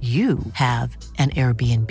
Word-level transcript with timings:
you 0.00 0.38
have 0.52 0.96
an 1.18 1.30
Airbnb. 1.30 1.90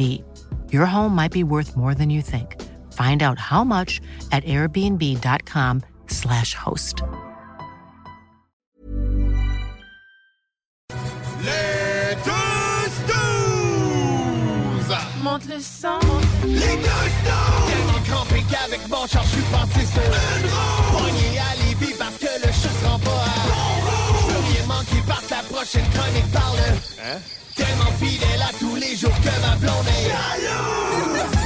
Your 0.71 0.85
home 0.85 1.13
might 1.13 1.33
be 1.33 1.43
worth 1.43 1.75
more 1.75 1.93
than 1.93 2.09
you 2.09 2.21
think. 2.21 2.55
Find 2.93 3.21
out 3.21 3.37
how 3.37 3.65
much 3.65 3.99
at 4.31 4.45
airbnb.com/slash 4.45 6.53
host. 6.53 7.03
Les 11.43 12.15
deux 12.23 12.89
snooze! 12.97 14.95
Monte 15.21 15.45
le 15.47 15.59
sang. 15.59 15.99
Les 16.45 16.77
deux 16.77 17.09
snooze! 17.19 17.67
Tellement 17.67 18.01
crampé 18.07 18.41
qu'avec 18.49 18.87
mon 18.89 19.05
char, 19.07 19.23
je 19.23 19.29
suis 19.29 19.41
passé 19.51 19.85
sur 19.85 20.01
Une 20.01 20.49
roue! 20.49 20.97
Pogné 20.97 21.39
à 21.39 21.55
Lévis 21.63 21.93
parce 21.99 22.17
que 22.17 22.25
le 22.25 22.51
chat 22.51 22.69
se 22.69 22.85
rend 22.85 22.99
pas 22.99 23.11
à 23.11 23.13
Bon 23.47 23.81
roue! 23.85 24.19
Je 24.19 24.25
veux 24.33 24.43
rien 24.53 24.65
manquer 24.67 25.01
par 25.07 25.21
la 25.29 25.41
prochaine 25.43 25.87
chronique 25.93 26.31
parle 26.31 26.57
Hein? 27.03 27.19
Tellement 27.77 27.91
fidèle 27.97 28.41
à 28.41 28.53
tous 28.59 28.75
les 28.75 28.95
jours 28.95 29.13
que 29.21 29.41
ma 29.41 29.55
blonde 29.57 29.87
est 29.87 30.09
Jaloux! 30.09 31.36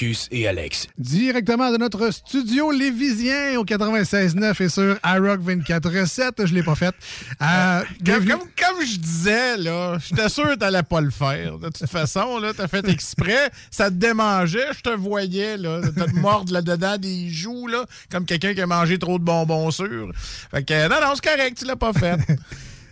Marcus 0.00 0.28
et 0.30 0.48
Alex. 0.48 0.86
Directement 0.96 1.70
de 1.70 1.76
notre 1.76 2.10
studio 2.10 2.70
Lévisien 2.70 3.58
au 3.58 3.64
96.9 3.66 4.62
et 4.62 4.68
sur 4.70 4.98
iRock 5.04 5.40
24.7. 5.42 6.46
Je 6.46 6.54
l'ai 6.54 6.62
pas 6.62 6.74
fait. 6.74 6.94
Euh, 7.42 7.82
Comme, 8.06 8.24
comme, 8.26 8.38
comme 8.40 8.86
je 8.86 8.96
disais, 8.96 9.58
là, 9.58 9.98
j'étais 9.98 10.30
sûr 10.30 10.48
que 10.48 10.54
t'allais 10.54 10.82
pas 10.82 11.02
le 11.02 11.10
faire. 11.10 11.58
De 11.58 11.68
toute 11.68 11.86
façon, 11.86 12.38
là, 12.38 12.52
t'as 12.56 12.66
fait 12.66 12.88
exprès. 12.88 13.50
Ça 13.70 13.90
te 13.90 13.96
démangeait, 13.96 14.68
je 14.74 14.80
te 14.80 14.96
voyais, 14.96 15.58
là. 15.58 15.80
T'as 15.94 16.06
te 16.06 16.16
mordre 16.16 16.52
là-dedans 16.52 16.96
des 16.96 17.28
joues, 17.28 17.66
là, 17.66 17.84
comme 18.10 18.24
quelqu'un 18.24 18.54
qui 18.54 18.62
a 18.62 18.66
mangé 18.66 18.98
trop 18.98 19.18
de 19.18 19.24
bonbons 19.24 19.70
sûrs. 19.70 20.10
Fait 20.50 20.64
que, 20.64 20.88
non, 20.88 20.96
non, 21.06 21.12
c'est 21.14 21.30
correct, 21.30 21.58
tu 21.58 21.66
l'as 21.66 21.76
pas 21.76 21.92
fait. 21.92 22.16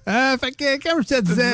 Euh, 0.08 0.38
fait 0.38 0.52
que, 0.52 0.82
comme 0.88 1.02
je 1.02 1.08
te 1.16 1.20
disais, 1.20 1.52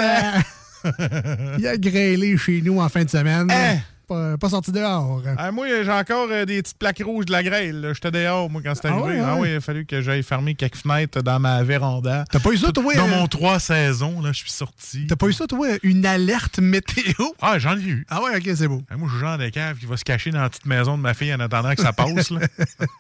il 1.59 1.67
a 1.67 1.77
grêlé 1.77 2.39
chez 2.39 2.63
nous 2.63 2.81
en 2.81 2.89
fin 2.89 3.03
de 3.03 3.11
semaine. 3.11 3.51
Hein? 3.51 3.79
Pas, 4.07 4.37
pas 4.37 4.51
sorti 4.51 4.71
dehors. 4.71 5.23
Ah, 5.39 5.51
moi, 5.51 5.67
j'ai 5.69 5.91
encore 5.91 6.29
euh, 6.31 6.45
des 6.45 6.61
petites 6.63 6.79
plaques 6.79 7.03
rouges 7.05 7.25
de 7.25 7.33
la 7.33 7.43
grêle. 7.43 7.91
J'étais 7.95 8.11
dehors, 8.11 8.51
moi, 8.51 8.61
quand 8.63 8.75
c'était 8.75 8.89
Ah 8.89 8.99
arrivé. 8.99 9.21
Ah 9.21 9.35
ouais. 9.37 9.41
oui, 9.41 9.49
il 9.53 9.57
a 9.57 9.61
fallu 9.61 9.87
que 9.87 10.03
j'aille 10.03 10.23
fermer 10.23 10.55
quelques 10.55 10.77
fenêtres 10.77 11.23
dans 11.23 11.41
ma 11.41 11.63
véranda. 11.63 12.25
T'as 12.31 12.41
pas 12.41 12.51
eu 12.51 12.59
ça, 12.59 12.71
toi? 12.71 12.95
Dans 12.95 13.05
euh, 13.07 13.21
mon 13.21 13.27
trois 13.27 13.59
saisons, 13.61 14.21
là, 14.21 14.33
je 14.33 14.39
suis 14.41 14.51
sorti. 14.51 15.07
T'as 15.07 15.17
pas 15.17 15.27
eu 15.27 15.33
ça, 15.33 15.47
toi? 15.47 15.69
Une 15.83 16.05
alerte 16.05 16.59
météo? 16.59 17.15
Ah, 17.41 17.59
j'en 17.59 17.79
ai 17.79 17.83
eu. 17.83 18.07
Ah 18.11 18.23
ouais, 18.23 18.37
ok, 18.37 18.51
c'est 18.55 18.69
beau. 18.69 18.83
Ah, 18.91 18.97
moi, 18.97 19.09
je 19.09 19.15
suis 19.17 19.21
genre 19.25 19.39
de 19.39 19.49
cave 19.49 19.79
qui 19.79 19.87
va 19.87 19.97
se 19.97 20.05
cacher 20.05 20.31
dans 20.31 20.43
la 20.43 20.51
petite 20.51 20.67
maison 20.67 20.99
de 20.99 21.03
ma 21.03 21.15
fille 21.15 21.33
en 21.35 21.41
attendant 21.41 21.75
que 21.75 21.83
ça 21.83 21.93
passe, 21.95 22.31
là. 22.31 22.41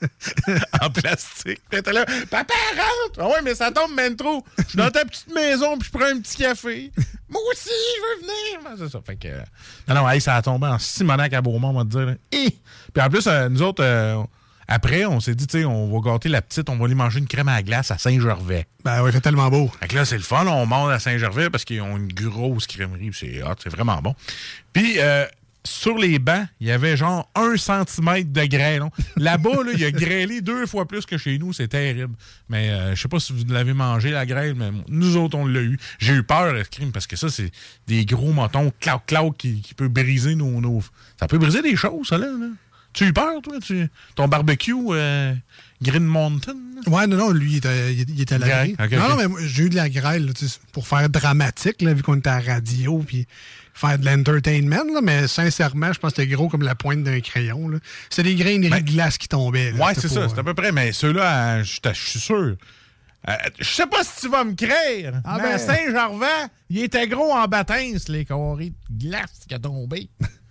en 0.81 0.91
plastique. 0.91 1.60
Était 1.72 1.93
là, 1.93 2.06
papa, 2.31 2.54
rentre! 2.76 3.19
Ah 3.20 3.28
ouais, 3.28 3.43
mais 3.44 3.54
ça 3.54 3.70
tombe 3.70 3.94
même 3.94 4.16
trop. 4.16 4.43
Je 4.59 4.64
suis 4.70 4.78
dans 4.78 4.91
ta 4.91 5.04
petite 5.04 5.32
maison, 5.34 5.76
puis 5.78 5.91
je 5.93 5.98
prends 5.98 6.09
un 6.09 6.20
petit 6.20 6.38
café. 6.38 6.93
Moi 7.34 7.42
aussi, 7.52 7.68
je 7.68 8.00
veux 8.00 8.20
venir. 8.22 8.60
Ben, 8.64 8.76
c'est 8.78 8.88
ça. 8.90 9.00
Fait 9.04 9.16
que. 9.16 9.28
euh, 9.28 9.40
Non, 9.88 9.96
non, 9.96 10.08
hey, 10.08 10.20
ça 10.20 10.36
a 10.36 10.42
tombé 10.42 10.66
en 10.68 10.78
Simonac 10.78 11.32
à 11.34 11.42
Beaumont, 11.42 11.68
on 11.70 11.72
va 11.74 11.82
te 11.84 11.88
dire. 11.88 12.06
là. 12.06 12.14
Hi! 12.32 12.56
Puis 12.94 13.02
en 13.04 13.08
plus, 13.10 13.26
euh, 13.26 13.48
nous 13.48 13.60
autres, 13.62 13.82
euh, 13.84 14.22
après, 14.68 15.04
on 15.04 15.20
s'est 15.20 15.34
dit, 15.34 15.46
tu 15.46 15.58
sais, 15.58 15.64
on 15.66 15.92
va 15.92 16.10
gâter 16.12 16.28
la 16.30 16.40
petite, 16.40 16.70
on 16.70 16.76
va 16.76 16.86
aller 16.86 16.94
manger 16.94 17.18
une 17.18 17.26
crème 17.26 17.48
à 17.48 17.56
la 17.56 17.62
glace 17.62 17.90
à 17.90 17.98
Saint-Gervais. 17.98 18.66
Ben 18.84 19.02
ouais, 19.02 19.12
c'est 19.12 19.20
tellement 19.20 19.50
beau. 19.50 19.70
Fait 19.80 19.88
que 19.88 19.94
là, 19.96 20.04
c'est 20.06 20.16
le 20.16 20.22
fun. 20.22 20.46
On 20.46 20.64
monte 20.64 20.90
à 20.92 20.98
Saint-Gervais 21.00 21.50
parce 21.50 21.64
qu'ils 21.64 21.82
ont 21.82 21.96
une 21.98 22.12
grosse 22.12 22.66
crèmerie. 22.66 23.10
C'est 23.12 23.42
hot, 23.42 23.54
c'est 23.62 23.68
vraiment 23.70 24.00
bon. 24.00 24.14
Puis, 24.72 24.94
euh, 25.00 25.26
sur 25.66 25.97
les 25.97 26.19
bancs, 26.19 26.47
il 26.60 26.66
y 26.66 26.70
avait 26.70 26.97
genre 26.97 27.30
un 27.34 27.56
centimètre 27.56 28.30
de 28.30 28.44
grêlon. 28.44 28.91
Là-bas, 29.16 29.64
là, 29.64 29.72
il 29.75 29.84
a 29.84 29.91
grêlé 29.91 30.41
deux 30.42 30.66
fois 30.66 30.86
plus 30.86 31.06
que 31.06 31.16
chez 31.16 31.38
nous. 31.38 31.52
C'est 31.52 31.69
terrible. 31.69 32.14
Mais 32.48 32.70
euh, 32.70 32.94
je 32.94 33.00
sais 33.00 33.08
pas 33.08 33.19
si 33.19 33.32
vous 33.32 33.44
l'avez 33.48 33.72
mangé, 33.72 34.10
la 34.10 34.26
grêle, 34.26 34.54
mais 34.54 34.70
nous 34.88 35.16
autres, 35.16 35.38
on 35.38 35.47
l'a 35.47 35.62
eu. 35.62 35.78
J'ai 35.98 36.12
eu 36.12 36.22
peur, 36.22 36.52
le 36.52 36.64
crime, 36.64 36.92
parce 36.92 37.06
que 37.06 37.16
ça, 37.16 37.30
c'est 37.30 37.50
des 37.86 38.04
gros 38.04 38.32
motons 38.32 38.72
clauc-clauc 38.80 39.36
qui, 39.36 39.62
qui 39.62 39.75
peut 39.75 39.88
briser 39.88 40.34
nos, 40.34 40.60
nos... 40.60 40.82
Ça 41.19 41.28
peut 41.28 41.38
briser 41.38 41.62
des 41.62 41.76
choses, 41.76 42.08
ça, 42.08 42.19
là. 42.19 42.26
là. 42.26 42.48
Tu 42.92 43.04
as 43.04 43.06
eu 43.08 43.12
peur, 43.12 43.42
toi? 43.42 43.58
Tu... 43.60 43.88
Ton 44.14 44.28
barbecue 44.28 44.75
euh, 44.91 45.34
Green 45.82 46.04
Mountain? 46.04 46.56
Ouais, 46.86 47.06
non, 47.06 47.16
non, 47.16 47.31
lui, 47.31 47.52
il 47.52 47.56
était, 47.56 47.94
il 47.94 48.34
à 48.34 48.38
l'abri. 48.38 48.75
Grêle, 48.75 48.92
ok, 48.92 48.98
non, 48.98 49.16
non, 49.16 49.28
mais 49.28 49.48
j'ai 49.48 49.64
eu 49.64 49.70
de 49.70 49.76
la 49.76 49.88
grêle, 49.88 50.26
là, 50.26 50.32
pour 50.72 50.86
faire 50.86 51.08
dramatique, 51.08 51.81
là, 51.81 51.94
vu 51.94 52.02
qu'on 52.02 52.16
était 52.16 52.28
à 52.28 52.41
la 52.41 52.54
radio, 52.54 52.98
puis 52.98 53.26
faire 53.74 53.98
de 53.98 54.06
l'entertainment, 54.06 54.84
là, 54.94 55.00
mais 55.02 55.26
sincèrement, 55.26 55.92
je 55.92 55.98
pense 55.98 56.12
que 56.12 56.22
c'était 56.22 56.34
gros 56.34 56.48
comme 56.48 56.62
la 56.62 56.74
pointe 56.76 57.02
d'un 57.02 57.20
crayon. 57.20 57.68
là. 57.68 57.78
C'était 58.08 58.30
des 58.30 58.36
graineries 58.36 58.70
Ben, 58.70 58.80
de 58.82 58.90
glace 58.90 59.18
qui 59.18 59.28
tombaient. 59.28 59.72
là. 59.72 59.84
Ouais, 59.86 59.94
c'est 59.94 60.08
ça, 60.08 60.28
c'est 60.28 60.36
à 60.36 60.40
euh, 60.40 60.44
peu 60.44 60.54
près. 60.54 60.70
Mais 60.72 60.92
ceux-là, 60.92 61.56
euh, 61.58 61.64
je 61.64 61.92
suis 61.92 62.20
sûr. 62.20 62.56
Euh, 63.26 63.32
je 63.58 63.64
sais 63.64 63.86
pas 63.86 64.04
si 64.04 64.20
tu 64.20 64.28
vas 64.28 64.44
me 64.44 64.54
créer, 64.54 65.10
Ah 65.24 65.38
mais 65.38 65.52
ben- 65.52 65.58
Saint-Gervais, 65.58 66.46
il 66.70 66.82
était 66.82 67.08
gros 67.08 67.32
en 67.32 67.46
bâtins, 67.48 67.92
les 68.08 68.24
carrés 68.24 68.72
de 68.90 69.08
glace 69.08 69.44
qui 69.48 69.54
a 69.54 69.58
tombé. 69.58 70.08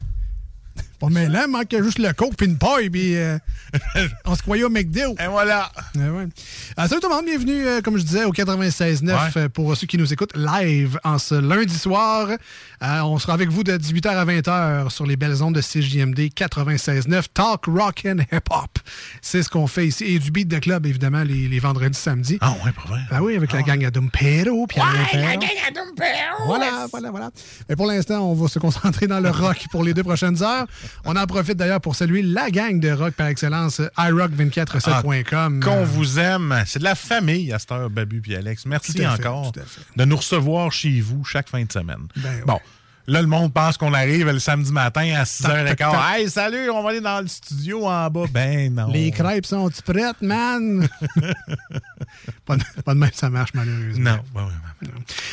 Pas 1.04 1.10
mêlant, 1.10 1.42
il 1.48 1.52
manquait 1.52 1.84
juste 1.84 2.00
le 2.00 2.14
coke 2.14 2.36
puis 2.38 2.48
une 2.48 2.58
paille, 2.58 2.90
puis 2.90 3.18
euh, 3.18 3.38
on 4.26 4.36
se 4.36 4.42
croyait 4.42 4.64
au 4.64 4.70
McDo. 4.70 5.16
Et 5.20 5.28
voilà. 5.30 5.70
Ouais. 5.96 6.02
Euh, 6.02 6.88
salut 6.88 7.02
tout 7.02 7.10
le 7.10 7.16
monde, 7.16 7.26
bienvenue, 7.26 7.68
euh, 7.68 7.82
comme 7.82 7.98
je 7.98 8.04
disais, 8.04 8.24
au 8.24 8.32
96.9 8.32 9.04
Ouais. 9.12 9.18
euh, 9.36 9.50
pour 9.50 9.76
ceux 9.76 9.86
qui 9.86 9.98
nous 9.98 10.14
écoutent 10.14 10.36
live 10.38 10.98
en 11.04 11.18
ce 11.18 11.36
lundi 11.36 11.78
soir. 11.78 12.30
Euh, 12.30 13.00
on 13.02 13.20
sera 13.20 13.34
avec 13.34 13.50
vous 13.50 13.64
de 13.66 13.74
18h 13.78 14.08
à 14.16 14.24
20h 14.26 14.90
sur 14.92 15.06
les 15.06 15.18
belles 15.18 15.44
ondes 15.44 15.56
de 15.56 15.62
CJMD 15.62 16.20
96.9 16.34 17.24
Talk, 17.34 17.66
Rock 17.68 18.04
and 18.06 18.20
Hip 18.32 18.50
Hop. 18.50 18.80
C'est 19.22 19.44
ce 19.44 19.50
qu'on 19.50 19.68
fait 19.68 19.88
ici. 19.88 20.06
Et 20.06 20.20
du 20.20 20.32
beat 20.32 20.48
de 20.48 20.60
club, 20.60 20.86
évidemment, 20.86 21.24
les, 21.24 21.50
les 21.50 21.60
vendredis, 21.60 21.98
samedis. 22.00 22.38
Ah 22.40 22.56
ouais, 22.64 22.72
pas 22.72 22.84
vrai. 22.88 23.02
Ah 23.12 23.22
oui, 23.22 23.36
avec 23.36 23.52
la 23.52 23.62
gang 23.62 23.84
à 23.84 23.92
Dumpero. 23.92 24.68
Alain 24.78 25.06
Perron. 25.12 25.40
à 25.68 25.72
Dumpero! 25.72 26.46
Voilà, 26.46 26.88
voilà, 26.92 27.12
voilà. 27.12 27.30
Mais 27.68 27.76
pour 27.76 27.88
l'instant, 27.88 28.22
on 28.30 28.34
va 28.36 28.48
se 28.48 28.60
concentrer 28.60 29.08
dans 29.08 29.20
le 29.20 29.30
rock 29.32 29.66
pour 29.70 29.84
les 29.84 29.94
deux 29.94 30.04
prochaines 30.04 30.42
heures. 30.42 30.66
On 31.06 31.16
en 31.16 31.26
profite 31.28 31.58
d'ailleurs 31.58 31.82
pour 31.82 31.96
saluer 31.96 32.22
la 32.22 32.50
gang 32.52 32.80
de 32.80 32.92
rock 32.92 33.14
par 33.14 33.28
excellence, 33.28 33.82
iRock247.com. 33.98 35.60
Qu'on 35.64 35.84
vous 35.84 36.20
aime. 36.20 36.64
C'est 36.66 36.80
de 36.80 36.84
la 36.84 36.96
famille 36.96 37.52
à 37.52 37.60
cette 37.60 37.72
heure, 37.72 37.90
Babu 37.90 38.22
et 38.30 38.36
Alex. 38.38 38.66
Merci 38.66 38.94
Tout 38.94 39.02
à 39.04 39.16
fait, 39.16 39.28
encore 39.28 39.52
tout 39.52 39.60
à 39.60 39.64
fait. 39.64 39.82
de 39.96 40.06
nous 40.06 40.16
recevoir 40.18 40.72
chez 40.72 41.00
vous 41.02 41.24
chaque 41.24 41.50
fin 41.50 41.64
de 41.64 41.72
semaine. 41.72 42.08
Ben 42.18 42.44
ouais. 42.48 42.62
Là, 43.06 43.22
le 43.22 43.28
monde 43.28 43.52
pense 43.54 43.78
qu'on 43.78 43.94
arrive 43.94 44.30
le 44.30 44.40
samedi 44.40 44.72
matin 44.72 45.02
à 45.16 45.24
6h15. 45.24 45.44
Tac, 45.44 45.66
tac, 45.66 45.78
tac. 45.78 45.96
Hey, 46.16 46.30
salut, 46.30 46.70
on 46.70 46.82
va 46.84 46.92
aller 46.92 47.02
dans 47.02 47.20
le 47.20 47.28
studio 47.28 47.86
en 47.86 48.10
bas. 48.10 48.26
Ben 48.32 48.74
non. 48.74 48.88
Les 48.88 49.12
crêpes 49.12 49.46
sont-tu 49.46 49.82
prêtes, 49.82 50.22
man? 50.22 50.88
pas, 52.46 52.56
de, 52.56 52.64
pas 52.86 52.94
de 52.94 53.00
même, 53.00 53.10
ça 53.14 53.30
marche 53.30 53.52
malheureusement. 53.54 54.18
Non. 54.34 54.42
Ouais, 54.42 54.48
ouais. 54.48 54.90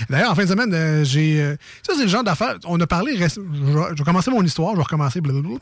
D'ailleurs, 0.09 0.33
en 0.33 0.35
fin 0.35 0.45
de 0.45 0.49
semaine, 0.49 0.75
euh, 0.75 1.05
j'ai. 1.05 1.41
euh, 1.41 1.57
ça, 1.87 1.93
c'est 1.97 2.03
le 2.05 2.09
genre 2.09 2.25
d'affaires. 2.25 2.57
On 2.65 2.81
a 2.81 2.87
parlé. 2.89 3.17
Je 3.17 3.41
vais, 3.41 4.05
commencer 4.05 4.31
mon 4.33 4.43
histoire, 4.43 4.73
je 4.73 4.77
vais 4.79 4.83
recommencer. 4.83 5.21
blablabla. 5.21 5.59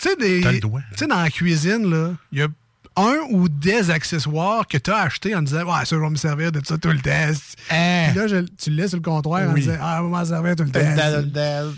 Tu 0.00 0.08
sais, 0.08 1.06
dans 1.06 1.22
la 1.22 1.30
cuisine, 1.30 1.90
là, 1.90 2.12
il 2.30 2.38
y 2.38 2.42
a 2.42 2.48
un 2.96 3.18
ou 3.30 3.48
des 3.48 3.90
accessoires 3.90 4.66
que 4.66 4.78
tu 4.78 4.90
as 4.90 4.98
achetés 5.02 5.34
en 5.34 5.42
disant 5.42 5.64
Ouais, 5.64 5.84
ça, 5.84 5.96
je 5.96 6.00
vais 6.00 6.10
me 6.10 6.16
servir 6.16 6.50
de 6.52 6.60
ça 6.64 6.78
tout 6.78 6.88
le 6.90 6.98
test. 7.00 7.56
Hein? 7.70 8.06
Puis 8.10 8.18
là, 8.18 8.26
je- 8.26 8.46
tu 8.62 8.70
le 8.70 8.76
laisses 8.76 8.90
sur 8.90 8.98
le 8.98 9.02
comptoir 9.04 9.48
en 9.48 9.52
disant 9.52 9.74
Ah, 9.80 9.96
je 9.98 10.02
vais 10.04 10.08
m'en 10.08 10.24
servir 10.24 10.56
tout 10.56 10.64
le 10.64 10.70
test. 10.70 10.96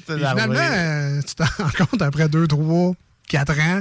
Puis 0.06 0.16
finalement, 0.16 0.54
euh, 0.58 1.20
tu 1.26 1.34
t'en 1.34 1.44
rends 1.58 1.86
compte 1.86 2.02
après 2.02 2.28
2, 2.28 2.46
3, 2.46 2.92
4 3.28 3.58
ans 3.60 3.80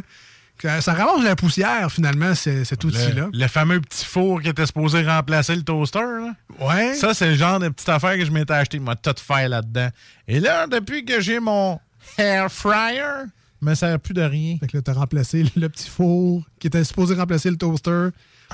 que 0.57 0.81
ça 0.81 0.93
ramasse 0.93 1.23
la 1.23 1.35
poussière, 1.35 1.91
finalement, 1.91 2.33
cet 2.33 2.83
outil-là. 2.83 3.27
le, 3.31 3.39
le 3.39 3.47
fameux 3.47 3.79
petit 3.79 4.03
four 4.03 4.41
qui 4.41 4.49
était 4.49 4.65
supposé 4.65 5.03
remplacer 5.03 5.55
le 5.55 5.61
toaster, 5.61 5.99
là. 5.99 6.33
Ouais. 6.59 6.95
Ça, 6.95 7.13
c'est 7.13 7.27
le 7.29 7.35
genre 7.35 7.59
de 7.59 7.69
petite 7.69 7.89
affaire 7.89 8.15
que 8.17 8.25
je 8.25 8.31
m'étais 8.31 8.53
acheté. 8.53 8.79
Moi, 8.79 8.95
tout 8.95 9.13
faire 9.23 9.47
là-dedans. 9.49 9.89
Et 10.27 10.39
là, 10.39 10.65
depuis 10.65 11.05
que 11.05 11.21
j'ai 11.21 11.39
mon 11.39 11.79
air 12.17 12.51
fryer, 12.51 13.25
me 13.61 13.73
sert 13.75 13.99
plus 13.99 14.13
de 14.13 14.21
rien. 14.21 14.57
Fait 14.59 14.67
que 14.67 14.77
là, 14.77 14.81
t'as 14.81 14.93
remplacé 14.93 15.43
le 15.55 15.69
petit 15.69 15.89
four 15.89 16.43
qui 16.59 16.67
était 16.67 16.83
supposé 16.83 17.15
remplacer 17.15 17.49
le 17.49 17.57
toaster 17.57 18.09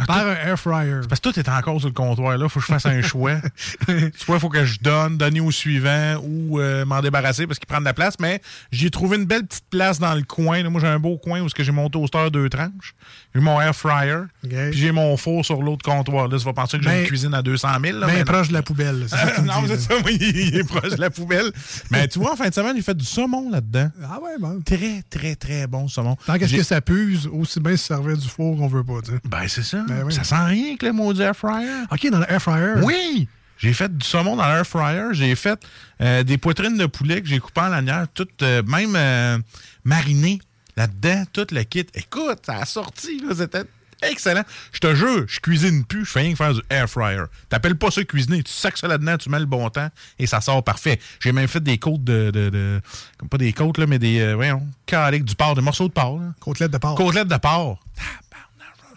par 0.08 0.26
un 0.28 0.34
air 0.34 0.60
fryer. 0.60 1.02
Parce 1.08 1.20
que 1.22 1.30
tout 1.30 1.40
est 1.40 1.48
encore 1.50 1.80
sur 1.80 1.90
le 1.90 1.94
comptoir. 1.94 2.38
Là, 2.38 2.50
faut 2.50 2.60
que 2.60 2.66
je 2.66 2.72
fasse 2.72 2.86
un 2.86 3.02
choix. 3.02 3.36
Soit 4.18 4.36
il 4.36 4.40
faut 4.40 4.50
que 4.50 4.66
je 4.66 4.80
donne, 4.80 5.18
donner 5.18 5.40
au 5.40 5.52
suivant 5.52 6.16
ou 6.24 6.60
euh, 6.60 6.84
m'en 6.86 7.02
débarrasser 7.02 7.46
parce 7.48 7.60
qu'il 7.60 7.68
prend 7.68 7.80
de 7.80 7.86
la 7.86 7.94
place. 7.94 8.16
Mais 8.20 8.42
j'ai 8.72 8.90
trouvé 8.90 9.18
une 9.18 9.26
belle 9.26 9.46
petite 9.46 9.66
place 9.70 10.00
dans 10.00 10.14
le 10.16 10.24
coin. 10.24 10.64
là. 10.64 10.70
Moi, 10.70 10.82
j'ai 10.82 10.88
un 10.88 11.00
beau 11.00 11.18
coin 11.18 11.42
où 11.42 11.48
j'ai 11.56 11.72
mon 11.72 11.90
toaster 11.90 12.30
deux 12.32 12.50
tranches. 12.50 12.96
J'ai 13.36 13.42
mon 13.42 13.60
air 13.62 13.76
fryer. 13.76 14.22
Puis 14.42 14.74
j'ai 14.80 14.92
mon 14.92 15.16
four 15.18 15.46
sur 15.46 15.62
l'autre 15.62 15.84
comptoir. 15.84 16.28
Là, 16.28 16.38
tu 16.38 16.46
vas 16.46 16.54
penser 16.54 16.78
que 16.78 16.84
j'ai 16.84 16.90
Ben- 16.90 17.02
une 17.02 17.08
cuisine 17.08 17.34
à 17.34 17.42
200 17.42 17.68
000. 17.84 18.00
Là, 18.00 18.08
mais- 18.08 18.24
proche 18.26 18.48
de 18.50 18.54
la 18.54 18.62
poubelle. 18.64 19.06
ça 19.08 19.42
non, 19.42 19.64
c'est 19.68 19.80
ça, 19.80 19.94
oui, 20.06 20.18
il 20.20 20.56
est 20.58 20.64
proche 20.68 20.92
de 20.96 21.02
la 21.02 21.10
poubelle. 21.10 21.52
Mais 21.92 22.08
tu 22.08 22.20
vois, 22.20 22.34
en 22.34 22.36
fin 22.36 22.50
de 22.50 22.54
semaine, 22.54 22.76
il 22.76 22.84
fait 22.84 22.96
du 22.98 23.06
saumon 23.06 23.50
là-dedans. 23.52 23.90
Ah 24.04 24.20
ouais, 24.22 24.38
bon. 24.40 24.62
Très, 24.66 25.04
très, 25.10 25.36
très 25.36 25.68
bon 25.68 25.88
saumon. 25.88 26.16
Tant 26.26 26.38
qu'est-ce 26.38 26.56
que 26.56 26.64
ça 26.64 26.82
puse, 26.82 27.28
aussi 27.32 27.60
bien 27.60 27.78
se 27.78 27.86
servir 27.86 28.18
du 28.18 28.28
four 28.28 28.58
qu'on 28.58 28.68
veut 28.68 28.84
pas, 28.84 29.02
tu 29.04 29.12
sais. 29.12 29.20
Ben, 29.26 29.48
c'est 29.48 29.64
ça. 29.64 29.83
Ben 29.88 30.04
oui. 30.06 30.14
Ça 30.14 30.24
sent 30.24 30.36
rien 30.46 30.76
que 30.78 30.86
le 30.86 30.94
maudit 30.94 31.22
air 31.22 31.36
fryer. 31.36 31.70
OK, 31.92 32.10
dans 32.10 32.20
le 32.20 32.32
air 32.32 32.42
fryer. 32.42 32.74
Oui! 32.84 33.28
J'ai 33.58 33.72
fait 33.74 33.96
du 33.98 34.06
saumon 34.06 34.36
dans 34.36 34.46
l'air 34.48 34.66
fryer. 34.68 35.06
J'ai 35.14 35.36
fait 35.36 35.58
euh, 36.02 36.24
des 36.24 36.38
poitrines 36.38 36.78
de 36.78 36.86
poulet 36.86 37.22
que 37.22 37.28
j'ai 37.30 37.40
coupées 37.40 37.62
en 37.62 37.70
lanière, 37.70 38.08
toutes 38.14 38.42
euh, 38.44 38.62
même 38.64 38.94
euh, 38.96 39.38
marinées 39.86 40.40
là-dedans, 40.76 41.24
tout 41.32 41.48
le 41.52 41.64
kit. 41.64 41.86
Écoute, 41.94 42.40
ça 42.46 42.58
a 42.58 42.66
sorti, 42.66 43.22
c'était 43.36 43.64
excellent. 44.02 44.44
Je 44.74 44.80
te 44.80 44.94
jure, 44.96 45.24
je 45.28 45.40
cuisine 45.40 45.86
plus, 45.86 46.04
je 46.04 46.12
fais 46.12 46.22
rien 46.22 46.32
que 46.32 46.38
faire 46.38 46.54
du 46.54 46.62
air 46.70 46.90
fryer. 46.90 47.24
T'appelles 47.48 47.78
pas 47.78 47.90
ça 47.92 48.04
cuisiner, 48.04 48.44
tu 48.44 48.52
sacs 48.52 48.78
ça 48.78 48.88
là-dedans, 48.90 49.18
tu 49.18 49.30
mets 49.30 49.40
le 49.40 49.46
bon 49.46 49.70
temps 49.70 49.88
et 50.20 50.26
ça 50.28 50.42
sort 50.42 50.62
parfait. 50.64 51.00
J'ai 51.22 51.32
même 51.32 51.48
fait 51.48 51.62
des 51.64 51.78
côtes 51.78 52.04
de, 52.04 52.32
de, 52.32 52.50
de- 52.50 52.82
comme 53.18 53.30
pas 53.30 53.38
des 53.38 53.54
côtes, 53.54 53.78
là, 53.78 53.86
mais 53.88 54.00
des, 54.00 54.20
euh, 54.20 54.36
voyons, 54.36 54.68
caliques, 54.86 55.24
du 55.26 55.36
porc, 55.36 55.56
des 55.56 55.62
morceaux 55.62 55.88
de 55.88 55.94
porc, 55.94 56.20
là. 56.20 56.34
Côtelette 56.42 56.72
de 56.72 56.78
porc. 56.80 56.96
Côtelette 56.96 57.30
de 57.30 57.38
porc. 57.38 57.80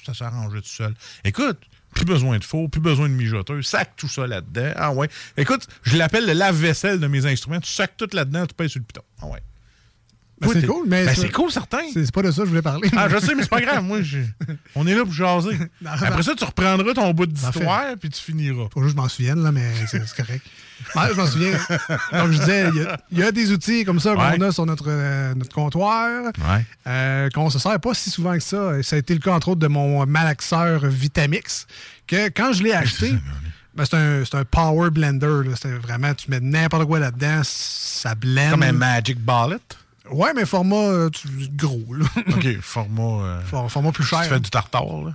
Ça 0.07 0.15
s'arrange 0.15 0.55
tout 0.55 0.69
seul. 0.69 0.95
Écoute, 1.25 1.59
plus 1.93 2.05
besoin 2.05 2.39
de 2.39 2.45
four, 2.45 2.71
plus 2.71 2.81
besoin 2.81 3.09
de 3.09 3.15
mijoteuse. 3.15 3.67
Sac 3.67 3.97
tout 3.97 4.07
ça 4.07 4.27
là-dedans. 4.27 4.73
Ah 4.77 4.93
ouais. 4.93 5.09
Écoute, 5.37 5.67
je 5.83 5.97
l'appelle 5.97 6.27
le 6.27 6.33
lave-vaisselle 6.33 7.01
de 7.01 7.07
mes 7.09 7.27
instruments. 7.27 7.59
Tu 7.59 7.71
sacs 7.71 7.97
tout 7.97 8.09
là-dedans, 8.13 8.47
tu 8.47 8.55
payes 8.55 8.69
sur 8.69 8.79
le 8.79 8.85
piton. 8.85 9.03
Ah 9.21 9.27
ouais. 9.27 9.43
Ben, 10.39 10.51
Toi, 10.51 10.61
c'est 10.61 10.67
cool, 10.67 10.85
mais 10.87 11.07
Ben, 11.07 11.15
c'est 11.17 11.33
cool, 11.33 11.51
certain. 11.51 11.79
C'est 11.95 12.05
c'est 12.05 12.15
pas 12.15 12.21
de 12.21 12.31
ça 12.31 12.39
que 12.41 12.45
je 12.45 12.51
voulais 12.51 12.61
parler. 12.63 12.91
Ah, 12.95 13.09
je 13.09 13.19
sais, 13.19 13.35
mais 13.35 13.43
c'est 13.43 13.49
pas 13.49 13.61
grave. 13.63 13.83
Moi, 13.83 14.03
je- 14.03 14.19
on 14.75 14.87
est 14.87 14.95
là 14.95 15.03
pour 15.05 15.13
jaser. 15.15 15.57
Non, 15.81 15.91
Après 15.93 16.11
non. 16.11 16.23
ça, 16.23 16.35
tu 16.37 16.45
reprendras 16.45 16.93
ton 16.93 17.11
bout 17.15 17.25
d'histoire, 17.25 17.85
puis 17.99 18.11
tu 18.11 18.21
finiras. 18.21 18.67
Faut 18.75 18.83
juste 18.83 18.95
que 18.95 19.01
je 19.01 19.03
m'en 19.03 19.09
souvienne, 19.09 19.43
là, 19.43 19.51
mais 19.51 19.65
c'est 19.87 20.07
c'est 20.07 20.15
correct. 20.17 20.45
Ouais, 20.95 21.03
je 21.11 21.15
m'en 21.19 21.27
souviens. 21.27 21.53
Donc, 22.13 22.33
je 22.33 22.39
disais, 22.39 22.69
il 22.69 22.83
y 22.83 22.85
a- 22.85 23.01
il 23.13 23.19
y, 23.19 23.23
a 23.23 23.33
des 23.33 23.51
outils 23.51 23.85
comme 23.87 23.99
ça 23.99 24.13
Ouais. 24.15 24.37
qu'on 24.37 24.43
a 24.45 24.53
sur 24.53 24.67
notre, 24.67 24.85
euh, 24.89 25.35
notre 25.35 25.55
comptoir, 25.55 26.25
Ouais. 26.25 26.65
euh, 26.87 27.31
qu'on 27.31 27.49
se 27.49 27.59
sert 27.59 27.81
pas 27.81 27.95
si 27.95 28.11
souvent 28.11 28.35
que 28.35 28.43
ça. 28.43 28.77
Et 28.79 28.83
ça 28.83 28.97
a 28.97 28.99
été 28.99 29.15
le 29.15 29.21
cas, 29.21 29.33
entre 29.33 29.49
autres, 29.49 29.61
de 29.61 29.69
mon 29.69 30.05
malaxeur 30.05 30.85
Vitamix, 30.87 31.67
que 32.07 32.27
quand 32.29 32.53
je 32.53 32.63
l'ai 32.63 32.75
acheté, 32.75 33.15
ben, 33.75 33.85
c'est 33.87 33.97
un, 33.97 34.23
c'est 34.27 34.37
un 34.37 34.45
power 34.45 34.91
blender. 34.91 35.45
C'était 35.55 35.75
vraiment, 35.79 36.13
tu 36.13 36.31
mets 36.31 36.41
n'importe 36.41 36.85
quoi 36.85 36.99
là-dedans, 36.99 37.41
ça 37.43 38.15
blende. 38.15 38.51
Comme 38.51 38.63
un 38.65 38.73
Magic 38.73 39.19
Ballet. 39.19 39.57
Ouais, 40.11 40.33
mais 40.35 40.45
format 40.47 40.77
euh, 40.77 41.11
tu- 41.11 41.29
gros, 41.55 41.83
là. 41.95 42.07
OK, 42.37 42.61
format. 42.61 43.25
euh, 43.25 43.41
For- 43.43 43.71
format 43.71 43.93
plus 43.93 44.05
tu 44.05 44.11
cher. 44.11 44.25
fais 44.25 44.41
du 44.41 44.51
tartare, 44.51 44.85
là. 45.05 45.13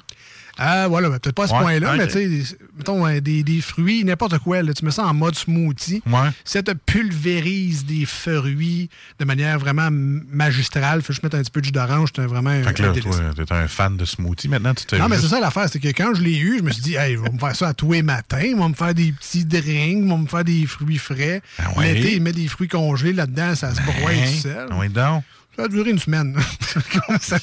Ah, 0.57 0.88
voilà, 0.88 1.09
ben, 1.09 1.19
peut-être 1.19 1.36
pas 1.36 1.45
à 1.45 1.48
ce 1.48 1.53
Ouais, 1.53 1.59
point-là, 1.62 1.95
mais 1.98 2.07
tu 2.07 2.13
sais, 2.13 2.27
des- 2.27 2.44
mettons, 2.77 3.06
euh, 3.07 3.19
des, 3.21 3.44
des 3.44 3.62
fruits, 3.62 4.03
n'importe 4.03 4.38
quoi, 4.39 4.62
là, 4.62 4.74
tu 4.74 4.83
mets 4.86 4.92
ça 4.92 5.06
en 5.06 5.13
mode 5.13 5.36
smoothie. 5.36 6.01
Ouais. 6.06 6.30
Ça 6.44 6.62
te 6.62 6.71
pulvérise 6.71 7.86
des 7.86 8.06
fruits 8.06 8.89
de 9.19 9.25
manière 9.25 9.59
vraiment 9.59 9.89
magistrale. 9.92 11.01
Faut 11.01 11.13
juste 11.13 11.24
mettre 11.24 11.38
un 11.38 11.42
petit 11.42 11.51
peu 11.51 11.62
de 11.62 11.65
jus 11.65 11.71
d'orange, 11.71 12.09
c'est 12.15 12.25
vraiment 12.25 12.50
un, 12.50 12.63
Fait 12.63 12.74
que 12.74 12.83
là, 12.83 12.92
toi, 12.94 13.12
t'es 13.45 13.53
un 13.53 13.68
fan 13.68 13.98
de 13.98 14.06
smoothie. 14.06 14.48
Maintenant, 14.48 14.74
tu 14.74 14.86
te 14.86 14.95
Non, 14.95 15.07
mais 15.07 15.18
c'est 15.18 15.27
ça 15.27 15.39
l'affaire, 15.39 15.68
c'est 15.71 15.80
que 15.80 15.88
quand 15.89 16.13
je 16.15 16.21
l'ai 16.21 16.38
eu, 16.38 16.57
je 16.59 16.63
me 16.63 16.71
suis 16.71 16.81
dit, 16.81 16.95
hey, 16.95 17.15
je 17.15 17.21
vais 17.21 17.30
me 17.31 17.39
faire 17.39 17.56
ça 17.56 17.69
à 17.69 17.74
tous 17.74 17.92
les 17.94 18.01
matins, 18.03 18.39
je 18.42 18.56
vais 18.56 18.68
me 18.69 18.74
faire 18.74 18.94
des 18.94 19.12
petits 19.12 19.45
drinks, 19.45 19.63
je 20.06 20.09
vais 20.09 20.18
me 20.18 20.27
faire 20.27 20.44
des 20.44 20.65
fruits 20.65 20.98
frais. 20.98 21.42
Ah 21.59 21.71
ouais? 21.77 21.94
L'été, 21.94 22.15
il 22.15 22.21
met 22.21 22.33
des 22.33 22.48
fruits 22.48 22.68
congelés 22.68 23.13
là-dedans, 23.13 23.56
ça 23.56 23.74
se 23.74 23.81
broie 23.81 24.12
Hein? 24.12 24.25
tout 24.25 24.42
seul. 24.42 24.69
Oui, 24.74 24.89
donc. 24.89 25.24
Ça 25.57 25.63
a 25.63 25.68
duré 25.68 25.92
une 25.92 26.00
semaine. 26.00 26.36
Ça- 27.21 27.38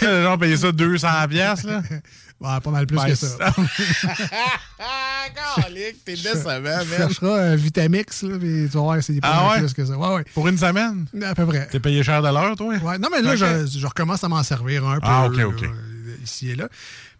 Les 0.00 0.22
gens 0.22 0.38
payaient 0.38 0.56
ça 0.56 0.72
200 0.72 1.08
piastres, 1.28 1.66
là. 1.66 1.82
Ouais, 2.38 2.60
pas 2.60 2.70
mal 2.70 2.86
plus 2.86 2.98
Ouais, 2.98 3.08
que 3.10 3.14
ça. 3.14 3.36
Ah, 4.78 5.24
calique, 5.62 6.04
t'es 6.04 6.12
décevant, 6.14 6.80
Tu 6.82 6.96
chercheras 6.96 7.40
un 7.40 7.56
Vitamix, 7.56 8.22
là, 8.22 8.38
puis 8.38 8.66
tu 8.70 8.76
vas 8.76 8.80
voir, 8.80 9.02
c'est 9.02 9.18
pas 9.20 9.28
Ah 9.32 9.42
mal 9.42 9.50
ouais? 9.52 9.58
plus 9.66 9.72
que 9.74 9.84
ça. 9.86 9.96
Ouais, 9.96 10.14
ouais. 10.16 10.24
Pour 10.34 10.46
une 10.48 10.58
semaine? 10.58 11.06
À 11.24 11.34
peu 11.34 11.46
près. 11.46 11.66
T'es 11.68 11.80
payé 11.80 12.02
cher 12.02 12.20
de 12.22 12.28
l'heure, 12.28 12.54
toi? 12.56 12.74
Ouais, 12.74 12.98
non, 12.98 13.08
mais 13.10 13.22
là, 13.22 13.36
je, 13.36 13.66
je 13.66 13.86
recommence 13.86 14.22
à 14.22 14.28
m'en 14.28 14.42
servir 14.42 14.86
un 14.86 14.96
peu. 14.96 15.06
Ah, 15.06 15.26
ok, 15.26 15.38
ok. 15.46 15.64
ici 16.22 16.50
et 16.50 16.56
là. 16.56 16.68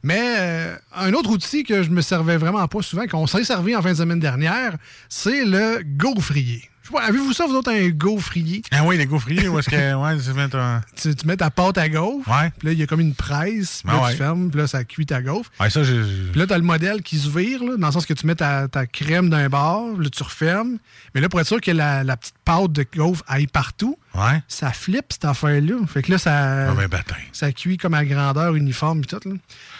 Mais 0.02 0.20
euh, 0.38 0.76
un 0.94 1.12
autre 1.14 1.30
outil 1.30 1.64
que 1.64 1.82
je 1.82 1.88
me 1.90 2.02
servais 2.02 2.36
vraiment 2.36 2.68
pas 2.68 2.82
souvent, 2.82 3.06
qu'on 3.06 3.26
s'est 3.26 3.42
servi 3.44 3.74
en 3.74 3.80
fin 3.82 3.92
de 3.92 3.96
semaine 3.96 4.20
dernière, 4.20 4.76
c'est 5.08 5.44
le 5.46 5.82
gaufrier. 5.82 6.68
Avez-vous 6.94 7.32
ça, 7.32 7.46
vous 7.46 7.54
autres, 7.54 7.70
un 7.72 7.88
gaufrier? 7.90 8.62
Ah 8.70 8.84
oui, 8.84 8.96
les 8.96 9.06
gaufriers, 9.06 9.48
où 9.48 9.58
est-ce 9.58 9.68
que. 9.70 9.94
Ouais, 9.94 10.18
c'est 10.20 10.32
mettre 10.34 10.56
un. 10.56 10.80
Tu, 10.96 11.14
tu 11.14 11.26
mets 11.26 11.36
ta 11.36 11.50
pâte 11.50 11.78
à 11.78 11.88
gaufre, 11.88 12.28
Ouais. 12.30 12.50
puis 12.58 12.68
là, 12.68 12.72
il 12.72 12.78
y 12.78 12.82
a 12.82 12.86
comme 12.86 13.00
une 13.00 13.14
presse, 13.14 13.82
puis 13.82 13.92
là, 13.92 14.00
Ah 14.00 14.04
ouais. 14.06 14.10
tu 14.12 14.18
fermes, 14.18 14.50
puis 14.50 14.60
là, 14.60 14.66
ça 14.66 14.84
cuit 14.84 15.06
ta 15.06 15.20
gaufre. 15.22 15.50
Ouais, 15.60 15.70
ça, 15.70 15.82
j'ai. 15.82 16.00
Puis 16.30 16.38
là, 16.40 16.46
tu 16.46 16.52
as 16.52 16.58
le 16.58 16.64
modèle 16.64 17.02
qui 17.02 17.18
se 17.18 17.28
vire, 17.28 17.62
là, 17.64 17.76
dans 17.76 17.86
le 17.88 17.92
sens 17.92 18.06
que 18.06 18.14
tu 18.14 18.26
mets 18.26 18.34
ta, 18.34 18.68
ta 18.68 18.86
crème 18.86 19.30
d'un 19.30 19.48
bord, 19.48 19.98
là, 19.98 20.08
tu 20.10 20.22
refermes. 20.22 20.78
Mais 21.14 21.20
là, 21.20 21.28
pour 21.28 21.40
être 21.40 21.46
sûr 21.46 21.60
que 21.60 21.70
la, 21.70 22.04
la 22.04 22.16
petite 22.16 22.34
pâte 22.44 22.72
de 22.72 22.84
gaufre 22.96 23.24
aille 23.26 23.46
partout, 23.46 23.98
Ouais. 24.14 24.42
ça 24.48 24.70
flippe 24.72 25.12
cette 25.12 25.26
affaire-là. 25.26 25.74
Fait 25.88 26.02
que 26.02 26.10
là, 26.12 26.18
ça, 26.18 26.70
Ah 26.70 26.74
ben, 26.74 26.88
ça 27.32 27.52
cuit 27.52 27.76
comme 27.76 27.92
à 27.94 28.04
grandeur 28.04 28.54
uniforme 28.54 29.00
et 29.00 29.04
tout. 29.06 29.20
Là. 29.28 29.34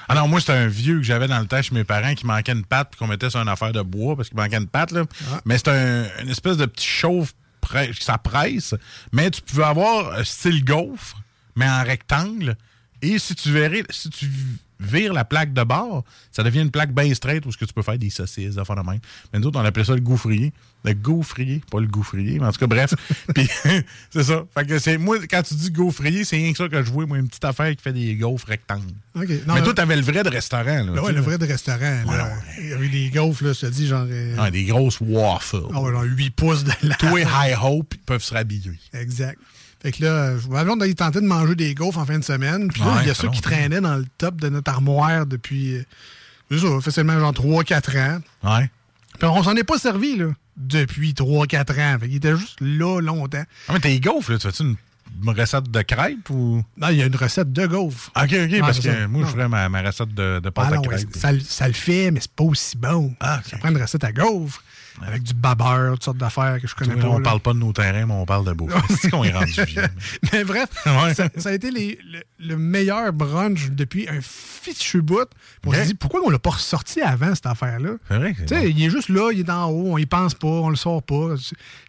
Ah 0.08 0.14
non, 0.14 0.28
moi, 0.28 0.40
c'était 0.40 0.52
un 0.52 0.68
vieux 0.68 0.96
que 0.98 1.02
j'avais 1.02 1.26
dans 1.28 1.38
le 1.40 1.46
temps 1.46 1.60
chez 1.62 1.74
mes 1.74 1.84
parents 1.84 2.14
qui 2.14 2.26
manquait 2.26 2.52
une 2.52 2.64
patte 2.64 2.90
puis 2.90 2.98
qu'on 2.98 3.06
mettait 3.06 3.30
sur 3.30 3.40
une 3.40 3.48
affaire 3.48 3.72
de 3.72 3.82
bois 3.82 4.16
parce 4.16 4.28
qu'il 4.28 4.38
manquait 4.38 4.56
une 4.58 4.68
patte, 4.68 4.92
là. 4.92 5.04
Ah. 5.32 5.40
Mais 5.44 5.58
c'était 5.58 5.70
un- 5.72 6.22
une 6.22 6.28
espèce 6.30 6.56
de 6.56 6.66
petit 6.66 6.86
chauffe, 6.86 7.32
ça 8.00 8.16
presse, 8.18 8.74
mais 9.12 9.30
tu 9.30 9.42
pouvais 9.42 9.64
avoir 9.64 10.12
un 10.14 10.22
style 10.24 10.64
gaufre, 10.64 11.20
mais 11.56 11.68
en 11.68 11.82
rectangle. 11.82 12.56
Et 13.02 13.18
si 13.18 13.34
tu 13.34 13.50
verrais, 13.50 13.82
si 13.90 14.08
tu 14.10 14.30
vires 14.80 15.12
la 15.12 15.24
plaque 15.24 15.52
de 15.52 15.62
bord, 15.64 16.04
ça 16.32 16.42
devient 16.42 16.60
une 16.60 16.70
plaque 16.70 16.92
bien 16.94 17.12
straight 17.14 17.44
où 17.46 17.52
ce 17.52 17.56
que 17.56 17.64
tu 17.64 17.72
peux 17.72 17.82
faire 17.82 17.98
des 17.98 18.10
saucisses, 18.10 18.54
des 18.54 18.58
affaires 18.58 18.76
de 18.76 18.88
même. 18.88 18.98
Mais 19.32 19.38
nous 19.38 19.46
autres, 19.46 19.58
on 19.60 19.64
appelait 19.64 19.84
ça 19.84 19.94
le 19.94 20.00
gaufrier. 20.00 20.52
Le 20.84 20.92
gaufrier, 20.92 21.62
pas 21.70 21.80
le 21.80 21.86
gaufrier, 21.88 22.38
mais 22.38 22.46
en 22.46 22.52
tout 22.52 22.60
cas, 22.60 22.66
bref. 22.68 22.94
Puis, 23.34 23.48
c'est 24.10 24.22
ça. 24.22 24.44
Fait 24.56 24.64
que 24.66 24.78
c'est, 24.78 24.98
moi, 24.98 25.18
quand 25.28 25.42
tu 25.42 25.54
dis 25.54 25.70
gaufrier, 25.70 26.24
c'est 26.24 26.36
rien 26.36 26.52
que 26.52 26.58
ça 26.58 26.68
que 26.68 26.82
je 26.82 26.90
vois, 26.92 27.06
moi, 27.06 27.18
une 27.18 27.26
petite 27.28 27.44
affaire 27.44 27.74
qui 27.74 27.82
fait 27.82 27.92
des 27.92 28.14
gaufres 28.14 28.46
rectangles. 28.46 28.82
Non, 29.14 29.22
mais 29.26 29.40
là- 29.46 29.62
toi, 29.62 29.74
t'avais 29.74 29.96
le 29.96 30.02
vrai 30.02 30.22
de 30.22 30.28
restaurant, 30.28 30.64
là. 30.64 30.82
là, 30.84 30.92
ouais, 31.02 31.06
sais, 31.08 31.12
le 31.12 31.20
vrai 31.22 31.38
de 31.38 31.46
restaurant. 31.46 31.78
Ouais, 32.06 32.16
là. 32.16 32.24
ouais. 32.26 32.54
Il 32.60 32.68
y 32.68 32.72
avait 32.72 32.88
des 32.88 33.10
gaufres, 33.10 33.44
là, 33.44 33.52
je 33.52 33.60
te 33.60 33.66
dis, 33.66 33.86
genre, 33.88 34.06
euh, 34.08 34.36
Ah, 34.38 34.50
des 34.50 34.64
grosses 34.64 35.00
waffles. 35.00 35.62
ah 35.74 35.80
ouais, 35.80 35.90
genre 35.90 36.02
8 36.04 36.30
pouces 36.30 36.64
de 36.64 36.72
la... 36.82 36.94
Toi 36.96 37.20
et 37.20 37.24
High 37.24 37.56
Hope 37.60 37.94
ils 37.94 38.00
peuvent 38.04 38.22
se 38.22 38.34
rhabiller. 38.34 38.78
Exact. 38.92 39.38
Fait 39.82 39.92
que 39.92 40.02
là, 40.04 40.36
je 40.38 40.48
m'avais 40.48 40.74
d'aller 40.76 40.94
tenter 40.94 41.20
de 41.20 41.26
manger 41.26 41.54
des 41.54 41.74
gaufres 41.74 41.98
en 41.98 42.06
fin 42.06 42.18
de 42.18 42.24
semaine. 42.24 42.68
Puis 42.68 42.80
là, 42.82 42.88
Ouais, 42.94 43.02
il 43.02 43.08
y 43.08 43.10
a 43.10 43.14
ceux 43.14 43.28
qui 43.30 43.40
traînaient 43.40 43.80
dans 43.80 43.96
le 43.96 44.06
top 44.18 44.40
de 44.40 44.48
notre 44.48 44.70
armoire 44.70 45.26
depuis, 45.26 45.74
euh, 45.76 45.82
c'est 46.50 46.58
ça, 46.58 46.80
facilement 46.80 47.18
genre 47.20 47.32
3-4 47.32 47.96
ans. 47.98 48.20
Ouais. 48.42 48.70
Puis 49.18 49.28
on 49.28 49.42
s'en 49.42 49.54
est 49.56 49.64
pas 49.64 49.78
servi, 49.78 50.16
là, 50.16 50.26
depuis 50.56 51.12
3-4 51.12 51.78
ans. 51.80 51.98
Fait 52.00 52.06
qu'il 52.08 52.16
était 52.16 52.36
juste 52.36 52.58
là 52.60 53.00
longtemps. 53.00 53.44
Ah, 53.68 53.72
mais 53.74 53.80
tes 53.80 54.00
gaufres, 54.00 54.32
là, 54.32 54.38
tu 54.38 54.46
fais-tu 54.48 54.62
une, 54.62 54.76
une 55.22 55.30
recette 55.30 55.70
de 55.70 55.82
crêpes 55.82 56.30
ou? 56.30 56.62
Non, 56.78 56.88
il 56.88 56.96
y 56.96 57.02
a 57.02 57.06
une 57.06 57.16
recette 57.16 57.52
de 57.52 57.66
gaufres. 57.66 58.10
Ok, 58.16 58.32
ok, 58.32 58.60
parce 58.60 58.78
que 58.80 58.84
ça. 58.92 59.06
moi, 59.08 59.20
Non. 59.22 59.26
je 59.26 59.32
ferais 59.32 59.48
ma, 59.48 59.68
ma 59.68 59.82
recette 59.82 60.12
de, 60.14 60.40
de 60.40 60.50
pâte 60.50 60.68
Ah 60.72 60.78
à 60.78 60.82
crêpes. 60.82 61.08
ça, 61.14 61.32
le- 61.32 61.40
ça 61.40 61.66
le 61.68 61.74
fait, 61.74 62.10
mais 62.10 62.20
c'est 62.20 62.32
pas 62.32 62.44
aussi 62.44 62.76
bon. 62.76 63.14
Ah. 63.20 63.40
Ça 63.48 63.56
prend 63.58 63.68
une 63.70 63.80
recette 63.80 64.04
à 64.04 64.12
gaufres, 64.12 64.62
avec 65.04 65.22
du 65.22 65.34
babeur, 65.34 65.92
toutes 65.94 66.04
sortes 66.04 66.16
d'affaires 66.18 66.60
que 66.60 66.66
je 66.66 66.74
connais 66.74 66.94
Oui, 66.94 67.00
pas. 67.00 67.08
on 67.08 67.18
là. 67.18 67.22
parle 67.24 67.40
pas 67.40 67.52
de 67.52 67.58
nos 67.58 67.72
terrains, 67.72 68.06
mais 68.06 68.12
on 68.14 68.24
parle 68.26 68.46
de 68.46 68.52
bouffe. 68.52 68.72
C'est 69.00 69.10
qu'on 69.10 69.24
est 69.24 69.32
rendu 69.32 69.52
vieux. 69.64 69.82
Mais 70.32 70.44
bref, 70.44 70.68
Ouais. 70.86 71.14
ça, 71.14 71.28
ça 71.36 71.48
a 71.50 71.52
été 71.52 71.70
les- 71.70 71.98
le, 72.10 72.22
le 72.48 72.56
meilleur 72.56 73.12
brunch 73.12 73.70
depuis 73.70 74.08
un 74.08 74.20
fichu 74.22 75.02
bout. 75.02 75.28
On 75.66 75.72
s'est 75.72 75.86
dit, 75.86 75.94
pourquoi 75.94 76.20
on 76.24 76.30
l'a 76.30 76.38
pas 76.38 76.50
ressorti 76.50 77.00
avant, 77.02 77.34
cette 77.34 77.46
affaire-là? 77.46 77.90
Tu 78.08 78.46
sais, 78.46 78.70
il 78.70 78.82
est 78.82 78.90
juste 78.90 79.08
là, 79.08 79.30
il 79.32 79.40
est 79.40 79.50
en 79.50 79.66
haut, 79.70 79.92
on 79.92 79.98
y 79.98 80.06
pense 80.06 80.34
pas, 80.34 80.46
on 80.48 80.70
le 80.70 80.76
sort 80.76 81.02
pas. 81.02 81.34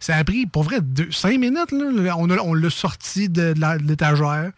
Ça 0.00 0.16
a 0.16 0.24
pris, 0.24 0.46
pour 0.46 0.62
vrai, 0.64 0.80
deux, 0.80 1.10
cinq 1.10 1.38
minutes. 1.38 1.72
Là, 1.72 2.14
on 2.18 2.28
a- 2.30 2.38
on 2.42 2.54
l'a 2.54 2.70
sorti 2.70 3.28
de 3.28 3.54
l'étagère. 3.86 4.50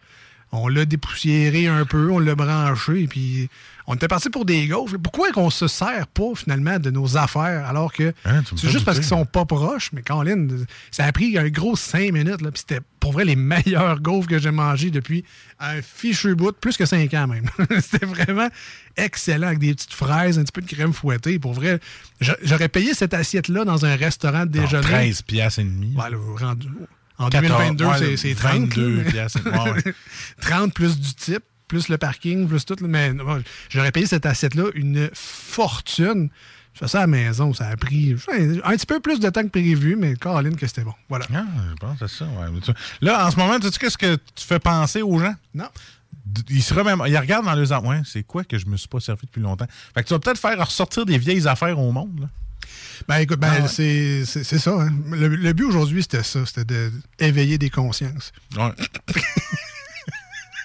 On 0.53 0.67
l'a 0.67 0.83
dépoussiéré 0.83 1.67
un 1.67 1.85
peu, 1.85 2.11
on 2.11 2.19
l'a 2.19 2.35
branché, 2.35 3.07
puis 3.07 3.49
on 3.87 3.95
était 3.95 4.07
parti 4.07 4.29
pour 4.29 4.45
des 4.45 4.67
gaufres. 4.67 4.97
Pourquoi 5.01 5.31
qu'on 5.31 5.49
se 5.49 5.67
sert 5.67 6.07
pas 6.07 6.33
finalement 6.35 6.79
de 6.79 6.91
nos 6.91 7.17
affaires 7.17 7.65
alors 7.67 7.91
que 7.93 8.13
Hein, 8.25 8.43
c'est 8.55 8.69
juste 8.69 8.85
parce 8.85 8.97
qu'ils 8.99 9.07
sont 9.07 9.25
pas 9.25 9.45
proches, 9.45 9.91
mais 9.93 10.01
Colin, 10.01 10.47
ça 10.91 11.05
a 11.05 11.11
pris 11.11 11.37
un 11.37 11.49
gros 11.49 11.75
cinq 11.75 12.11
minutes, 12.13 12.41
là, 12.41 12.51
puis 12.51 12.63
c'était 12.67 12.81
pour 12.99 13.11
vrai 13.13 13.25
les 13.25 13.35
meilleurs 13.35 13.99
gaufres 13.99 14.27
que 14.27 14.39
j'ai 14.39 14.51
mangés 14.51 14.91
depuis 14.91 15.23
un 15.59 15.81
fichu 15.81 16.35
bout, 16.35 16.51
plus 16.53 16.77
que 16.77 16.85
cinq 16.85 17.13
ans 17.13 17.27
même. 17.27 17.45
c'était 17.81 18.05
vraiment 18.05 18.47
excellent 18.97 19.47
avec 19.47 19.59
des 19.59 19.73
petites 19.73 19.93
fraises, 19.93 20.37
un 20.39 20.43
petit 20.43 20.51
peu 20.51 20.61
de 20.61 20.67
crème 20.67 20.93
fouettée. 20.93 21.39
Pour 21.39 21.53
vrai, 21.53 21.79
j'a- 22.19 22.37
j'aurais 22.43 22.69
payé 22.69 22.93
cette 22.93 23.13
assiette-là 23.13 23.65
dans 23.65 23.85
un 23.85 23.95
restaurant 23.95 24.45
de 24.45 24.57
Non, 24.57 24.63
déjeuner. 24.63 24.83
13 24.83 25.21
piastres 25.23 25.59
et 25.59 25.63
demi. 25.63 25.93
Là, 25.95 26.09
rendu- 26.37 26.67
en 27.17 27.29
14, 27.29 27.49
2022, 27.75 27.85
ouais, 27.85 27.97
c'est- 27.99 28.17
c'est 28.17 28.33
30. 28.35 28.51
22 28.69 28.95
là. 29.03 29.11
piastres. 29.11 29.39
Ouais, 29.45 29.71
ouais. 29.71 29.93
30 30.41 30.73
plus 30.73 30.99
du 30.99 31.13
type, 31.13 31.43
plus 31.71 31.87
le 31.87 31.97
parking, 31.97 32.47
plus 32.47 32.65
tout. 32.65 32.75
Mais 32.81 33.13
j'aurais 33.69 33.91
payé 33.93 34.05
cette 34.05 34.25
assiette-là 34.25 34.65
une 34.75 35.09
fortune. 35.13 36.29
Je 36.73 36.79
fais 36.79 36.87
ça 36.87 36.97
à 36.99 37.01
la 37.01 37.07
maison. 37.07 37.53
Ça 37.53 37.67
a 37.69 37.77
pris 37.77 38.13
un 38.63 38.71
petit 38.75 38.85
peu 38.85 38.99
plus 38.99 39.19
de 39.19 39.29
temps 39.29 39.43
que 39.43 39.47
prévu, 39.47 39.95
mais 39.97 40.15
Caroline, 40.15 40.55
que 40.57 40.67
c'était 40.67 40.83
bon. 40.83 40.93
Voilà. 41.09 41.25
Ah, 41.33 41.45
je 41.71 41.75
pense 41.75 41.97
c'est 41.99 42.09
ça. 42.09 42.25
ouais. 42.25 42.73
Là, 43.01 43.25
en 43.27 43.31
ce 43.31 43.37
moment, 43.37 43.57
tu 43.59 43.67
sais 43.71 43.79
qu'est-ce 43.79 43.97
que 43.97 44.15
tu 44.15 44.45
fais 44.45 44.59
penser 44.59 45.01
aux 45.01 45.17
gens? 45.19 45.33
Non. 45.53 45.69
Ils 46.49 46.61
se 46.63 46.73
remémorent- 46.73 47.07
ils 47.07 47.17
regardent 47.17 47.45
dans 47.45 47.55
les 47.55 47.71
Ouais, 47.73 48.01
c'est 48.05 48.23
quoi 48.23 48.43
que 48.43 48.57
je 48.57 48.65
me 48.67 48.77
suis 48.77 48.87
pas 48.87 48.99
servi 48.99 49.25
depuis 49.25 49.41
longtemps? 49.41 49.65
Fait 49.93 50.03
que 50.03 50.07
tu 50.07 50.13
vas 50.13 50.19
peut-être 50.19 50.39
faire 50.39 50.57
ressortir 50.65 51.05
des 51.05 51.17
vieilles 51.17 51.47
affaires 51.47 51.77
au 51.79 51.91
monde. 51.91 52.19
Là. 52.21 52.27
Ben 53.07 53.17
écoute, 53.17 53.39
ben, 53.39 53.51
Ah 53.57 53.61
ouais. 53.63 53.67
c'est 53.67 54.23
c'est- 54.25 54.43
c'est 54.43 54.59
ça. 54.59 54.71
hein. 54.79 54.89
Le, 55.09 55.27
le 55.29 55.53
but 55.53 55.63
aujourd'hui, 55.65 56.03
c'était 56.03 56.23
ça. 56.23 56.45
C'était 56.45 56.89
d'éveiller 57.17 57.57
des 57.57 57.69
consciences. 57.69 58.31
Ouais. 58.55 58.71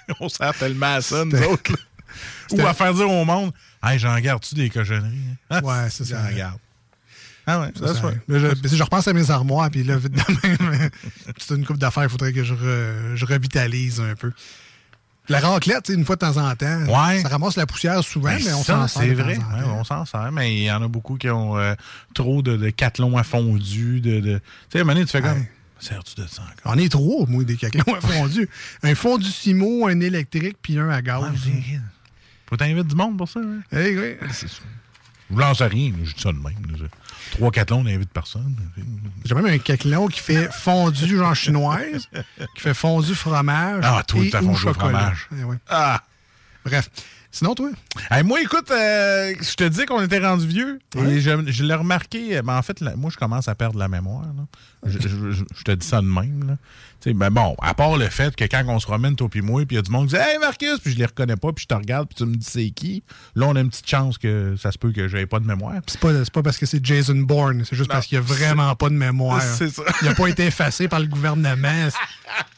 On 0.19 0.29
sert 0.29 0.53
tellement 0.57 0.95
à 0.95 1.01
ça, 1.01 1.23
nous 1.25 1.37
autres. 1.43 1.71
Ou 2.51 2.61
à 2.65 2.73
faire 2.73 2.93
dire 2.93 3.09
au 3.09 3.25
monde 3.25 3.51
Hey, 3.83 3.99
j'en 3.99 4.17
garde-tu 4.19 4.55
des 4.55 4.69
cochonneries? 4.69 5.07
hein? 5.31 5.35
Ah, 5.49 5.61
Ouais, 5.63 5.89
c'est 5.89 6.05
ça. 6.05 6.29
J'en 6.29 6.35
garde. 6.37 6.59
Ah 7.45 7.61
ouais, 7.61 7.67
Ça, 7.79 7.87
ça, 7.93 8.01
ça-. 8.01 8.11
Là, 8.27 8.39
je, 8.63 8.75
je 8.75 8.83
repense 8.83 9.07
à 9.07 9.13
mes 9.13 9.29
armoires, 9.31 9.69
puis 9.69 9.83
là, 9.83 9.95
vite 9.97 10.11
de 10.13 10.47
même, 10.47 10.89
c'est 11.37 11.55
une 11.55 11.65
coupe 11.65 11.77
d'affaires, 11.77 12.03
il 12.03 12.09
faudrait 12.09 12.33
que 12.33 12.43
je, 12.43 12.53
re- 12.53 13.15
je 13.15 13.25
revitalise 13.25 14.01
un 14.01 14.15
peu. 14.15 14.31
La 15.29 15.39
raclette, 15.39 15.89
une 15.89 16.05
fois 16.05 16.15
de 16.15 16.21
temps 16.21 16.37
en 16.37 16.55
temps, 16.55 16.79
Ouais. 16.87 17.21
ça 17.21 17.27
ramasse 17.27 17.57
la 17.57 17.65
poussière 17.65 18.01
souvent, 18.03 18.29
Ben, 18.29 18.41
mais 18.45 18.53
on 18.53 18.63
ça, 18.63 18.73
s'en 18.75 18.87
sert 18.87 19.01
c'est 19.03 19.13
vrai. 19.13 19.37
Ouais, 19.37 19.63
on 19.65 19.83
s'en 19.83 20.05
sert, 20.05 20.31
mais 20.31 20.55
il 20.55 20.63
y 20.63 20.71
en 20.71 20.81
a 20.81 20.87
beaucoup 20.87 21.15
qui 21.17 21.29
ont 21.29 21.57
euh, 21.57 21.73
trop 22.13 22.41
de, 22.41 22.55
de 22.57 22.69
cathlons 22.69 23.17
à 23.17 23.23
fondu. 23.23 23.99
De, 24.01 24.19
de... 24.21 24.37
Tu 24.37 24.41
sais, 24.71 24.77
à 24.79 24.81
un 24.81 24.83
moment 24.85 24.93
donné, 24.93 25.05
tu 25.05 25.11
fais 25.11 25.21
comme. 25.21 25.45
Ouais. 25.81 25.87
Sers-tu 25.87 26.21
de 26.21 26.27
ça 26.27 26.41
encore? 26.43 26.73
J'en 26.75 26.79
ai 26.81 26.89
trois, 26.89 27.25
moi, 27.27 27.43
des 27.43 27.55
caclons 27.57 27.93
à 27.95 28.01
fondu. 28.01 28.49
un 28.83 28.95
fondu 28.95 29.29
Simo, 29.29 29.87
un 29.87 29.99
électrique, 29.99 30.57
puis 30.61 30.77
un 30.79 30.89
à 30.89 31.01
gaz. 31.01 31.23
J'ai- 31.45 31.79
Faut 32.49 32.57
t'inviter 32.57 32.83
du 32.83 32.95
monde 32.95 33.17
pour 33.17 33.27
ça. 33.29 33.39
Hein? 33.39 33.59
Eh 33.71 33.97
oui. 33.97 34.15
Je 34.21 35.33
vous 35.33 35.39
lance 35.39 35.61
rien, 35.61 35.91
je 36.03 36.13
dis 36.13 36.21
ça 36.21 36.31
de 36.31 36.37
même. 36.37 36.87
Trois 37.31 37.51
cathlons, 37.51 37.79
on 37.79 37.83
n'invite 37.83 38.09
personne. 38.11 38.55
J'ai 39.25 39.35
même 39.35 39.45
un 39.45 39.57
caclon 39.57 40.07
qui 40.07 40.21
fait 40.21 40.49
fondu 40.53 41.17
genre 41.17 41.35
chinoise, 41.35 42.07
qui 42.55 42.61
fait 42.61 42.73
fondu 42.73 43.13
fromage 43.13 43.83
Ah, 43.85 44.01
toi, 44.07 44.23
t'as 44.31 44.39
fondu 44.41 44.57
chocolat. 44.57 45.13
fromage. 45.13 45.29
Eh. 45.33 45.57
Ah! 45.67 46.01
Bref. 46.63 46.89
Sinon, 47.29 47.53
toi? 47.55 47.69
Hey, 48.09 48.23
moi, 48.23 48.41
écoute, 48.41 48.71
euh, 48.71 49.33
je 49.41 49.53
te 49.55 49.65
dis 49.65 49.85
qu'on 49.85 50.01
était 50.01 50.25
rendu 50.25 50.47
vieux. 50.47 50.79
Et 50.95 51.19
je, 51.19 51.51
je 51.51 51.63
l'ai 51.65 51.73
remarqué. 51.75 52.41
Mais 52.41 52.53
en 52.53 52.61
fait, 52.61 52.79
là, 52.79 52.95
moi, 52.95 53.11
je 53.11 53.17
commence 53.17 53.47
à 53.49 53.53
perdre 53.53 53.77
la 53.77 53.89
mémoire. 53.89 54.23
là. 54.23 54.45
Je, 54.87 54.99
je- 54.99 55.31
je- 55.31 55.43
je 55.55 55.63
te 55.63 55.71
dis 55.71 55.85
ça 55.85 56.01
de 56.01 56.07
même. 56.07 56.47
Là. 56.47 56.57
Ben 57.13 57.29
bon, 57.29 57.55
à 57.61 57.73
part 57.73 57.95
le 57.95 58.09
fait 58.09 58.35
que 58.35 58.43
quand 58.43 58.61
on 58.67 58.79
se 58.79 58.85
promène, 58.85 59.15
toi 59.15 59.29
puis 59.29 59.41
moi, 59.41 59.61
puis 59.65 59.75
il 59.75 59.77
y 59.77 59.79
a 59.79 59.81
du 59.81 59.91
monde 59.91 60.07
qui 60.09 60.15
dit 60.15 60.19
Hey 60.21 60.39
Marcus, 60.39 60.79
puis 60.83 60.91
je 60.91 60.97
les 60.97 61.05
reconnais 61.05 61.37
pas, 61.37 61.53
puis 61.53 61.63
je 61.63 61.67
te 61.67 61.73
regarde, 61.73 62.07
puis 62.09 62.15
tu 62.15 62.25
me 62.25 62.35
dis 62.35 62.45
c'est 62.45 62.69
qui. 62.71 63.01
Là, 63.35 63.45
on 63.47 63.55
a 63.55 63.61
une 63.61 63.69
petite 63.69 63.87
chance 63.87 64.17
que 64.17 64.55
ça 64.59 64.73
se 64.73 64.77
peut 64.77 64.91
que 64.91 65.07
j'avais 65.07 65.25
pas 65.27 65.39
de 65.39 65.45
mémoire. 65.47 65.75
C'est 65.87 66.01
pas, 66.01 66.11
c'est 66.25 66.33
pas 66.33 66.43
parce 66.43 66.57
que 66.57 66.65
c'est 66.65 66.83
Jason 66.85 67.15
Bourne, 67.15 67.63
c'est 67.63 67.77
juste 67.77 67.89
Non, 67.89 67.93
parce 67.95 68.07
qu'il 68.07 68.17
n'y 68.19 68.25
a 68.25 68.27
vraiment 68.27 68.75
pas 68.75 68.89
de 68.89 68.95
mémoire. 68.95 69.41
c'est 69.41 69.69
ça. 69.69 69.83
Il 70.01 70.07
n'a 70.09 70.15
pas 70.15 70.27
été 70.27 70.47
effacé 70.47 70.89
par 70.89 70.99
le 70.99 71.07
gouvernement 71.07 71.87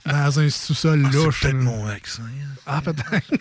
dans 0.07 0.39
un 0.39 0.49
sous-sol 0.49 0.99
louche. 1.01 1.41
Peut-être 1.41 1.55
mon 1.57 1.85
accent. 1.87 2.23
Ah, 2.65 2.81
peut-être. 2.81 3.31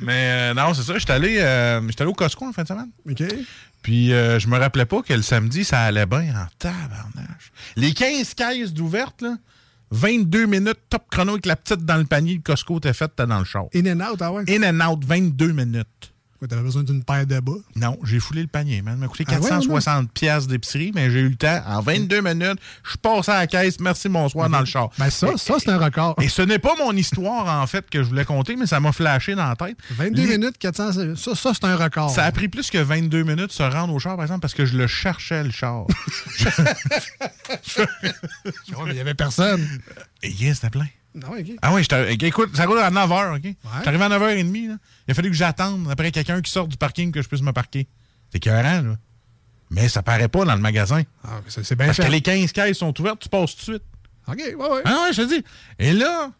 Mais 0.00 0.50
euh, 0.50 0.54
non, 0.54 0.74
c'est 0.74 0.82
ça. 0.82 0.98
J'étais 0.98 1.12
allé, 1.12 1.36
euh, 1.38 1.80
allé 1.80 2.08
au 2.10 2.14
Costco 2.14 2.46
en 2.46 2.52
fin 2.52 2.62
de 2.62 2.68
semaine. 2.68 2.90
OK. 3.08 3.22
Puis 3.82 4.12
euh, 4.12 4.38
je 4.38 4.48
me 4.48 4.58
rappelais 4.58 4.86
pas 4.86 5.02
que 5.02 5.12
le 5.12 5.22
samedi, 5.22 5.64
ça 5.64 5.82
allait 5.82 6.06
bien 6.06 6.34
en 6.36 6.46
tabarnache. 6.58 7.52
Les 7.76 7.92
15 7.92 8.34
caisses 8.34 8.72
d'ouvertes, 8.72 9.22
là, 9.22 9.36
22 9.90 10.46
minutes, 10.46 10.78
top 10.88 11.02
chrono 11.10 11.32
avec 11.32 11.46
la 11.46 11.56
petite 11.56 11.84
dans 11.84 11.96
le 11.96 12.04
panier, 12.04 12.34
le 12.36 12.40
Costco 12.40 12.80
t'es 12.80 12.92
fait, 12.92 13.10
t'es 13.14 13.26
dans 13.26 13.38
le 13.40 13.44
char. 13.44 13.66
In 13.74 13.86
and 13.86 14.12
out, 14.12 14.22
ah 14.22 14.32
ouais. 14.32 14.44
In 14.48 14.62
and 14.62 14.80
out, 14.88 15.04
22 15.04 15.52
minutes. 15.52 16.11
T'avais 16.48 16.62
besoin 16.62 16.82
d'une 16.82 17.04
paire 17.04 17.26
de 17.26 17.38
bas. 17.40 17.52
Non, 17.76 17.98
j'ai 18.04 18.18
foulé 18.20 18.42
le 18.42 18.48
panier, 18.48 18.82
man. 18.82 18.94
Ça 18.94 19.00
m'a 19.00 19.08
coûté 19.08 19.24
Ah 19.28 19.34
ouais, 19.34 19.48
460 19.48 20.10
pièces 20.12 20.46
d'épicerie, 20.46 20.92
mais 20.94 21.10
j'ai 21.10 21.20
eu 21.20 21.28
le 21.28 21.36
temps. 21.36 21.62
En 21.66 21.80
22 21.80 22.20
minutes, 22.20 22.58
je 22.84 22.90
suis 22.90 22.98
passé 22.98 23.30
à 23.30 23.38
la 23.40 23.46
caisse, 23.46 23.78
merci, 23.80 24.08
bonsoir, 24.08 24.50
dans 24.50 24.60
le 24.60 24.66
char. 24.66 24.90
Ben 24.98 25.08
ça, 25.10 25.28
ça 25.36 25.54
c'est 25.58 25.70
un 25.70 25.78
record. 25.78 26.16
Et 26.20 26.28
ce 26.28 26.42
n'est 26.42 26.58
pas 26.58 26.74
mon 26.78 26.92
histoire, 26.92 27.62
en 27.62 27.66
fait, 27.66 27.88
que 27.88 28.02
je 28.02 28.08
voulais 28.08 28.24
compter, 28.24 28.56
mais 28.56 28.66
ça 28.66 28.80
m'a 28.80 28.92
flashé 28.92 29.34
dans 29.34 29.48
la 29.48 29.56
tête. 29.56 29.76
22 29.90 30.22
Les- 30.22 30.38
minutes, 30.38 30.58
400... 30.58 30.92
Ça, 31.16 31.34
ça 31.34 31.52
c'est 31.54 31.64
un 31.64 31.76
record. 31.76 32.10
Ça 32.10 32.24
a 32.24 32.32
pris 32.32 32.48
plus 32.48 32.70
que 32.70 32.78
22 32.78 33.22
minutes 33.22 33.48
de 33.48 33.52
se 33.52 33.62
rendre 33.62 33.94
au 33.94 33.98
char, 33.98 34.16
par 34.16 34.24
exemple, 34.24 34.40
parce 34.40 34.54
que 34.54 34.64
je 34.66 34.76
le 34.76 34.86
cherchais, 34.86 35.44
le 35.44 35.50
char. 35.50 35.86
Mais 37.78 38.88
il 38.88 38.92
n'y 38.94 39.00
avait 39.00 39.14
personne. 39.14 39.66
Et 40.22 40.30
yes, 40.30 40.56
c'était 40.56 40.70
plein. 40.70 40.86
Non, 41.14 41.28
OK. 41.38 41.46
Ah 41.60 41.72
oui, 41.74 41.84
écoute, 42.22 42.56
ça 42.56 42.64
roule 42.66 42.78
à 42.78 42.90
9h, 42.90 43.36
OK? 43.36 43.54
J'arrive 43.84 44.02
à 44.02 44.08
9h30, 44.08 44.68
là. 44.68 44.74
Il 45.06 45.10
a 45.10 45.14
fallu 45.14 45.28
que 45.30 45.36
j'attende 45.36 45.90
après 45.90 46.10
quelqu'un 46.10 46.40
qui 46.40 46.50
sort 46.50 46.66
du 46.68 46.76
parking 46.76 47.12
que 47.12 47.20
je 47.22 47.28
puisse 47.28 47.42
me 47.42 47.52
parquer. 47.52 47.86
C'est 48.30 48.38
écœurant, 48.38 48.80
là. 48.82 48.96
Mais 49.70 49.88
ça 49.88 50.02
paraît 50.02 50.28
pas 50.28 50.44
dans 50.44 50.54
le 50.54 50.60
magasin. 50.60 51.02
Ah, 51.24 51.40
c'est 51.48 51.74
bien 51.76 51.86
Parce 51.86 51.98
que 51.98 52.02
les 52.10 52.20
15 52.20 52.52
caisses 52.52 52.78
sont 52.78 52.98
ouvertes, 53.00 53.20
tu 53.20 53.28
passes 53.28 53.56
tout 53.56 53.72
de 53.72 53.76
suite. 53.78 53.82
OK, 54.28 54.36
ouais, 54.38 54.54
ouais. 54.54 54.82
Ah 54.84 55.04
ouais, 55.06 55.12
je 55.12 55.22
te 55.22 55.28
dis. 55.34 55.44
Et 55.78 55.92
là, 55.92 56.30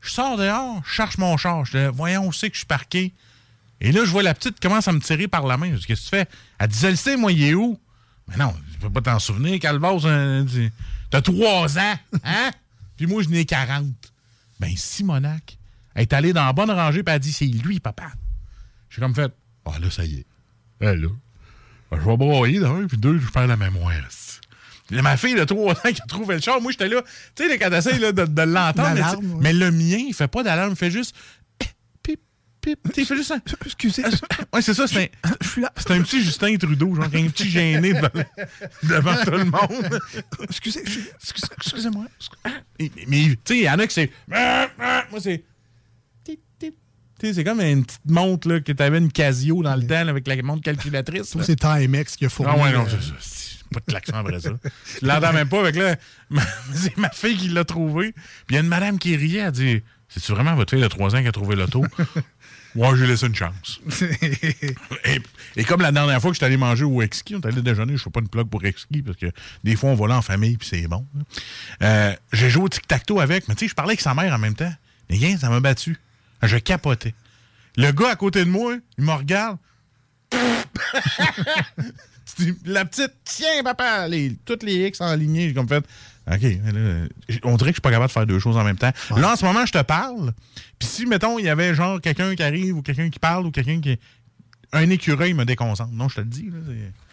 je 0.00 0.10
sors 0.10 0.36
dehors, 0.36 0.82
je 0.84 0.90
cherche 0.92 1.18
mon 1.18 1.36
char. 1.36 1.64
Je 1.64 1.78
dis, 1.78 1.92
voyons 1.94 2.26
où 2.26 2.32
c'est 2.32 2.48
que 2.50 2.54
je 2.54 2.60
suis 2.60 2.66
parqué. 2.66 3.12
Et 3.80 3.92
là, 3.92 4.04
je 4.04 4.10
vois 4.10 4.22
la 4.24 4.34
petite 4.34 4.58
commence 4.60 4.88
à 4.88 4.92
me 4.92 5.00
tirer 5.00 5.28
par 5.28 5.46
la 5.46 5.56
main. 5.56 5.70
Je 5.72 5.76
dis, 5.80 5.86
qu'est-ce 5.86 6.00
que 6.10 6.16
tu 6.16 6.22
fais? 6.22 6.26
Elle 6.58 6.68
dit, 6.68 6.78
je 6.80 6.86
le 6.88 6.96
sais, 6.96 7.16
moi, 7.16 7.30
il 7.32 7.42
est 7.44 7.54
où? 7.54 7.78
Mais 8.28 8.36
non, 8.36 8.52
tu 8.72 8.78
peux 8.80 8.90
pas 8.90 9.00
t'en 9.00 9.18
souvenir, 9.18 9.58
Calvas. 9.60 10.00
tu- 10.50 10.70
T'as 11.10 11.22
trois 11.22 11.78
ans, 11.78 11.94
hein? 12.24 12.50
Puis 12.98 13.06
moi, 13.06 13.22
je 13.22 13.30
n'ai 13.30 13.46
40. 13.46 13.86
Ben, 14.60 14.76
Simonac, 14.76 15.56
est 15.94 16.12
allée 16.12 16.32
dans 16.32 16.44
la 16.44 16.52
bonne 16.52 16.70
rangée, 16.70 17.02
puis 17.02 17.10
elle 17.12 17.16
a 17.16 17.18
dit, 17.18 17.32
c'est 17.32 17.46
lui, 17.46 17.80
papa. 17.80 18.10
J'ai 18.90 19.00
comme 19.00 19.14
fait, 19.14 19.32
ah 19.64 19.78
là, 19.78 19.90
ça 19.90 20.04
y 20.04 20.16
est. 20.16 20.26
Eh 20.80 20.96
là, 20.96 21.08
ben, 21.90 21.98
je 22.00 22.04
vais 22.04 22.16
broyer 22.16 22.60
d'un, 22.60 22.86
puis 22.86 22.98
deux, 22.98 23.18
je 23.18 23.30
perds 23.30 23.46
la 23.46 23.56
mémoire. 23.56 23.92
Là, 24.90 25.02
ma 25.02 25.16
fille 25.16 25.34
de 25.34 25.44
3 25.44 25.72
ans 25.74 25.92
qui 25.92 26.00
a 26.02 26.06
trouvé 26.06 26.36
le 26.36 26.40
char, 26.40 26.60
moi 26.62 26.72
j'étais 26.72 26.88
là, 26.88 27.02
tu 27.34 27.44
sais, 27.44 27.48
les 27.48 27.58
quand 27.58 27.68
là, 27.68 27.80
de, 28.12 28.24
de 28.24 28.42
l'entendre, 28.42 29.20
mais, 29.22 29.52
mais 29.52 29.52
le 29.52 29.70
mien, 29.70 29.98
il 29.98 30.14
fait 30.14 30.28
pas 30.28 30.42
d'alarme, 30.42 30.70
il 30.70 30.76
fait 30.76 30.90
juste 30.90 31.14
pip, 32.76 32.92
tu 32.92 33.04
juste 33.04 33.30
un. 33.30 33.40
Excusez. 33.64 34.02
Ouais, 34.52 34.62
c'est 34.62 34.74
ça, 34.74 34.86
c'est 34.86 35.10
un, 35.22 35.28
Je 35.40 35.48
suis 35.48 35.60
là. 35.60 35.72
c'est 35.76 35.90
un 35.90 36.02
petit 36.02 36.22
Justin 36.22 36.56
Trudeau, 36.56 36.94
genre 36.94 37.04
un 37.04 37.28
petit 37.28 37.50
gêné 37.50 37.92
devant, 38.82 39.16
tout 39.24 39.30
le 39.30 39.44
monde. 39.44 40.00
Excusez. 40.42 40.82
je 40.86 41.00
Excusez-moi. 41.56 42.06
Ah, 42.44 42.50
Mais, 43.06 43.26
tu 43.26 43.38
sais, 43.44 43.56
il 43.58 43.62
y 43.64 43.70
en 43.70 43.78
a 43.78 43.86
qui 43.86 43.94
c'est. 43.94 44.10
Moi, 44.28 45.20
c'est. 45.20 45.44
Tu 47.20 47.34
c'est 47.34 47.42
comme 47.42 47.60
une 47.60 47.84
petite 47.84 48.04
montre 48.06 48.48
là, 48.48 48.60
que 48.60 48.70
t'avais 48.70 48.98
une 48.98 49.10
Casio 49.10 49.62
dans 49.62 49.74
le 49.74 49.84
temps 49.84 50.06
avec 50.06 50.26
la 50.28 50.40
montre 50.42 50.62
calculatrice. 50.62 51.36
C'est 51.42 51.56
Timex 51.56 52.14
qui 52.14 52.26
a 52.26 52.28
fourni. 52.28 52.52
Ah 52.54 52.62
ouais, 52.62 52.72
non, 52.72 52.84
euh, 52.84 52.88
c'est 52.88 53.02
ça. 53.02 53.14
C'est 53.18 53.68
Pas 53.70 53.80
de 53.80 53.84
klaxon 53.86 54.14
après 54.14 54.38
ça. 54.38 54.50
Tu 54.98 55.04
l'entends 55.04 55.32
même 55.32 55.48
pas 55.48 55.60
avec 55.60 55.74
là. 55.74 55.96
C'est 56.72 56.96
ma 56.96 57.10
fille 57.10 57.36
qui 57.36 57.48
l'a 57.48 57.64
trouvé. 57.64 58.12
Puis 58.12 58.50
il 58.50 58.54
y 58.54 58.56
a 58.58 58.60
une 58.60 58.68
madame 58.68 58.98
qui 59.00 59.16
riait, 59.16 59.40
elle 59.40 59.50
dit 59.50 59.82
C'est-tu 60.08 60.30
vraiment 60.30 60.54
votre 60.54 60.70
fille 60.70 60.82
de 60.82 60.86
3 60.86 61.16
ans 61.16 61.22
qui 61.22 61.26
a 61.26 61.32
trouvé 61.32 61.56
l'auto 61.56 61.84
Ouais, 62.74 62.88
j'ai 62.96 63.06
laissé 63.06 63.26
une 63.26 63.34
chance. 63.34 63.80
Et, 65.04 65.20
et 65.56 65.64
comme 65.64 65.80
la 65.80 65.90
dernière 65.90 66.20
fois 66.20 66.30
que 66.30 66.34
je 66.34 66.38
suis 66.38 66.44
allé 66.46 66.56
manger 66.56 66.84
au 66.84 67.00
Exki, 67.02 67.34
on 67.34 67.40
est 67.40 67.46
allé 67.46 67.62
déjeuner, 67.62 67.96
je 67.96 68.02
fais 68.02 68.10
pas 68.10 68.20
une 68.20 68.28
plug 68.28 68.48
pour 68.48 68.64
Exki 68.64 69.02
parce 69.02 69.16
que 69.16 69.26
des 69.64 69.74
fois 69.74 69.90
on 69.90 69.94
va 69.94 70.06
là 70.08 70.16
en 70.18 70.22
famille 70.22 70.56
puis 70.56 70.68
c'est 70.68 70.86
bon. 70.86 71.06
là. 71.14 71.22
Euh, 71.82 72.16
j'ai 72.32 72.50
joué 72.50 72.64
au 72.64 72.68
tic-tac-toe 72.68 73.20
avec, 73.20 73.48
mais 73.48 73.54
tu 73.54 73.64
sais, 73.64 73.68
je 73.70 73.74
parlais 73.74 73.92
avec 73.92 74.00
sa 74.00 74.14
mère 74.14 74.32
en 74.34 74.38
même 74.38 74.54
temps. 74.54 74.72
Mais 75.10 75.16
rien, 75.16 75.38
ça 75.38 75.48
m'a 75.48 75.60
battu. 75.60 75.96
Je 76.42 76.56
capotais. 76.58 77.14
Le 77.76 77.90
gars 77.92 78.10
à 78.10 78.16
côté 78.16 78.44
de 78.44 78.50
moi, 78.50 78.76
il 78.98 79.04
me 79.04 79.12
regarde. 79.12 79.58
La 82.64 82.84
petite, 82.84 83.14
tiens, 83.24 83.62
papa, 83.64 84.06
les, 84.06 84.36
toutes 84.44 84.62
les 84.62 84.86
X 84.86 85.00
en 85.00 85.14
lignée. 85.16 85.48
J'ai 85.48 85.54
comme 85.54 85.68
fait, 85.68 85.84
OK, 86.30 87.40
on 87.44 87.56
dirait 87.56 87.70
que 87.70 87.72
je 87.72 87.72
suis 87.74 87.80
pas 87.80 87.90
capable 87.90 88.08
de 88.08 88.12
faire 88.12 88.26
deux 88.26 88.38
choses 88.38 88.56
en 88.56 88.64
même 88.64 88.76
temps. 88.76 88.92
Là, 89.16 89.32
en 89.32 89.36
ce 89.36 89.44
moment, 89.44 89.64
je 89.64 89.72
te 89.72 89.82
parle. 89.82 90.32
Puis 90.78 90.88
si, 90.88 91.06
mettons, 91.06 91.38
il 91.38 91.46
y 91.46 91.48
avait 91.48 91.74
genre 91.74 92.00
quelqu'un 92.00 92.34
qui 92.34 92.42
arrive 92.42 92.76
ou 92.76 92.82
quelqu'un 92.82 93.08
qui 93.10 93.18
parle 93.18 93.46
ou 93.46 93.50
quelqu'un 93.50 93.80
qui. 93.80 93.98
Un 94.70 94.90
écureuil 94.90 95.32
me 95.32 95.46
déconcentre. 95.46 95.92
Non, 95.94 96.10
je 96.10 96.16
te 96.16 96.20
le 96.20 96.26
dis. 96.26 96.50
Là, 96.50 96.58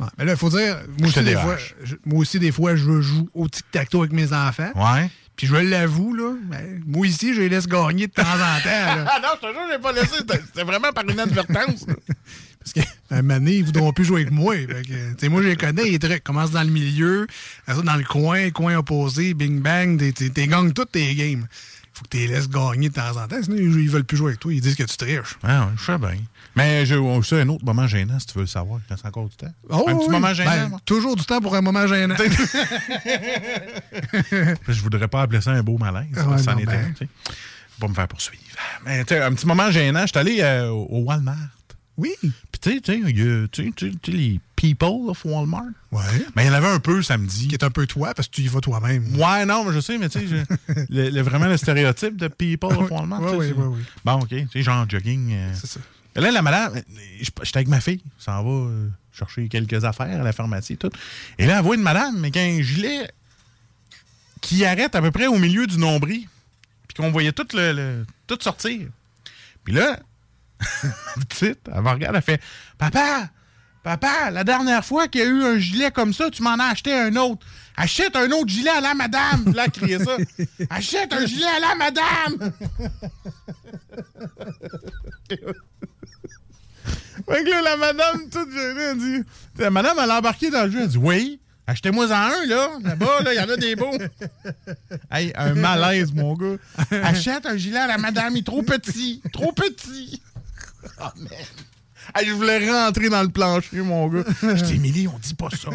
Ouais, 0.02 0.08
mais 0.18 0.26
là, 0.26 0.34
il 0.34 0.38
faut 0.38 0.50
dire, 0.50 0.78
moi 1.00 1.08
Je 1.08 1.20
aussi, 1.20 1.24
des 1.24 1.36
fois, 1.36 1.56
je, 1.84 1.96
moi 2.06 2.20
aussi, 2.20 2.40
des 2.40 2.52
fois, 2.52 2.76
je 2.76 3.00
joue 3.00 3.30
au 3.34 3.48
tic-tac-toe 3.48 4.00
avec 4.02 4.12
mes 4.12 4.34
enfants. 4.34 4.72
ouais. 4.76 5.10
Puis 5.38 5.48
je 5.48 5.56
l'avoue, 5.56 6.14
là, 6.14 6.34
ben, 6.50 6.82
moi 6.88 7.06
ici, 7.06 7.34
je 7.34 7.42
les 7.42 7.50
laisse 7.50 7.68
gagner 7.68 8.08
de 8.08 8.12
temps 8.14 8.22
en 8.24 8.62
temps. 8.62 9.06
Ah 9.10 9.20
non, 9.22 9.30
je 9.36 9.48
te 9.48 9.54
jure, 9.54 9.64
j'ai 9.70 9.80
pas 9.80 9.92
laissé. 9.92 10.16
C'était 10.46 10.64
vraiment 10.64 10.92
par 10.94 11.04
inadvertance. 11.04 11.86
Parce 12.66 12.74
qu'à 12.74 12.82
un 13.16 13.22
moment 13.22 13.36
donné, 13.36 13.58
ils 13.58 13.64
voudront 13.64 13.94
plus 13.94 14.04
jouer 14.06 14.22
avec 14.22 14.34
moi. 14.34 14.56
Que, 14.58 15.14
tu 15.16 15.30
moi, 15.30 15.42
je 15.44 15.48
les 15.50 15.56
connais, 15.56 15.84
les 15.84 16.00
trucs. 16.00 16.24
Commence 16.24 16.50
dans 16.52 16.64
le 16.64 16.72
milieu, 16.72 17.28
ça, 17.68 17.76
dans 17.82 17.96
le 17.96 18.04
coin, 18.04 18.50
coin 18.50 18.76
opposé, 18.78 19.34
bing 19.36 19.62
bang, 19.62 19.98
t'es- 20.00 20.12
t'es 20.12 20.30
t'es 20.30 20.48
gagnes 20.48 20.74
toutes 20.74 20.92
tes 20.92 21.14
games. 21.16 21.48
Faut 21.94 22.04
que 22.04 22.10
tu 22.10 22.18
les 22.18 22.28
laisses 22.28 22.50
gagner 22.50 22.90
de 22.90 22.94
temps 22.94 23.16
en 23.16 23.26
temps, 23.28 23.42
sinon 23.42 23.56
ils 23.58 23.80
ils 23.84 23.90
veulent 23.90 24.04
plus 24.04 24.18
jouer 24.18 24.32
avec 24.32 24.40
toi. 24.42 24.52
Ils 24.54 24.60
disent 24.60 24.76
que 24.76 24.84
tu 24.84 24.98
triches. 24.98 25.38
Ah, 25.44 25.68
ouais, 25.68 25.72
je 25.78 25.84
sais 25.86 25.98
bien. 25.98 26.16
Mais 26.58 26.86
j'ai 26.86 26.96
aussi 26.96 27.36
un 27.36 27.48
autre 27.50 27.64
moment 27.64 27.88
gênant, 27.88 28.20
si 28.20 28.26
tu 28.28 28.34
veux 28.36 28.42
le 28.42 28.48
savoir. 28.48 28.80
Il 28.90 28.94
reste 28.94 29.06
encore 29.06 29.30
du 29.30 29.36
temps. 29.36 29.54
Oh, 29.70 29.86
un 29.88 29.96
petit 29.98 30.10
moment 30.10 30.34
gênant, 30.34 30.70
Ben, 30.72 30.78
toujours 30.86 31.16
du 31.16 31.24
temps 31.24 31.40
pour 31.40 31.56
un 31.56 31.62
moment 31.62 31.88
gênant. 31.88 32.16
Je 34.68 34.82
voudrais 34.82 35.08
pas 35.08 35.22
appeler 35.24 35.42
ça 35.42 35.52
un 35.52 35.64
beau 35.64 35.78
malaise. 35.78 36.08
Ah 36.18 36.26
parce 36.30 36.46
non, 36.48 36.58
était 36.58 36.72
un, 36.72 36.92
tu 36.92 37.06
sais. 37.06 37.10
Faut 37.72 37.82
pas 37.82 37.88
me 37.88 37.94
faire 37.94 38.08
poursuivre. 38.08 38.44
Mais 38.86 39.04
tu 39.06 39.14
un 39.16 39.34
petit 39.34 39.46
moment 39.46 39.70
gênant, 39.72 40.02
je 40.02 40.08
suis 40.08 40.18
allé 40.18 40.38
euh, 40.42 40.70
au 40.70 41.04
Walmart. 41.04 41.36
Oui. 41.98 42.12
Puis 42.22 42.32
tu 42.62 42.72
sais, 42.74 42.82
tu 42.82 42.92
sais, 42.94 43.00
il 43.00 43.20
y 43.20 43.22
a- 43.22 44.12
les 44.12 44.40
people 44.56 45.10
of 45.10 45.24
Walmart. 45.26 45.64
Ouais. 45.92 46.02
Mais 46.36 46.44
il 46.44 46.48
y 46.48 46.50
en 46.50 46.54
avait 46.54 46.68
un 46.68 46.80
peu 46.80 47.02
samedi. 47.02 47.48
Qui 47.48 47.56
est 47.56 47.64
un 47.64 47.70
peu 47.70 47.86
toi, 47.88 48.14
parce 48.14 48.28
que 48.28 48.34
tu 48.36 48.42
y 48.42 48.48
vas 48.48 48.60
toi-même. 48.62 49.16
Ouais, 49.18 49.46
non, 49.46 49.64
mais 49.66 49.74
je 49.74 49.80
sais, 49.80 49.98
mais 49.98 50.10
tu 50.10 50.28
sais, 50.28 50.44
le, 50.90 51.10
le- 51.10 51.22
vraiment 51.22 51.46
le 51.48 51.58
stéréotype 51.58 52.18
de 52.18 52.28
people 52.28 52.70
of 52.78 52.90
Walmart. 52.92 53.22
C'est- 53.30 53.36
ouais, 53.36 53.52
ouais. 53.54 53.78
Bon, 54.04 54.14
OK. 54.14 54.30
Tu 54.30 54.48
sais, 54.52 54.62
genre 54.64 54.86
jogging. 54.90 55.34
euh. 55.34 55.54
C'est 55.54 55.68
ça. 55.68 55.80
Et 56.18 56.22
Là, 56.22 56.32
la 56.32 56.42
madame, 56.42 56.82
j'étais 57.44 57.58
avec 57.58 57.68
ma 57.68 57.82
fille, 57.82 58.02
ça 58.18 58.42
va 58.42 58.50
euh, 58.50 58.88
chercher 59.12 59.48
quelques 59.50 59.84
affaires 59.84 60.22
à 60.22 60.24
la 60.24 60.32
pharmacie 60.32 60.74
et 60.74 60.78
tout. 60.78 60.90
Et 61.38 61.46
là, 61.46 61.58
elle 61.58 61.64
voit 61.64 61.76
une 61.76 61.82
madame, 61.82 62.18
mais 62.20 62.32
un 62.38 62.62
gilet 62.62 63.10
qui 64.42 64.64
arrête 64.64 64.96
à 64.96 65.02
peu 65.02 65.12
près 65.12 65.28
au 65.28 65.38
milieu 65.38 65.68
du 65.68 65.78
nombril, 65.78 66.28
puis 66.88 66.96
qu'on 66.96 67.12
voyait 67.12 67.32
tout, 67.34 67.48
le, 67.54 67.74
le- 67.74 68.06
tout 68.28 68.38
sortir. 68.40 68.88
Puis 69.64 69.74
là, 69.74 70.00
petite, 71.30 71.60
elle 71.74 71.82
me 71.82 71.90
regarde, 71.90 72.16
elle 72.16 72.22
fait 72.22 72.42
Papa, 72.78 73.30
papa, 73.84 74.32
la 74.32 74.44
dernière 74.44 74.84
fois 74.84 75.08
qu'il 75.08 75.22
y 75.22 75.24
a 75.24 75.28
eu 75.28 75.44
un 75.44 75.60
gilet 75.60 75.92
comme 75.92 76.14
ça, 76.14 76.30
tu 76.32 76.42
m'en 76.42 76.56
as 76.56 76.72
acheté 76.72 76.94
un 76.94 77.16
autre. 77.16 77.46
Achète 77.78 78.16
un 78.16 78.32
autre 78.32 78.48
gilet 78.48 78.70
à 78.70 78.82
la 78.82 78.94
madame. 78.94 79.54
Là, 79.54 79.68
criait 79.68 80.00
ça. 80.00 80.16
Achète 80.70 81.12
un 81.14 81.26
gilet 81.26 81.46
à 81.46 81.60
la 81.60 81.76
madame. 81.76 82.52
Fait 87.28 87.44
que 87.44 87.50
là, 87.50 87.62
la 87.62 87.78
madame, 87.78 88.30
toute 88.30 88.52
gênée, 88.52 88.82
elle 88.82 88.98
dit. 88.98 89.24
La 89.58 89.70
madame, 89.70 89.98
elle 90.02 90.12
a 90.12 90.18
embarqué 90.20 90.50
dans 90.50 90.66
le 90.66 90.72
jeu. 90.72 90.82
Elle 90.82 90.88
dit 90.90 90.98
Oui, 90.98 91.40
achetez-moi 91.68 92.08
en 92.08 92.12
un, 92.12 92.46
là. 92.46 92.70
Là-bas, 92.84 93.22
là, 93.24 93.34
il 93.34 93.38
y 93.38 93.40
en 93.40 93.50
a 93.50 93.58
des 93.58 93.76
beaux. 93.76 93.98
hey, 95.12 95.32
un 95.36 95.54
malaise, 95.56 96.14
mon 96.14 96.34
gars. 96.34 96.58
Achète 97.04 97.46
un 97.46 97.58
gilet 97.58 97.80
à 97.80 97.88
la 97.88 97.98
madame, 97.98 98.36
il 98.36 98.40
est 98.40 98.44
trop 98.44 98.64
petit. 98.64 99.22
Trop 99.34 99.52
petit. 99.52 100.22
Oh, 101.02 101.04
man. 101.18 101.30
Hey, 102.14 102.28
je 102.28 102.34
voulais 102.34 102.70
rentrer 102.70 103.10
dans 103.10 103.24
le 103.24 103.30
plancher, 103.30 103.78
mon 103.82 104.08
gars. 104.08 104.24
Je 104.44 104.64
dis, 104.64 104.76
Émilie, 104.76 105.08
on 105.08 105.18
dit 105.18 105.34
pas 105.34 105.50
ça. 105.50 105.72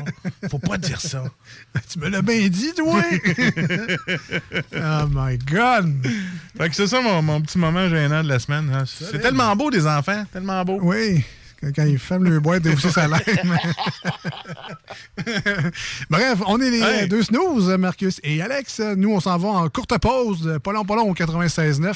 Faut 0.49 0.61
pas 0.61 0.79
dire 0.79 1.01
ça. 1.01 1.25
Tu 1.91 1.99
me 1.99 2.09
l'as 2.09 2.23
bien 2.23 2.47
dit, 2.49 2.73
toi! 2.77 3.03
oh 4.77 5.07
my 5.11 5.39
God! 5.39 6.07
Fait 6.57 6.69
que 6.69 6.77
c'est 6.77 6.87
ça 6.87 7.01
mon, 7.01 7.21
mon 7.23 7.41
petit 7.41 7.59
moment 7.59 7.89
gênant 7.89 8.23
de 8.23 8.29
la 8.29 8.39
semaine. 8.39 8.71
hein. 8.73 8.85
C'est 8.87 9.19
tellement 9.21 9.55
beau, 9.57 9.71
des 9.73 9.87
enfants. 9.89 10.25
Tellement 10.33 10.65
beau. 10.65 10.79
Oui, 10.81 11.25
quand, 11.75 11.85
ils 11.85 11.99
ferment 11.99 12.29
le 12.29 12.41
boîte, 12.41 12.65
aussi 12.67 12.91
ça. 12.91 13.07
Bref, 16.11 16.39
on 16.47 16.61
est 16.61 16.71
les 16.71 16.81
Hey. 16.81 17.09
deux 17.09 17.23
snooze, 17.23 17.69
Marcus 17.79 18.21
et 18.23 18.41
Alex. 18.43 18.81
Nous, 18.97 19.11
on 19.13 19.21
s'en 19.21 19.37
va 19.37 19.49
en 19.49 19.69
courte 19.69 19.97
pause, 19.99 20.59
pas 20.63 20.73
long, 20.73 20.85
pas 20.85 20.97
long, 20.97 21.11
au 21.11 21.15
96.9. 21.15 21.95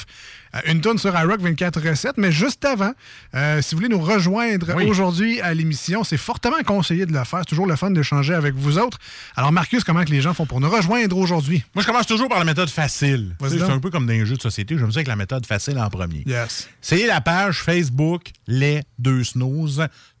Euh, 0.55 0.59
Une 0.67 0.81
tonne 0.81 0.97
sur 0.97 1.13
iRock 1.19 1.41
24.7. 1.41 2.13
Mais 2.17 2.31
juste 2.31 2.63
avant, 2.65 2.91
euh, 3.33 3.61
si 3.61 3.75
vous 3.75 3.81
voulez 3.81 3.89
nous 3.95 4.01
rejoindre 4.01 4.73
Oui. 4.75 4.85
aujourd'hui 4.85 5.41
à 5.41 5.53
l'émission, 5.53 6.03
c'est 6.03 6.17
fortement 6.17 6.61
conseillé 6.65 7.05
de 7.05 7.13
le 7.13 7.23
faire. 7.23 7.39
C'est 7.39 7.45
toujours 7.49 7.67
le 7.67 7.75
fun 7.75 7.91
d'échanger 7.91 8.33
avec 8.33 8.53
vous 8.55 8.77
autres. 8.77 8.99
Alors, 9.35 9.51
Marcus, 9.51 9.83
comment 9.83 10.03
que 10.05 10.11
les 10.11 10.21
gens 10.21 10.33
font 10.33 10.45
pour 10.45 10.61
nous 10.61 10.69
rejoindre 10.69 11.17
aujourd'hui? 11.17 11.63
Moi, 11.73 11.81
je 11.81 11.87
commence 11.87 12.07
toujours 12.07 12.29
par 12.29 12.39
la 12.39 12.45
méthode 12.45 12.69
facile. 12.69 13.35
C'est 13.49 13.61
un 13.63 13.79
peu 13.79 13.89
comme 13.89 14.05
dans 14.05 14.13
les 14.13 14.25
jeux 14.25 14.35
de 14.37 14.41
société. 14.41 14.77
J'aime 14.77 14.91
ça 14.91 14.97
avec 14.99 15.07
la 15.07 15.15
méthode 15.15 15.45
facile 15.45 15.77
en 15.79 15.89
premier. 15.89 16.23
Yes. 16.25 16.69
C'est 16.81 17.05
la 17.07 17.19
page 17.21 17.61
Facebook 17.61 18.31
Les 18.47 18.81
Deux 18.99 19.23
Snooze. 19.23 19.54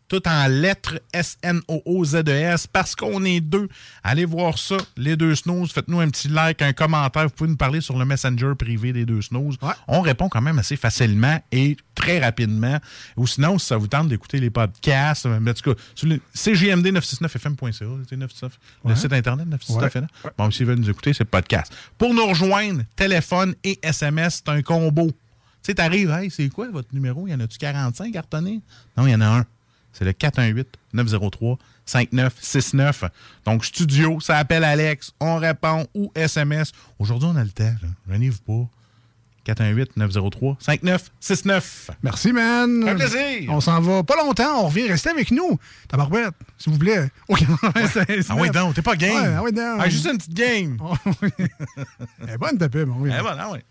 Tout 0.07 0.21
en 0.27 0.45
lettres 0.47 0.99
S-N-O-O-Z-E-S 1.13 2.65
E 2.65 2.67
parce 2.71 2.95
qu'on 2.95 3.25
est 3.25 3.41
deux. 3.41 3.67
Allez 4.03 4.25
voir 4.25 4.55
ça, 4.59 4.77
Les 4.97 5.15
Deux 5.15 5.33
Snooze. 5.33 5.71
Faites-nous 5.71 5.99
un 5.99 6.09
petit 6.11 6.27
like, 6.27 6.61
un 6.61 6.73
commentaire. 6.73 7.23
Vous 7.23 7.31
pouvez 7.31 7.49
nous 7.49 7.55
parler 7.57 7.81
sur 7.81 7.97
le 7.97 8.05
Messenger 8.05 8.51
privé 8.57 8.93
des 8.93 9.03
Deux 9.03 9.23
Snooze. 9.23 9.55
Ouais. 9.63 9.73
On 9.87 10.01
répond 10.01 10.29
quand 10.29 10.41
même 10.41 10.59
assez 10.59 10.75
facilement 10.75 11.41
et 11.51 11.75
très 11.95 12.19
rapidement. 12.19 12.77
Ou 13.17 13.25
sinon, 13.25 13.57
si 13.57 13.65
ça 13.65 13.77
vous 13.77 13.87
tente 13.87 14.07
d'écouter 14.09 14.39
les 14.39 14.51
podcasts, 14.51 15.25
euh, 15.25 15.39
en 15.39 15.53
tout 15.53 15.73
cas, 15.73 15.81
sur 15.95 16.07
le 16.07 16.19
CGMD969fm.ca, 16.35 17.71
c'est 18.07 18.17
99, 18.19 18.59
le 18.85 18.95
site 18.95 19.11
internet 19.13 19.47
969 19.47 19.81
Ouais. 19.81 19.87
FM. 19.87 20.07
Bon, 20.37 20.51
s'ils 20.51 20.67
veulent 20.67 20.77
nous 20.79 20.89
écouter, 20.91 21.13
c'est 21.13 21.23
le 21.23 21.29
podcast. 21.29 21.73
Pour 21.97 22.13
nous 22.13 22.27
rejoindre, 22.27 22.83
téléphone 22.95 23.55
et 23.63 23.79
SMS, 23.81 24.43
c'est 24.45 24.51
un 24.51 24.61
combo. 24.61 25.11
Tu 25.65 25.71
sais, 25.71 25.75
t'arrives, 25.75 26.11
hey, 26.11 26.29
c'est 26.29 26.47
quoi 26.49 26.69
votre 26.69 26.93
numéro? 26.93 27.25
Y 27.25 27.33
en 27.33 27.39
a-tu 27.39 27.57
45 27.57 28.13
cartonnés? 28.13 28.61
Non, 28.95 29.07
il 29.07 29.13
y 29.13 29.15
en 29.15 29.21
a 29.21 29.39
un. 29.39 29.45
C'est 29.93 30.05
le 30.05 30.11
418-903-5969. 30.11 33.09
Donc, 33.45 33.65
studio, 33.65 34.19
ça 34.19 34.37
appelle 34.37 34.63
Alex, 34.63 35.11
on 35.19 35.37
répond 35.37 35.87
ou 35.95 36.11
SMS. 36.13 36.71
Aujourd'hui, 36.99 37.29
on 37.31 37.35
a 37.35 37.43
le 37.43 37.49
temps, 37.49 37.63
là. 37.63 37.89
Gênez-vous 38.11 38.43
pas. 38.45 38.69
418-903-5969. 39.53 41.89
Merci, 42.03 42.31
man. 42.31 42.87
Un 42.87 42.93
plaisir. 42.93 43.49
On 43.49 43.59
s'en 43.59 43.81
va 43.81 44.03
pas 44.03 44.17
longtemps. 44.17 44.61
On 44.61 44.67
revient 44.67 44.87
rester 44.87 45.09
avec 45.09 45.31
nous. 45.31 45.57
Tabarouette, 45.87 46.35
s'il 46.59 46.73
vous 46.73 46.79
plaît. 46.79 47.09
Au 47.27 47.35
96.9. 47.35 48.25
Ah 48.29 48.35
oui, 48.37 48.51
donc, 48.51 48.75
t'es 48.75 48.83
pas 48.83 48.95
game. 48.95 49.15
Ouais, 49.15 49.33
ah 49.35 49.41
oui, 49.41 49.51
donc. 49.51 49.79
Ah, 49.79 49.89
juste 49.89 50.05
une 50.05 50.19
petite 50.19 50.35
game. 50.35 50.77
Elle 52.21 52.29
est 52.29 52.37
bonne, 52.37 52.59
ta 52.59 52.69
pub. 52.69 52.87
oui. 52.99 53.09
Eh 53.11 53.19
bon, 53.23 53.29
ah 53.35 53.49
ouais. 53.49 53.63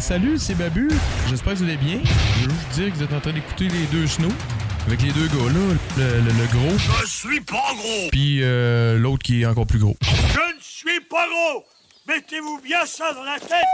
Salut, 0.00 0.38
c'est 0.38 0.54
Babu. 0.54 0.90
J'espère 1.28 1.54
que 1.54 1.58
vous 1.58 1.64
allez 1.64 1.76
bien. 1.76 1.98
Je 2.04 2.44
veux 2.48 2.50
juste 2.54 2.70
dire 2.74 2.92
que 2.92 2.96
vous 2.98 3.02
êtes 3.04 3.12
en 3.12 3.20
train 3.20 3.32
d'écouter 3.32 3.68
les 3.68 3.86
deux 3.90 4.06
snows. 4.06 4.28
Avec 4.86 5.00
les 5.02 5.12
deux 5.12 5.26
gars 5.28 5.46
là, 5.46 5.74
le, 5.96 6.02
le- 6.20 6.20
le 6.26 6.46
gros, 6.52 6.76
Je 7.00 7.06
suis 7.08 7.40
pas 7.40 7.54
gros. 7.74 8.08
puis 8.12 8.40
euh, 8.42 8.98
l'autre 8.98 9.22
qui 9.22 9.40
est 9.42 9.46
encore 9.46 9.66
plus 9.66 9.78
gros. 9.78 9.96
Je 10.02 10.08
ne 10.40 10.60
suis 10.60 11.00
pas 11.08 11.24
gros. 11.26 11.64
Mettez-vous 12.06 12.60
bien 12.62 12.84
ça 12.84 13.12
dans 13.14 13.24
la 13.24 13.38
tête. 13.38 13.64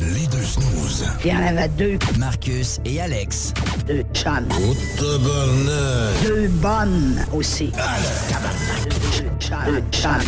Les 0.00 0.28
deux 0.28 0.44
snooze. 0.44 1.04
Il 1.24 1.32
y 1.32 1.36
en 1.36 1.44
avait 1.44 1.68
deux, 1.70 1.98
Marcus 2.18 2.78
et 2.84 3.00
Alex. 3.00 3.52
deux 3.88 4.04
chums. 4.14 4.46
Deux 5.00 6.48
bonnes 6.48 7.26
aussi. 7.32 7.72
Deux 7.72 9.32
chums. 9.40 9.58
Deux 9.66 9.82
chums. 9.90 10.22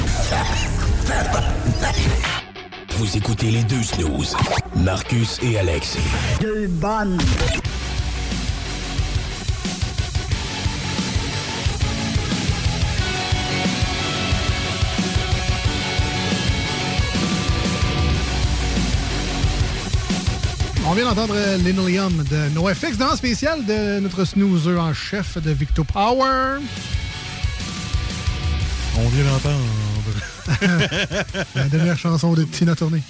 Vous 2.99 3.17
écoutez 3.17 3.53
les 3.53 3.63
deux 3.63 3.81
snooze. 3.85 4.35
Marcus 4.75 5.39
et 5.41 5.57
Alex. 5.57 5.97
Deux 6.41 6.67
bonnes. 6.67 7.17
On 20.85 20.93
vient 20.93 21.05
d'entendre 21.05 21.35
euh, 21.37 21.57
Linoleum 21.59 22.25
de 22.29 22.49
NoFX 22.53 22.99
dans 22.99 23.13
le 23.13 23.17
spécial 23.17 23.65
de 23.65 24.01
notre 24.01 24.25
snoozer 24.25 24.77
en 24.77 24.93
chef 24.93 25.41
de 25.41 25.53
Victo 25.53 25.85
Power. 25.85 26.59
On 28.97 29.09
vient 29.09 29.25
d'entendre. 29.25 29.88
La 31.55 31.65
dernière 31.65 31.99
chanson 31.99 32.35
de 32.35 32.45
Tina 32.45 32.75
Turner. 32.75 33.03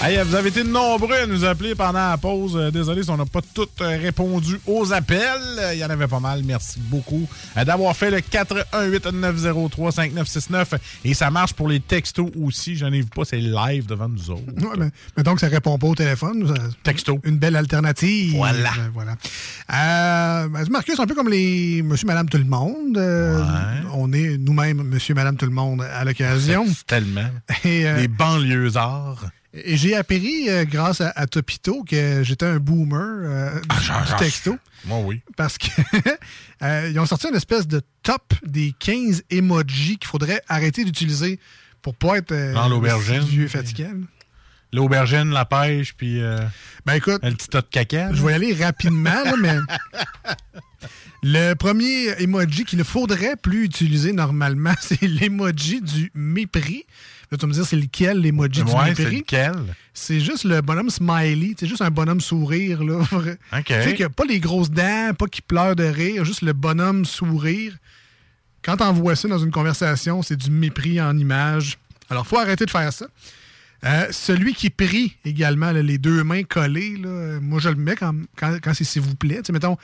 Hey, 0.00 0.16
vous 0.24 0.36
avez 0.36 0.50
été 0.50 0.62
nombreux 0.62 1.12
à 1.16 1.26
nous 1.26 1.44
appeler 1.44 1.74
pendant 1.74 2.10
la 2.10 2.16
pause. 2.16 2.56
Euh, 2.56 2.70
désolé 2.70 3.02
si 3.02 3.10
on 3.10 3.16
n'a 3.16 3.26
pas 3.26 3.40
tous 3.52 3.66
euh, 3.80 3.98
répondu 4.00 4.60
aux 4.64 4.92
appels. 4.92 5.18
Euh, 5.58 5.74
Il 5.74 5.80
y 5.80 5.84
en 5.84 5.90
avait 5.90 6.06
pas 6.06 6.20
mal. 6.20 6.42
Merci 6.44 6.78
beaucoup 6.78 7.28
d'avoir 7.56 7.96
fait 7.96 8.08
le 8.12 8.18
418-903-5969. 8.18 10.78
Et 11.04 11.14
ça 11.14 11.32
marche 11.32 11.52
pour 11.52 11.66
les 11.68 11.80
textos 11.80 12.30
aussi. 12.40 12.76
J'en 12.76 12.92
ai 12.92 13.00
vu 13.00 13.06
pas, 13.06 13.24
c'est 13.24 13.38
live 13.38 13.86
devant 13.86 14.08
nous 14.08 14.30
autres. 14.30 14.42
Ouais, 14.58 14.76
mais, 14.78 14.90
mais 15.16 15.24
donc, 15.24 15.40
ça 15.40 15.48
répond 15.48 15.76
pas 15.78 15.88
au 15.88 15.94
téléphone. 15.96 16.46
ça- 16.46 16.54
Texto. 16.84 17.18
Une 17.24 17.38
belle 17.38 17.56
alternative. 17.56 18.36
Voilà. 18.36 18.70
Voilà. 18.94 19.12
Euh, 19.12 20.48
ben, 20.48 20.64
Marcus, 20.70 21.00
un 21.00 21.06
peu 21.06 21.16
comme 21.16 21.28
les 21.28 21.82
monsieur, 21.82 22.06
madame, 22.06 22.28
tout 22.28 22.38
le 22.38 22.44
monde. 22.44 22.96
Euh, 22.96 23.42
On 23.94 24.12
est 24.12 24.38
nous-mêmes 24.38 24.80
monsieur, 24.84 25.14
madame, 25.14 25.36
tout 25.36 25.46
le 25.46 25.52
monde 25.52 25.82
à 25.82 26.04
l'occasion. 26.04 26.64
Tellement. 26.86 27.28
Et, 27.64 27.84
euh, 27.88 27.96
Les 27.96 28.06
banlieusards. 28.08 29.24
Et 29.54 29.76
j'ai 29.78 29.96
appris, 29.96 30.48
euh, 30.50 30.64
grâce 30.66 31.00
à, 31.00 31.08
à 31.10 31.26
Topito, 31.26 31.82
que 31.82 32.22
j'étais 32.22 32.44
un 32.44 32.58
boomer 32.58 33.00
euh, 33.00 33.60
du, 33.60 33.84
genre, 33.84 34.04
du 34.04 34.16
texto. 34.16 34.58
Moi, 34.84 34.98
oui. 35.00 35.22
Parce 35.36 35.56
que 35.56 35.68
euh, 36.62 36.90
ils 36.90 36.98
ont 37.00 37.06
sorti 37.06 37.28
une 37.28 37.34
espèce 37.34 37.66
de 37.66 37.80
top 38.02 38.34
des 38.44 38.74
15 38.78 39.22
emojis 39.30 39.96
qu'il 39.98 40.08
faudrait 40.08 40.42
arrêter 40.48 40.84
d'utiliser 40.84 41.40
pour 41.80 41.94
pas 41.94 42.18
être 42.18 42.32
euh, 42.32 42.52
Dans 42.52 42.68
l'aubergine. 42.68 43.20
vieux 43.20 43.48
là. 43.54 43.86
L'aubergine, 44.74 45.30
la 45.30 45.46
pêche, 45.46 45.94
puis 45.96 46.20
Ben 46.84 46.94
écoute, 46.94 47.20
le 47.22 47.30
petit 47.32 47.48
tas 47.48 47.62
de 47.62 47.68
caca. 47.70 48.12
je 48.12 48.22
vais 48.22 48.32
y 48.32 48.34
aller 48.34 48.52
rapidement, 48.52 49.24
là, 49.24 49.32
mais 49.40 49.56
le 51.22 51.54
premier 51.54 52.20
emoji 52.22 52.64
qu'il 52.66 52.78
ne 52.78 52.84
faudrait 52.84 53.36
plus 53.36 53.64
utiliser 53.64 54.12
normalement, 54.12 54.74
c'est 54.80 55.00
l'emoji 55.00 55.80
du 55.80 56.10
mépris. 56.14 56.84
Là, 57.30 57.36
tu 57.36 57.42
vas 57.42 57.48
me 57.48 57.52
dire, 57.52 57.64
c'est 57.66 57.76
lequel 57.76 58.20
l'emoji 58.20 58.64
du 58.64 58.70
Ouais, 58.72 58.94
c'est 58.94 59.10
lequel? 59.10 59.52
C'est 59.92 60.20
juste 60.20 60.44
le 60.44 60.60
bonhomme 60.62 60.88
smiley. 60.88 61.54
C'est 61.58 61.66
juste 61.66 61.82
un 61.82 61.90
bonhomme 61.90 62.20
sourire. 62.20 62.82
Là. 62.82 63.00
OK. 63.12 63.64
Tu 63.66 63.72
sais, 63.74 64.02
a 64.02 64.08
pas 64.08 64.24
les 64.24 64.40
grosses 64.40 64.70
dents, 64.70 65.12
pas 65.18 65.26
qu'il 65.26 65.42
pleure 65.42 65.76
de 65.76 65.84
rire, 65.84 66.24
juste 66.24 66.42
le 66.42 66.52
bonhomme 66.54 67.04
sourire. 67.04 67.74
Quand 68.62 68.78
tu 68.78 68.82
envoies 68.82 69.14
ça 69.16 69.28
dans 69.28 69.38
une 69.38 69.50
conversation, 69.50 70.22
c'est 70.22 70.36
du 70.36 70.50
mépris 70.50 71.00
en 71.00 71.16
image. 71.18 71.78
Alors, 72.10 72.26
faut 72.26 72.38
arrêter 72.38 72.64
de 72.64 72.70
faire 72.70 72.92
ça. 72.92 73.06
Euh, 73.84 74.06
celui 74.10 74.54
qui 74.54 74.70
prie 74.70 75.14
également, 75.24 75.70
là, 75.70 75.82
les 75.82 75.98
deux 75.98 76.24
mains 76.24 76.42
collées, 76.42 76.96
là, 76.96 77.38
moi 77.40 77.60
je 77.60 77.68
le 77.68 77.76
mets 77.76 77.94
quand, 77.94 78.12
quand, 78.36 78.58
quand 78.60 78.74
c'est 78.74 78.82
s'il 78.84 79.02
vous 79.02 79.14
plaît. 79.14 79.36
Tu 79.36 79.44
sais, 79.46 79.52
mettons, 79.52 79.76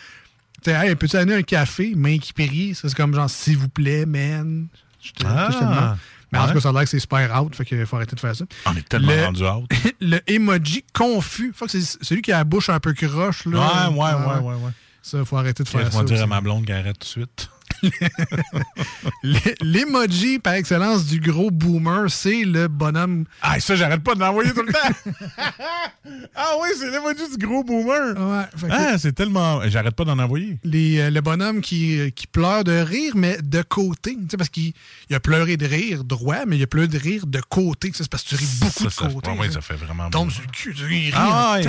tu 0.63 0.71
sais, 0.71 0.73
hey, 0.73 0.95
peux-tu 0.97 1.17
amener 1.17 1.35
un 1.37 1.43
café, 1.43 1.95
main 1.95 2.19
qui 2.19 2.33
prie? 2.33 2.75
Ça, 2.75 2.89
c'est 2.89 2.95
comme 2.97 3.15
genre 3.15 3.31
s'il 3.31 3.57
vous 3.57 3.69
plaît, 3.69 4.05
man. 4.05 4.67
Je 5.01 5.13
te, 5.13 5.25
Ah. 5.27 5.97
Mais 6.35 6.39
en 6.39 6.43
ouais. 6.43 6.49
tout 6.49 6.55
cas, 6.55 6.61
ça 6.61 6.69
a 6.69 6.73
l'air 6.73 6.83
que 6.83 6.89
c'est 6.91 6.99
super 7.01 7.43
out, 7.43 7.55
fait 7.57 7.65
qu'il 7.65 7.87
faut 7.87 7.97
arrêter 7.97 8.15
de 8.17 8.21
faire 8.21 8.35
ça. 8.37 8.45
On 8.67 8.77
est 8.77 8.89
tellement 8.89 9.13
Le- 9.15 9.25
rendu 9.25 9.45
out. 9.45 9.71
le 10.01 10.19
emoji 10.31 10.85
confus. 10.93 11.53
Faut 11.55 11.65
que 11.67 11.71
c'est 11.73 12.05
celui 12.05 12.21
qui 12.23 12.33
a 12.33 12.39
la 12.39 12.45
bouche 12.45 12.69
un 12.69 12.81
peu 12.81 12.93
croche. 12.93 13.47
Là. 13.47 13.91
Ouais, 13.91 13.97
ouais, 13.99 14.09
Ah, 14.13 14.41
ouais, 14.41 14.49
ouais, 14.49 14.55
ouais. 14.55 14.71
Ça, 15.03 15.25
faut 15.25 15.37
arrêter 15.37 15.63
de 15.63 15.69
faire 15.69 15.81
Laisse-moi 15.85 16.03
ça. 16.03 16.07
dire 16.07 16.15
aussi. 16.15 16.23
à 16.23 16.27
ma 16.27 16.41
blonde 16.41 16.65
qu'elle 16.65 16.77
arrête 16.77 16.99
tout 16.99 17.05
de 17.05 17.11
suite. 17.11 17.51
L'emoji 19.63 20.39
par 20.39 20.55
excellence 20.55 21.07
du 21.07 21.21
gros 21.21 21.51
boomer, 21.51 22.11
c'est 22.11 22.45
le 22.45 22.69
bonhomme. 22.69 23.25
Ah, 23.43 23.59
ça, 23.61 23.77
j'arrête 23.77 24.03
pas 24.03 24.15
de 24.15 24.21
l'envoyer 24.21 24.53
tout 24.53 24.63
le 24.63 24.73
temps. 24.73 25.11
ah 26.35 26.53
oui, 26.63 26.69
c'est 26.79 26.91
l'emoji 26.91 27.37
du 27.37 27.47
gros 27.47 27.65
boomer. 27.65 28.15
Ouais, 28.19 28.69
Ah, 28.71 28.99
c'est 28.99 29.13
tellement. 29.13 29.61
J'arrête 29.69 29.95
pas 29.95 30.05
d'en 30.05 30.19
envoyer. 30.19 30.59
les, 30.65 30.99
euh, 31.01 31.11
le 31.11 31.21
bonhomme 31.21 31.61
qui, 31.61 31.99
euh, 32.01 32.11
qui 32.11 32.27
pleure 32.27 32.65
de 32.65 32.73
rire, 32.73 33.13
mais 33.17 33.39
de 33.43 33.63
côté. 33.63 34.15
Tu 34.17 34.27
sais, 34.31 34.37
parce 34.37 34.51
qu'il 34.51 34.73
il 35.11 35.17
a 35.17 35.21
pleuré 35.21 35.57
de 35.57 35.67
rire 35.67 36.05
droit, 36.05 36.45
mais 36.47 36.57
il 36.57 36.63
a 36.63 36.67
pleuré 36.67 36.89
de 36.89 36.99
rire 36.99 37.27
de 37.27 37.41
côté. 37.49 37.89
Ça, 37.93 38.05
C'est 38.05 38.11
parce 38.11 38.23
que 38.25 38.31
tu 38.31 38.37
ris 38.37 38.49
beaucoup 38.61 38.91
ça, 38.91 39.07
de 39.09 39.13
côté. 39.13 39.31
ouais, 39.31 39.39
ouais, 39.39 39.47
ça. 39.49 39.55
ça 39.55 39.61
fait 39.61 39.75
vraiment 39.77 40.11
Tombe 40.11 40.31
sur 40.31 40.43
le 40.43 40.49
cul, 40.51 40.75
tu 40.75 40.85
ris, 40.85 41.11
Ah 41.15 41.55
hein, 41.57 41.61
ouais. 41.61 41.67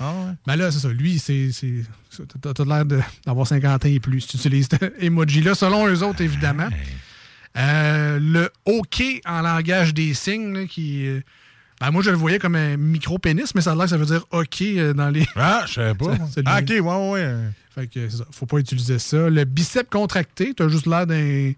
Ah 0.00 0.12
ouais. 0.12 0.32
Ben 0.46 0.56
là, 0.56 0.70
c'est 0.70 0.80
ça. 0.80 0.88
Lui, 0.88 1.18
c'est. 1.18 1.50
T'as 2.42 2.52
t'as 2.54 2.64
l'air 2.64 2.84
d'avoir 3.24 3.46
50 3.46 3.84
ans 3.84 3.88
et 3.88 4.00
plus 4.00 4.20
si 4.22 4.28
tu 4.28 4.36
utilises 4.36 4.68
cet 4.70 4.94
emoji-là, 5.00 5.54
selon 5.54 5.86
eux 5.86 6.02
autres, 6.02 6.20
évidemment. 6.22 6.68
Euh, 7.56 8.18
le 8.20 8.50
OK 8.66 9.02
en 9.24 9.40
langage 9.40 9.94
des 9.94 10.12
signes, 10.14 10.52
là, 10.52 10.66
qui. 10.66 11.06
euh, 11.06 11.20
ben 11.80 11.90
moi, 11.90 12.02
je 12.02 12.10
le 12.10 12.16
voyais 12.16 12.38
comme 12.38 12.54
un 12.54 12.76
micro-pénis, 12.76 13.54
mais 13.54 13.60
ça 13.60 13.72
a 13.72 13.74
l'air 13.74 13.84
que 13.84 13.90
ça 13.90 13.96
veut 13.96 14.06
dire 14.06 14.24
OK 14.30 14.60
euh, 14.62 14.92
dans 14.92 15.08
les. 15.10 15.26
Ah, 15.36 15.64
je 15.66 15.74
savais 15.74 15.94
pas. 15.94 16.16
Ça, 16.30 16.40
Ah, 16.44 16.60
lui. 16.60 16.80
ok, 16.80 16.86
ouais, 16.86 17.10
ouais. 17.10 17.34
Fait 17.74 17.86
que 17.86 18.08
ça. 18.08 18.24
Faut 18.30 18.46
pas 18.46 18.58
utiliser 18.58 18.98
ça. 18.98 19.28
Le 19.28 19.44
bicep 19.44 19.90
contracté, 19.90 20.54
t'as 20.54 20.68
juste 20.68 20.86
l'air 20.86 21.06
d'un 21.06 21.52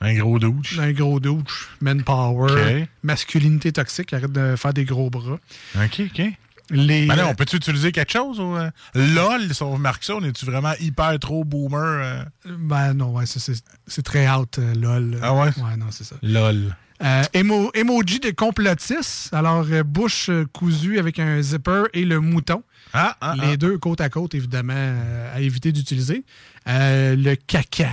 Un 0.00 0.14
gros 0.14 0.38
douche. 0.38 0.76
d'un 0.78 0.92
gros 0.92 1.20
douche. 1.20 1.68
Manpower. 1.82 2.86
Masculinité 3.02 3.70
toxique, 3.72 4.12
arrête 4.14 4.32
de 4.32 4.56
faire 4.56 4.72
des 4.72 4.84
gros 4.86 5.10
bras. 5.10 5.38
Ok, 5.76 6.00
ok. 6.06 6.22
Les, 6.70 7.06
Ben 7.06 7.16
là, 7.16 7.26
on 7.28 7.34
peut-tu 7.34 7.56
utiliser 7.56 7.92
quelque 7.92 8.12
chose? 8.12 8.38
Ou, 8.40 8.56
euh, 8.56 8.70
LOL, 8.94 9.52
si 9.52 9.62
on 9.62 9.72
remarque 9.72 10.04
ça, 10.04 10.14
on 10.16 10.22
est-tu 10.24 10.44
vraiment 10.46 10.72
hyper 10.80 11.18
trop 11.18 11.44
boomer? 11.44 11.78
euh? 11.82 12.24
Ben 12.46 12.94
non, 12.94 13.12
ouais, 13.12 13.26
ça, 13.26 13.40
c'est 13.40 13.54
c'est 13.86 14.02
très 14.02 14.28
out, 14.30 14.58
euh, 14.58 14.74
lol. 14.74 15.18
Ah 15.22 15.34
ouais? 15.34 15.48
Ouais, 15.56 15.76
non, 15.78 15.86
c'est 15.90 16.04
ça. 16.04 16.16
LOL. 16.22 16.76
Euh, 17.02 17.22
emo- 17.32 17.70
emoji 17.74 18.20
de 18.20 18.30
complotiste. 18.30 19.32
Alors, 19.32 19.64
euh, 19.70 19.82
bouche 19.82 20.28
euh, 20.28 20.44
cousue 20.52 20.98
avec 20.98 21.18
un 21.18 21.40
zipper 21.40 21.84
et 21.94 22.04
le 22.04 22.20
mouton. 22.20 22.62
Ah, 22.92 23.16
ah, 23.22 23.34
Les 23.40 23.52
ah. 23.52 23.56
deux 23.56 23.78
côte 23.78 24.00
à 24.02 24.10
côte, 24.10 24.34
évidemment, 24.34 24.74
euh, 24.76 25.34
à 25.36 25.40
éviter 25.40 25.72
d'utiliser. 25.72 26.24
Euh, 26.68 27.16
le 27.16 27.36
caca 27.36 27.88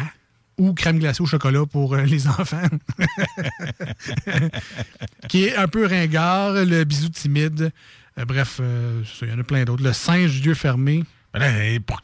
ou 0.58 0.74
crème 0.74 1.00
glacée 1.00 1.22
au 1.24 1.26
chocolat 1.26 1.66
pour 1.66 1.94
euh, 1.94 2.02
les 2.02 2.28
enfants. 2.28 2.62
Qui 5.30 5.46
est 5.46 5.56
un 5.56 5.68
peu 5.68 5.86
ringard. 5.86 6.54
Le 6.54 6.84
bisou 6.84 7.10
timide. 7.10 7.72
Euh, 8.20 8.26
bref, 8.26 8.58
euh, 8.62 9.04
il 9.22 9.30
y 9.30 9.32
en 9.32 9.40
a 9.40 9.44
plein 9.44 9.64
d'autres. 9.64 9.84
Le 9.84 9.94
singe 9.94 10.40
yeux 10.40 10.54
fermés. 10.56 11.04
Ben 11.34 11.80
pour- 11.82 12.02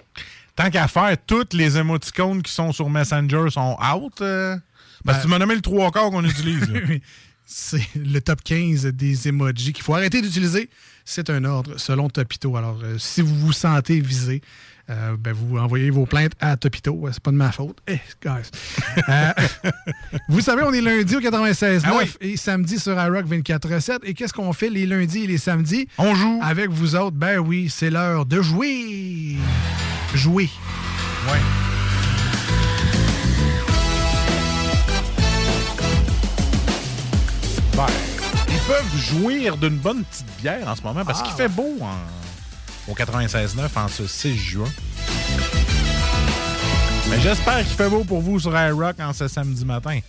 Tant 0.56 0.69
qu'à 0.69 0.88
faire, 0.88 1.15
toutes 1.26 1.54
les 1.54 1.78
émoticônes 1.80 2.43
qui 2.43 2.52
sont 2.52 2.71
sur 2.71 2.88
Messenger 2.89 3.49
sont 3.49 3.76
out. 3.95 4.21
euh? 4.21 4.56
Parce 5.04 5.17
que 5.17 5.21
Ben- 5.23 5.26
tu 5.26 5.28
m'as 5.30 5.39
nommé 5.39 5.56
le 5.56 5.62
trois 5.62 5.89
quarts 5.91 6.12
qu'on 6.12 6.23
utilise. 6.23 6.62
C'est 7.45 7.82
le 7.95 8.19
top 8.21 8.41
15 8.43 8.86
des 8.88 9.27
emojis 9.27 9.73
qu'il 9.73 9.84
faut 9.84 9.93
arrêter 9.93 10.21
d'utiliser. 10.21 10.69
C'est 11.06 11.29
un 11.29 11.43
ordre 11.43 11.77
selon 11.77 12.10
Topito. 12.10 12.56
Alors, 12.56 12.79
euh, 12.84 12.97
si 12.97 13.21
vous 13.21 13.36
vous 13.36 13.51
sentez 13.51 13.99
visé, 13.99 14.41
euh, 14.89 15.15
ben, 15.19 15.34
vous 15.34 15.58
envoyez 15.58 15.89
vos 15.89 16.06
plaintes 16.06 16.32
à 16.39 16.56
Topito. 16.56 16.91
Ouais, 16.93 17.12
C'est 17.13 17.21
pas 17.21 17.32
de 17.32 17.36
ma 17.36 17.51
faute. 17.51 17.77
Eh, 17.88 17.99
guys. 18.23 18.49
Euh, 19.10 19.32
vous 20.29 20.39
savez, 20.41 20.63
on 20.63 20.71
est 20.71 20.79
lundi 20.82 21.15
au 21.15 21.19
96.9 21.19 21.82
Ah 21.84 21.93
oui. 21.97 22.10
et 22.21 22.38
samedi 22.38 22.79
sur 22.79 22.93
iRock 22.93 23.25
24.7. 23.27 23.99
Et 24.03 24.13
qu'est-ce 24.13 24.34
qu'on 24.34 24.53
fait 24.53 24.69
les 24.69 24.86
lundis 24.86 25.23
et 25.23 25.27
les 25.27 25.38
samedis? 25.38 25.88
On 25.97 26.15
joue. 26.15 26.39
Avec 26.41 26.69
vous 26.69 26.95
autres, 26.95 27.17
ben 27.17 27.39
oui, 27.39 27.69
c'est 27.69 27.89
l'heure 27.89 28.25
de 28.25 28.41
jouer. 28.41 29.36
Jouer. 30.13 30.49
Ouais. 31.32 31.39
Ben, 37.75 37.88
ils 38.49 38.59
peuvent 38.67 38.97
jouir 38.97 39.57
d'une 39.57 39.77
bonne 39.77 40.03
petite 40.03 40.27
bière 40.41 40.67
en 40.67 40.75
ce 40.75 40.81
moment 40.81 41.03
parce 41.03 41.21
Ah, 41.21 41.25
qu'il 41.25 41.33
fait 41.36 41.47
beau 41.49 41.77
en- 41.81 42.91
au 42.91 42.93
96.9 42.95 43.75
en 43.77 43.88
ce 43.88 44.05
6 44.05 44.38
juin. 44.38 44.67
Mais 47.09 47.19
j'espère 47.19 47.57
qu'il 47.59 47.75
fait 47.75 47.89
beau 47.89 48.03
pour 48.03 48.21
vous 48.21 48.39
sur 48.39 48.57
iRock 48.57 48.99
en 48.99 49.13
ce 49.13 49.27
samedi 49.27 49.65
matin. 49.65 49.99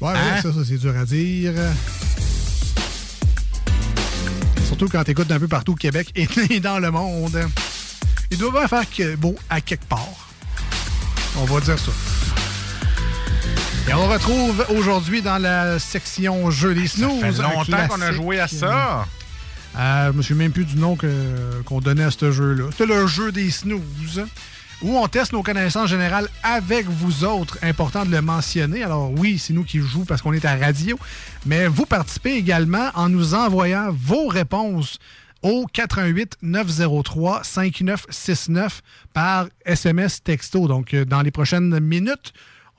Ouais, 0.00 0.10
Hein? 0.10 0.34
ouais, 0.36 0.42
ça, 0.42 0.52
ça 0.52 0.60
c'est 0.66 0.78
dur 0.78 0.94
à 0.96 1.04
dire. 1.04 1.52
Surtout 4.66 4.88
quand 4.88 5.04
t'écoutes 5.04 5.30
un 5.30 5.38
peu 5.38 5.48
partout 5.48 5.72
au 5.72 5.76
Québec 5.76 6.08
et 6.14 6.26
et 6.50 6.60
dans 6.60 6.78
le 6.78 6.90
monde. 6.90 7.38
Il 8.30 8.38
doit 8.38 8.50
bien 8.52 8.68
faire 8.68 8.88
que 8.88 9.14
beau 9.16 9.36
à 9.50 9.60
quelque 9.60 9.84
part. 9.86 10.08
On 11.36 11.44
va 11.44 11.60
dire 11.60 11.78
ça. 11.78 11.90
Et 13.88 13.94
on 13.94 14.06
retrouve 14.08 14.64
aujourd'hui 14.76 15.22
dans 15.22 15.38
la 15.38 15.78
section 15.78 16.50
jeux 16.50 16.74
des 16.74 16.86
snooze. 16.86 17.36
Ça 17.36 17.48
fait 17.48 17.54
longtemps 17.54 17.88
qu'on 17.88 18.00
a 18.00 18.12
joué 18.12 18.38
à 18.38 18.46
ça. 18.46 19.06
Euh, 19.76 20.12
je 20.12 20.16
me 20.16 20.22
souviens 20.22 20.44
même 20.44 20.52
plus 20.52 20.64
du 20.64 20.76
nom 20.76 20.96
qu'on 21.64 21.80
donnait 21.80 22.04
à 22.04 22.10
ce 22.10 22.30
jeu-là. 22.30 22.66
C'était 22.70 22.86
le 22.86 23.06
jeu 23.06 23.32
des 23.32 23.50
snooze, 23.50 24.24
où 24.82 24.96
on 24.96 25.08
teste 25.08 25.32
nos 25.32 25.42
connaissances 25.42 25.90
générales 25.90 26.28
avec 26.42 26.86
vous 26.86 27.24
autres. 27.24 27.58
Important 27.62 28.04
de 28.04 28.10
le 28.10 28.22
mentionner. 28.22 28.84
Alors 28.84 29.10
oui, 29.10 29.38
c'est 29.38 29.52
nous 29.52 29.64
qui 29.64 29.80
jouons 29.80 30.04
parce 30.04 30.22
qu'on 30.22 30.32
est 30.32 30.44
à 30.44 30.56
radio, 30.56 30.98
mais 31.44 31.66
vous 31.66 31.86
participez 31.86 32.34
également 32.34 32.90
en 32.94 33.08
nous 33.08 33.34
envoyant 33.34 33.88
vos 33.90 34.28
réponses 34.28 34.98
au 35.42 35.66
88 35.72 36.36
903 36.42 37.42
5969 37.42 38.80
par 39.12 39.46
SMS 39.64 40.22
texto. 40.22 40.68
Donc, 40.68 40.94
euh, 40.94 41.04
dans 41.04 41.22
les 41.22 41.32
prochaines 41.32 41.80
minutes, 41.80 42.32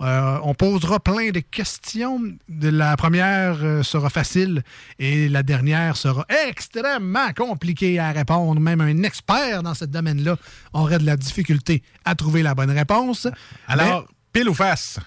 euh, 0.04 0.40
on 0.44 0.54
posera 0.54 1.00
plein 1.00 1.32
de 1.32 1.40
questions. 1.40 2.20
De 2.50 2.70
la 2.70 2.96
première 2.98 3.58
euh, 3.64 3.84
sera 3.84 4.10
facile 4.10 4.64
et 5.00 5.30
la 5.30 5.44
dernière 5.44 5.98
sera 5.98 6.26
extrêmement 6.48 7.32
compliquée 7.34 8.00
à 8.00 8.12
répondre. 8.12 8.60
Même 8.60 8.82
un 8.82 9.04
expert 9.04 9.64
dans 9.64 9.74
ce 9.74 9.86
domaine-là 9.86 10.36
aurait 10.74 11.00
de 11.00 11.06
la 11.06 11.18
difficulté 11.18 11.84
à 12.06 12.16
trouver 12.16 12.44
la 12.44 12.54
bonne 12.56 12.72
réponse. 12.72 13.28
Alors, 13.68 14.08
pile 14.32 14.50
ou 14.50 14.54
face? 14.54 15.00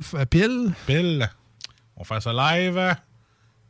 F- 0.00 0.26
pile. 0.26 0.72
Pile. 0.86 1.28
On 1.96 2.04
fait 2.04 2.20
ça 2.20 2.32
live. 2.32 2.96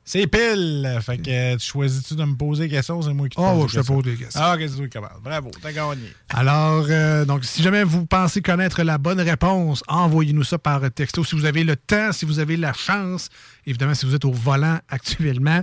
C'est 0.06 0.26
pile. 0.26 0.98
Fait 1.00 1.16
que 1.16 1.30
euh, 1.30 1.56
tu 1.56 1.66
choisis-tu 1.66 2.14
de 2.14 2.24
me 2.24 2.36
poser 2.36 2.64
des 2.64 2.74
questions? 2.74 3.00
C'est 3.00 3.14
moi 3.14 3.28
qui 3.28 3.36
te 3.36 3.40
Oh, 3.40 3.62
pose 3.62 3.72
des 3.72 3.78
je 3.78 3.80
te 3.80 3.86
pose 3.86 4.04
des 4.04 4.14
questions. 4.16 4.40
Ah, 4.42 4.56
toi 4.56 4.66
qui 4.66 4.90
commence. 4.90 5.22
Bravo, 5.22 5.50
t'as 5.62 5.72
gagné. 5.72 6.12
Alors, 6.28 6.84
euh, 6.90 7.24
donc, 7.24 7.44
si 7.44 7.62
jamais 7.62 7.84
vous 7.84 8.04
pensez 8.04 8.42
connaître 8.42 8.82
la 8.82 8.98
bonne 8.98 9.20
réponse, 9.20 9.82
envoyez-nous 9.88 10.44
ça 10.44 10.58
par 10.58 10.80
texto. 10.90 11.24
Si 11.24 11.34
vous 11.34 11.46
avez 11.46 11.64
le 11.64 11.76
temps, 11.76 12.12
si 12.12 12.26
vous 12.26 12.38
avez 12.38 12.58
la 12.58 12.74
chance, 12.74 13.30
évidemment, 13.66 13.94
si 13.94 14.04
vous 14.04 14.14
êtes 14.14 14.26
au 14.26 14.32
volant 14.32 14.78
actuellement, 14.90 15.62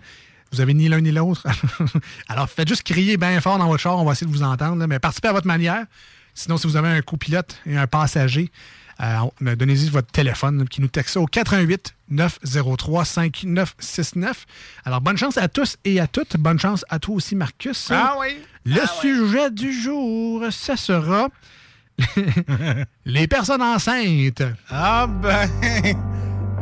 vous 0.51 0.59
avez 0.59 0.73
ni 0.73 0.89
l'un 0.89 1.01
ni 1.01 1.11
l'autre. 1.11 1.45
Alors, 2.27 2.49
faites 2.49 2.67
juste 2.67 2.83
crier 2.83 3.17
bien 3.17 3.39
fort 3.41 3.59
dans 3.59 3.67
votre 3.67 3.81
char, 3.81 3.97
on 3.99 4.05
va 4.05 4.13
essayer 4.13 4.27
de 4.27 4.35
vous 4.35 4.43
entendre, 4.43 4.77
là, 4.77 4.87
mais 4.87 4.97
participez 4.99 5.27
à 5.27 5.33
votre 5.33 5.47
manière. 5.47 5.85
Sinon, 6.33 6.57
si 6.57 6.65
vous 6.65 6.77
avez 6.77 6.87
un 6.89 7.01
copilote 7.01 7.59
et 7.65 7.77
un 7.77 7.87
passager, 7.87 8.49
Euh, 9.01 9.17
on- 9.41 9.55
Donnez-y 9.55 9.89
votre 9.89 10.11
téléphone 10.11 10.67
qui 10.67 10.79
nous 10.81 10.87
texte 10.87 11.17
au 11.17 11.25
88 11.25 11.95
903 12.09 13.03
5969. 13.05 14.45
Alors, 14.85 15.01
bonne 15.01 15.17
chance 15.17 15.37
à 15.37 15.47
tous 15.47 15.77
et 15.85 15.99
à 15.99 16.07
toutes. 16.07 16.37
Bonne 16.37 16.59
chance 16.59 16.85
à 16.89 16.99
toi 16.99 17.15
aussi, 17.15 17.35
Marcus. 17.35 17.89
Ah 17.91 18.15
oui? 18.19 18.37
Le 18.65 18.81
sujet 19.01 19.49
du 19.49 19.73
jour, 19.73 20.43
ce 20.51 20.75
sera 20.75 21.29
les 23.05 23.27
personnes 23.27 23.61
enceintes. 23.61 24.43
Ah 24.69 25.07
ben, 25.07 25.49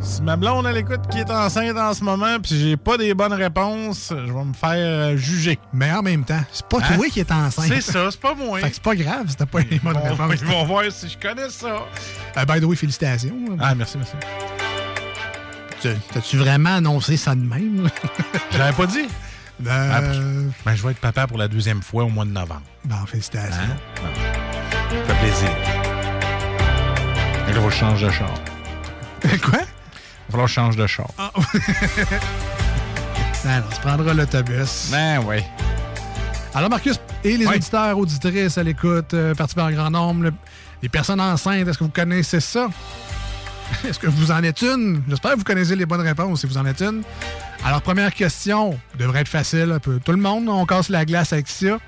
si 0.02 0.22
ma 0.22 0.36
blonde 0.36 0.66
elle 0.66 0.78
écoute 0.78 1.00
qui 1.10 1.18
est 1.18 1.30
enceinte 1.30 1.76
en 1.76 1.92
ce 1.94 2.02
moment, 2.02 2.38
puis 2.42 2.58
j'ai 2.58 2.76
pas 2.76 2.96
des 2.96 3.12
bonnes 3.14 3.32
réponses, 3.32 4.08
je 4.10 4.32
vais 4.32 4.44
me 4.44 4.52
faire 4.54 4.70
euh, 4.74 5.16
juger. 5.16 5.58
Mais 5.72 5.92
en 5.92 6.02
même 6.02 6.24
temps, 6.24 6.40
c'est 6.52 6.66
pas 6.66 6.78
Hein? 6.78 6.96
toi 6.96 7.06
qui 7.10 7.20
es 7.20 7.32
enceinte. 7.32 7.66
C'est 7.68 7.80
ça, 7.80 8.08
c'est 8.10 8.20
pas 8.20 8.34
moi. 8.34 8.58
Fait 8.60 8.68
que 8.70 8.74
c'est 8.74 8.82
pas 8.82 8.94
grave 8.96 9.24
si 9.28 9.36
t'as 9.36 9.46
pas 9.46 9.60
les 9.60 9.78
bonnes 9.78 9.96
réponses. 9.96 10.34
ils 10.40 10.46
vont 10.46 10.64
voir 10.64 10.84
si 10.90 11.08
je 11.08 11.18
connais 11.18 11.50
ça. 11.50 11.82
Euh, 12.36 12.44
by 12.46 12.60
the 12.60 12.64
way, 12.64 12.76
félicitations. 12.76 13.34
Ah, 13.60 13.74
merci, 13.74 13.98
merci. 13.98 14.12
Tu- 15.80 15.88
T'as-tu 16.12 16.36
vraiment 16.38 16.76
annoncé 16.76 17.16
ça 17.16 17.34
de 17.34 17.40
même? 17.42 17.88
J'avais 18.50 18.72
pas 18.72 18.86
dit. 18.86 19.06
Euh, 19.66 19.90
Ah, 19.92 20.00
ben, 20.64 20.74
je 20.74 20.82
vais 20.82 20.92
être 20.92 21.00
papa 21.00 21.26
pour 21.26 21.36
la 21.38 21.48
deuxième 21.48 21.82
fois 21.82 22.04
au 22.04 22.08
mois 22.08 22.24
de 22.24 22.30
novembre. 22.30 22.62
Bon, 22.84 22.96
félicitations. 23.06 23.60
Hein? 23.62 24.10
Ça 25.06 25.14
fait 25.14 25.20
plaisir. 25.26 25.50
Et 27.48 27.52
là, 27.52 27.60
que 27.62 27.70
je 27.70 27.76
change 27.76 28.02
de 28.02 28.10
char. 28.10 28.32
Quoi? 29.42 29.58
Il 30.32 30.36
va 30.36 30.46
falloir 30.46 30.46
que 30.46 30.50
je 30.50 30.54
change 30.54 30.76
de 30.76 30.86
char. 30.86 31.08
Ah. 31.18 31.30
Alors, 33.44 33.68
tu 33.70 33.80
prendras 33.80 34.14
l'autobus. 34.14 34.88
Ben 34.90 35.20
oui. 35.26 35.36
Alors, 36.54 36.68
Marcus, 36.70 37.00
et 37.24 37.36
les 37.36 37.46
Oui. 37.46 37.56
auditeurs, 37.56 37.98
auditrices 37.98 38.58
à 38.58 38.62
l'écoute, 38.62 39.14
euh, 39.14 39.34
participants 39.34 39.66
en 39.66 39.72
grand 39.72 39.90
nombre, 39.90 40.24
le- 40.24 40.32
les 40.82 40.88
personnes 40.88 41.20
enceintes, 41.20 41.66
est-ce 41.66 41.78
que 41.78 41.84
vous 41.84 41.90
connaissez 41.90 42.40
ça? 42.40 42.68
Est-ce 43.88 43.98
que 43.98 44.08
vous 44.08 44.30
en 44.32 44.42
êtes 44.42 44.62
une? 44.62 45.02
J'espère 45.08 45.32
que 45.32 45.38
vous 45.38 45.44
connaissez 45.44 45.76
les 45.76 45.86
bonnes 45.86 46.00
réponses 46.00 46.40
si 46.40 46.46
vous 46.46 46.58
en 46.58 46.66
êtes 46.66 46.80
une. 46.80 47.02
Alors, 47.64 47.82
première 47.82 48.12
question, 48.14 48.78
devrait 48.98 49.20
être 49.20 49.28
facile 49.28 49.70
un 49.72 49.78
peu. 49.78 50.00
Tout 50.04 50.12
le 50.12 50.18
monde, 50.18 50.48
on 50.48 50.66
casse 50.66 50.88
la 50.88 51.04
glace 51.04 51.32
avec 51.32 51.48
ça. 51.48 51.78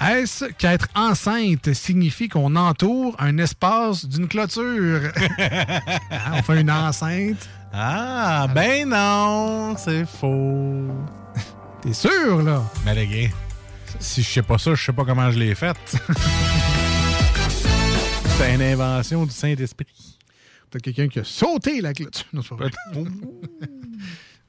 Est-ce 0.00 0.46
qu'être 0.46 0.88
enceinte 0.94 1.74
signifie 1.74 2.28
qu'on 2.28 2.56
entoure 2.56 3.14
un 3.18 3.36
espace 3.36 4.06
d'une 4.06 4.28
clôture? 4.28 5.12
Hein, 5.38 6.32
on 6.32 6.42
fait 6.42 6.62
une 6.62 6.70
enceinte. 6.70 7.46
Ah, 7.70 8.48
ben 8.54 8.88
non, 8.88 9.76
c'est 9.76 10.06
faux. 10.06 10.88
T'es 11.82 11.92
sûr, 11.92 12.42
là? 12.42 12.62
Mais 12.86 12.94
les 12.94 13.06
gars, 13.06 13.28
si 13.98 14.22
je 14.22 14.28
sais 14.28 14.42
pas 14.42 14.56
ça, 14.56 14.74
je 14.74 14.82
sais 14.82 14.92
pas 14.94 15.04
comment 15.04 15.30
je 15.30 15.38
l'ai 15.38 15.54
faite. 15.54 15.76
c'est 18.38 18.54
une 18.54 18.62
invention 18.62 19.26
du 19.26 19.32
Saint-Esprit. 19.32 20.16
Peut-être 20.70 20.84
quelqu'un 20.84 21.08
qui 21.08 21.18
a 21.18 21.24
sauté 21.24 21.82
la 21.82 21.92
clôture. 21.92 22.24
Non, 22.32 22.40
c'est 22.40 22.56
pas 22.56 22.64
vrai. 22.64 22.70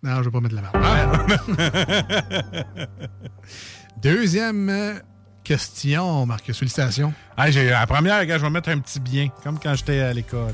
non, 0.01 0.17
je 0.17 0.29
vais 0.29 0.31
pas 0.31 0.39
mettre 0.39 0.55
la 0.55 0.61
barre. 0.61 1.27
Deuxième 4.01 4.69
euh, 4.69 4.93
question, 5.51 6.25
Marcus. 6.25 6.57
Félicitations. 6.57 7.13
Ah, 7.35 7.51
j'ai, 7.51 7.69
la 7.69 7.85
première, 7.85 8.25
gars, 8.25 8.37
je 8.37 8.43
vais 8.43 8.49
mettre 8.49 8.69
un 8.69 8.79
petit 8.79 9.01
bien, 9.01 9.27
comme 9.43 9.59
quand 9.59 9.75
j'étais 9.75 9.99
à 9.99 10.13
l'école. 10.13 10.53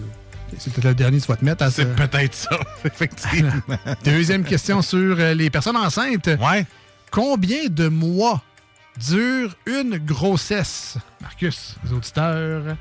C'est 0.58 0.74
peut-être 0.74 0.86
le 0.86 0.96
dernier 0.96 1.20
que 1.20 1.24
tu 1.24 1.28
vas 1.28 1.36
te 1.36 1.46
mettre 1.46 1.64
à 1.64 1.70
ce... 1.70 1.84
C'est 1.84 1.96
peut-être 1.96 2.34
ça, 2.34 2.60
effectivement. 2.86 3.52
Deuxième 4.04 4.44
question 4.44 4.82
sur 4.82 5.18
euh, 5.20 5.36
les 5.36 5.52
personnes 5.52 5.78
enceintes. 5.78 6.30
Ouais. 6.40 6.66
Combien 7.12 7.68
de 7.70 7.90
mois 7.90 8.42
dure 8.98 9.56
une 9.68 10.00
grossesse? 10.00 10.98
Marcus, 11.22 11.76
les 11.84 11.94
auditeurs. 11.94 12.76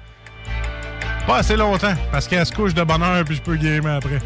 Pas 1.27 1.37
assez 1.37 1.57
longtemps, 1.57 1.95
parce 2.11 2.29
qu'elle 2.29 2.47
se 2.47 2.53
couche 2.53 2.73
de 2.73 2.83
bonne 2.83 3.03
heure, 3.03 3.27
puis 3.27 3.37
je 3.37 3.43
peux 3.43 3.57
gamer 3.57 3.97
après. 3.97 4.21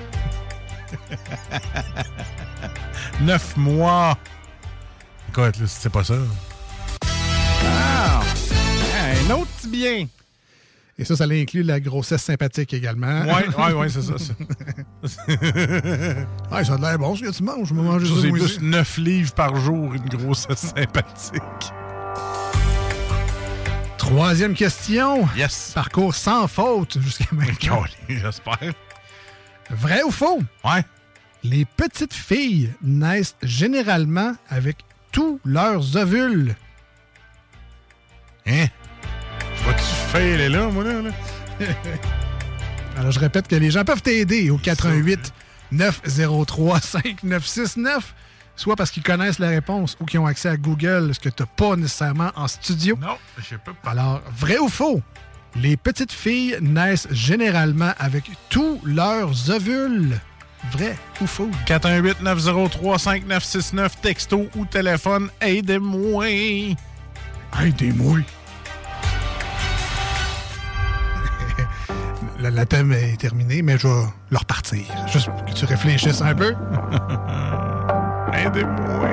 Neuf 3.23 3.57
mois. 3.57 4.17
Écoute, 5.31 5.59
là, 5.59 5.67
c'est 5.67 5.91
pas 5.91 6.05
ça. 6.05 6.15
Ah! 7.67 8.21
Un 9.29 9.31
autre 9.35 9.51
petit 9.59 9.69
bien. 9.69 10.07
Et 10.99 11.05
ça, 11.05 11.17
ça 11.17 11.25
inclut 11.25 11.63
la 11.63 11.81
grossesse 11.81 12.23
sympathique 12.23 12.75
également. 12.75 13.23
Ouais, 13.23 13.49
ouais, 13.57 13.73
ouais, 13.73 13.89
c'est 13.89 14.03
ça. 14.03 14.19
ça. 14.19 14.35
Ouais, 16.53 16.65
ça 16.65 16.75
a 16.75 16.79
l'air 16.79 16.99
bon 16.99 17.17
ce 17.17 17.23
que 17.23 17.31
tu 17.31 17.43
manges. 17.43 17.69
Je 17.69 17.75
c'est 17.75 18.29
moi 18.29 18.33
plus 18.33 18.43
aussi. 18.43 18.59
9 18.61 18.97
livres 18.99 19.33
par 19.33 19.57
jour, 19.57 19.95
une 19.95 20.05
grossesse 20.09 20.59
sympathique. 20.77 21.73
Troisième 23.97 24.55
question. 24.55 25.27
Yes. 25.37 25.73
Parcours 25.75 26.15
sans 26.15 26.47
faute 26.49 26.99
jusqu'à 27.01 27.27
maintenant. 27.33 27.85
J'espère. 28.09 28.73
Vrai 29.71 30.03
ou 30.03 30.11
faux? 30.11 30.41
Ouais. 30.65 30.85
Les 31.45 31.65
petites 31.65 32.13
filles 32.13 32.73
naissent 32.83 33.37
généralement 33.43 34.35
avec 34.49 34.79
tous 35.13 35.41
leurs 35.45 35.97
ovules. 35.97 36.55
Hein? 38.51 38.67
Je 39.57 39.65
vais-tu 39.65 39.83
failer 39.83 40.49
là, 40.49 40.67
moi, 40.67 40.83
là? 40.83 41.03
là? 41.03 41.11
Alors, 42.97 43.13
je 43.13 43.21
répète 43.21 43.47
que 43.47 43.55
les 43.55 43.71
gens 43.71 43.85
peuvent 43.85 44.03
t'aider 44.03 44.51
au 44.51 44.59
88 44.59 45.33
903 45.71 46.81
5969, 46.81 48.13
soit 48.57 48.75
parce 48.75 48.91
qu'ils 48.91 49.05
connaissent 49.05 49.39
la 49.39 49.49
réponse 49.49 49.97
ou 50.01 50.05
qu'ils 50.05 50.19
ont 50.19 50.27
accès 50.27 50.49
à 50.49 50.57
Google, 50.57 51.15
ce 51.15 51.21
que 51.21 51.29
tu 51.29 51.43
n'as 51.43 51.47
pas 51.47 51.77
nécessairement 51.77 52.33
en 52.35 52.49
studio. 52.49 52.99
Non, 53.01 53.17
je 53.39 53.55
peux 53.57 53.73
pas. 53.73 53.93
Alors, 53.93 54.21
vrai 54.37 54.59
ou 54.59 54.69
faux? 54.69 55.01
Les 55.57 55.77
petites 55.77 56.13
filles 56.13 56.57
naissent 56.61 57.09
généralement 57.11 57.93
avec 57.99 58.31
tous 58.49 58.81
leurs 58.85 59.51
ovules. 59.51 60.21
Vrai 60.73 60.97
ou 61.21 61.27
faux? 61.27 61.51
418-903-5969, 61.67 63.91
texto 64.03 64.47
ou 64.57 64.65
téléphone, 64.67 65.29
aidez-moi. 65.41 66.27
Aidez-moi. 67.59 68.19
Le 72.43 72.65
thème 72.65 72.93
est 72.93 73.21
terminé, 73.21 73.61
mais 73.61 73.77
je 73.77 73.87
vais 73.87 74.05
le 74.31 74.39
repartir. 74.39 74.85
Juste 75.13 75.27
pour 75.27 75.45
que 75.45 75.53
tu 75.53 75.67
réfléchisses 75.67 76.23
un 76.23 76.35
peu. 76.35 76.55
Aidez-moi. 78.33 79.09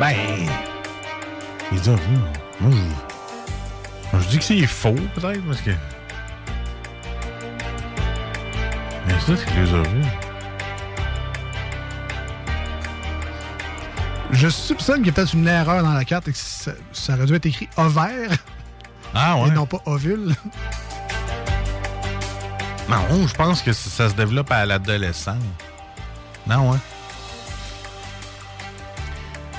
Ben, 0.00 0.14
les 1.72 1.88
ovules, 1.88 2.18
moi, 2.60 2.70
je, 4.12 4.18
je 4.20 4.28
dis 4.28 4.38
que 4.38 4.44
c'est 4.44 4.66
faux, 4.66 4.94
peut-être, 5.14 5.44
parce 5.44 5.60
que... 5.60 5.72
Mais 9.06 9.12
ça, 9.14 9.36
c'est 9.36 9.44
que 9.44 9.60
les 9.60 9.72
ovules... 9.72 10.27
Je 14.30 14.48
soupçonne 14.48 14.98
qu'il 14.98 15.06
y 15.06 15.10
a 15.10 15.12
peut-être 15.12 15.34
une 15.34 15.48
erreur 15.48 15.82
dans 15.82 15.92
la 15.94 16.04
carte 16.04 16.28
et 16.28 16.32
que 16.32 16.38
ça, 16.38 16.72
ça 16.92 17.14
aurait 17.14 17.26
dû 17.26 17.34
être 17.34 17.46
écrit 17.46 17.68
ovaire 17.76 18.30
Ah 19.14 19.36
ouais? 19.40 19.48
et 19.48 19.50
non 19.50 19.66
pas 19.66 19.80
ovule. 19.86 20.34
Non, 22.88 23.26
je 23.26 23.34
pense 23.34 23.60
que 23.60 23.74
ça, 23.74 24.08
se 24.08 24.14
développe 24.14 24.50
à 24.50 24.64
l'adolescence. 24.64 25.42
Non, 26.46 26.72
hein? 26.72 26.80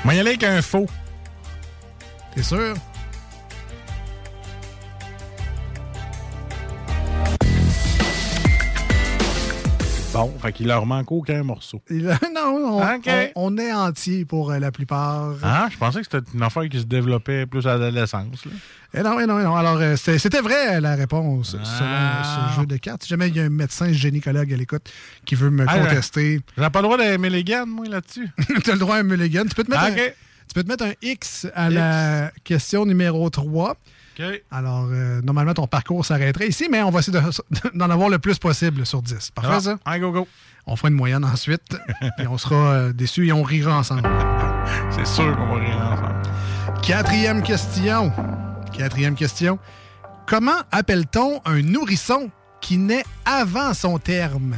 Moi, 0.04 0.16
y 0.16 0.20
aller 0.20 0.30
avec 0.30 0.44
un 0.44 0.64
faux. 0.64 0.88
T'es 2.34 2.42
sûr? 2.42 2.74
Bon, 10.20 10.34
fait 10.42 10.52
qu'il 10.52 10.68
leur 10.68 10.86
manque 10.86 11.12
aucun 11.14 11.44
morceau. 11.44 11.82
Il- 11.90 12.04
non, 12.36 12.78
on, 12.78 12.82
Ok. 12.96 13.08
on- 13.36 13.54
on 13.54 13.58
est 13.58 13.72
entier 13.72 14.26
pour 14.26 14.52
euh, 14.52 14.60
la 14.60 14.70
plupart. 14.72 15.36
Ah, 15.42 15.70
je 15.72 15.78
pensais 15.78 16.02
que 16.02 16.08
c'était 16.12 16.30
une 16.34 16.44
affaire 16.44 16.68
qui 16.68 16.78
se 16.80 16.84
développait 16.86 17.46
plus 17.46 17.66
à 17.66 17.78
l'adolescence. 17.78 18.46
là. 18.46 18.52
Eh 18.96 19.02
non, 19.02 19.18
eh 19.20 19.26
non, 19.26 19.40
eh 19.40 19.44
non. 19.44 19.56
Alors, 19.56 19.78
euh, 19.80 19.96
c'était 19.96 20.42
vrai 20.42 20.82
la 20.82 20.96
réponse 20.96 21.56
Ah. 21.58 21.64
selon 21.66 22.54
ce 22.54 22.60
jeu 22.62 22.66
de 22.66 22.76
cartes. 22.78 23.04
Si 23.04 23.10
jamais 23.10 23.30
il 23.30 23.36
y 23.38 23.40
a 23.40 23.44
un 23.44 23.50
médecin 23.50 23.92
gynécologue 23.94 24.52
à 24.52 24.58
l'écoute 24.58 24.92
qui 25.26 25.36
veut 25.36 25.52
me 25.52 25.64
Ah, 25.68 25.78
contester, 25.80 26.42
J'ai 26.58 26.70
pas 26.70 26.80
le 26.80 26.84
droit 26.84 26.98
d'aimer 26.98 27.30
les 27.30 27.44
moi, 27.66 27.86
là-dessus. 27.88 28.28
tu 28.64 28.70
as 28.72 28.74
le 28.74 28.80
droit 28.80 28.96
à 28.96 29.00
un 29.00 29.04
mulligan. 29.04 29.44
Tu 29.48 29.56
peux 29.56 29.64
te 29.64 29.72
mettre, 29.72 29.84
Ah, 29.86 29.88
un, 29.88 29.94
OK. 29.94 30.16
Tu 30.50 30.54
peux 30.56 30.64
te 30.64 30.68
mettre 30.68 30.84
un 30.86 30.94
X 31.02 31.48
à 31.56 31.70
la 31.70 32.32
question 32.44 32.86
numéro 32.86 33.30
3. 33.30 33.72
OK. 33.72 34.26
Alors, 34.52 34.88
euh, 34.92 35.22
normalement, 35.22 35.54
ton 35.54 35.68
parcours 35.68 36.06
s'arrêterait 36.06 36.48
ici, 36.50 36.68
mais 36.70 36.82
on 36.82 36.90
va 36.90 37.00
essayer 37.00 37.18
de- 37.18 37.70
d'en 37.78 37.90
avoir 37.90 38.10
le 38.10 38.20
plus 38.20 38.38
possible 38.38 38.86
sur 38.86 39.02
10. 39.02 39.32
Parfait, 39.32 39.50
Ah, 39.54 39.60
ça? 39.62 39.78
Allez, 39.86 40.02
go, 40.02 40.12
go. 40.12 40.28
On 40.68 40.76
fera 40.76 40.90
une 40.90 40.96
moyenne 40.96 41.24
ensuite, 41.24 41.78
et 42.20 42.28
on 42.28 42.38
sera 42.38 42.56
euh, 42.56 42.94
déçus 42.94 43.28
et 43.28 43.32
on 43.32 43.44
rira 43.44 43.78
ensemble. 43.78 44.04
C'est 44.92 45.08
sûr 45.08 45.36
qu'on 45.38 45.48
va 45.48 45.60
rire 45.62 45.78
ensemble. 45.78 46.82
Quatrième 46.82 47.42
question. 47.44 48.12
Quatrième 48.78 49.16
question. 49.16 49.58
Comment 50.28 50.60
appelle-t-on 50.72 51.42
un 51.46 51.62
nourrisson 51.62 52.30
qui 52.62 52.78
naît 52.78 53.04
avant 53.26 53.74
son 53.74 53.98
terme? 54.00 54.58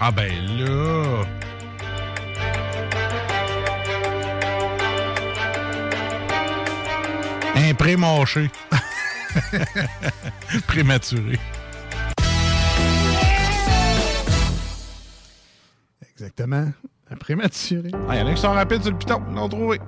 Ah, 0.00 0.10
ben 0.12 0.30
là. 0.58 1.24
Un 7.56 7.74
pré-mâché. 7.74 8.50
Prématuré. 10.66 11.38
Exactement. 16.02 16.72
Un 17.10 17.16
prématuré. 17.16 17.90
Ah, 18.08 18.16
il 18.16 18.20
y 18.20 18.22
en 18.22 18.26
a 18.28 18.34
qui 18.34 18.40
sont 18.40 18.52
rapides 18.52 18.82
sur 18.82 18.92
le 18.92 18.98
piton. 18.98 19.22
Ils 19.30 19.34
l'ont 19.34 19.48
trouvé. 19.48 19.80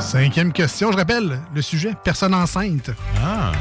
Cinquième 0.00 0.52
question, 0.52 0.90
je 0.90 0.96
rappelle 0.96 1.38
le 1.54 1.62
sujet 1.62 1.92
personne 2.02 2.34
enceinte. 2.34 2.90
Ah. 3.22 3.52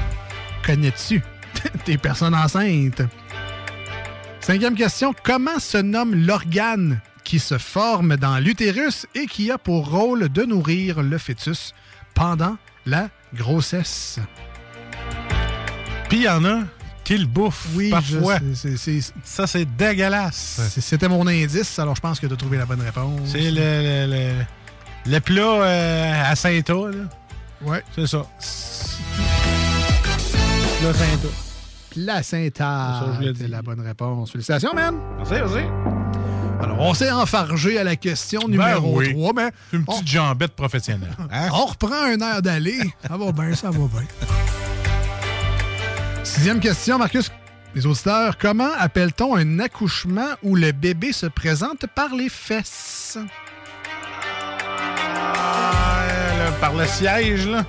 Connais-tu 0.66 1.22
tes 1.86 1.98
personnes 1.98 2.36
enceintes? 2.36 3.04
Cinquième 4.40 4.76
question, 4.76 5.14
comment 5.24 5.60
se 5.60 5.78
nomme 5.78 6.16
l'organe 6.16 7.00
qui 7.32 7.40
se 7.40 7.58
forme 7.58 8.18
dans 8.18 8.40
l'utérus 8.40 9.08
et 9.16 9.26
qui 9.26 9.52
a 9.52 9.58
pour 9.58 9.90
rôle 9.90 10.28
de 10.28 10.44
nourrir 10.44 11.02
le 11.02 11.18
fœtus 11.18 11.74
pendant 12.14 12.58
la 12.86 13.08
grossesse? 13.34 14.20
Puis 16.10 16.18
il 16.18 16.24
y 16.24 16.28
en 16.30 16.44
a 16.44 16.58
qui 17.06 17.18
le 17.18 17.26
bouffent 17.28 17.70
Oui, 17.74 17.90
parfois. 17.90 18.38
je- 18.54 19.00
Ça, 19.24 19.48
c'est 19.48 19.64
dégueulasse. 19.78 20.60
C'était 20.82 21.08
mon 21.08 21.26
indice, 21.26 21.80
alors 21.80 21.96
je 21.96 22.02
pense 22.02 22.20
que 22.20 22.28
tu 22.28 22.34
as 22.34 22.36
trouvé 22.36 22.58
la 22.58 22.66
bonne 22.66 22.82
réponse. 22.82 23.22
C'est 23.32 23.50
le, 23.50 23.62
le, 23.62 24.14
le, 24.14 25.12
le 25.14 25.20
plat 25.22 25.42
euh, 25.64 26.32
à 26.32 26.36
Saint-A, 26.36 26.92
là. 26.92 27.06
Ouais. 27.62 27.82
C'est 27.96 28.08
ça. 28.08 28.26
Placenta. 30.82 31.28
Placenta. 31.92 33.06
C'est 33.38 33.48
la 33.48 33.62
bonne 33.62 33.80
réponse. 33.80 34.32
Félicitations, 34.32 34.74
man. 34.74 34.96
Merci, 35.18 35.34
merci. 35.36 35.91
Alors, 36.64 36.80
on 36.80 36.94
s'est 36.94 37.12
enfargé 37.12 37.78
à 37.80 37.84
la 37.84 37.96
question 37.96 38.48
numéro 38.48 38.98
oui. 39.00 39.12
3, 39.14 39.34
mais 39.36 39.52
Une 39.74 39.84
petite 39.86 40.08
jambette 40.08 40.54
professionnelle. 40.56 41.10
Hein? 41.32 41.50
on 41.54 41.66
reprend 41.66 42.04
un 42.06 42.20
air 42.20 42.42
d'aller. 42.42 42.80
Ça 43.08 43.18
va 43.18 43.32
bien, 43.32 43.56
ça 43.56 43.72
va 43.72 43.78
bien. 43.80 44.08
Sixième 46.24 46.60
question, 46.60 46.98
Marcus. 46.98 47.32
Les 47.74 47.86
auditeurs, 47.86 48.38
comment 48.38 48.70
appelle-t-on 48.78 49.36
un 49.36 49.60
accouchement 49.60 50.28
où 50.44 50.56
le 50.56 50.72
bébé 50.74 51.14
se 51.14 51.26
présente 51.26 51.86
par 51.96 52.14
les 52.14 52.28
fesses? 52.30 53.18
Ah, 55.34 56.04
là, 56.38 56.52
par 56.60 56.74
le 56.74 56.86
siège, 56.86 57.48
là. 57.48 57.64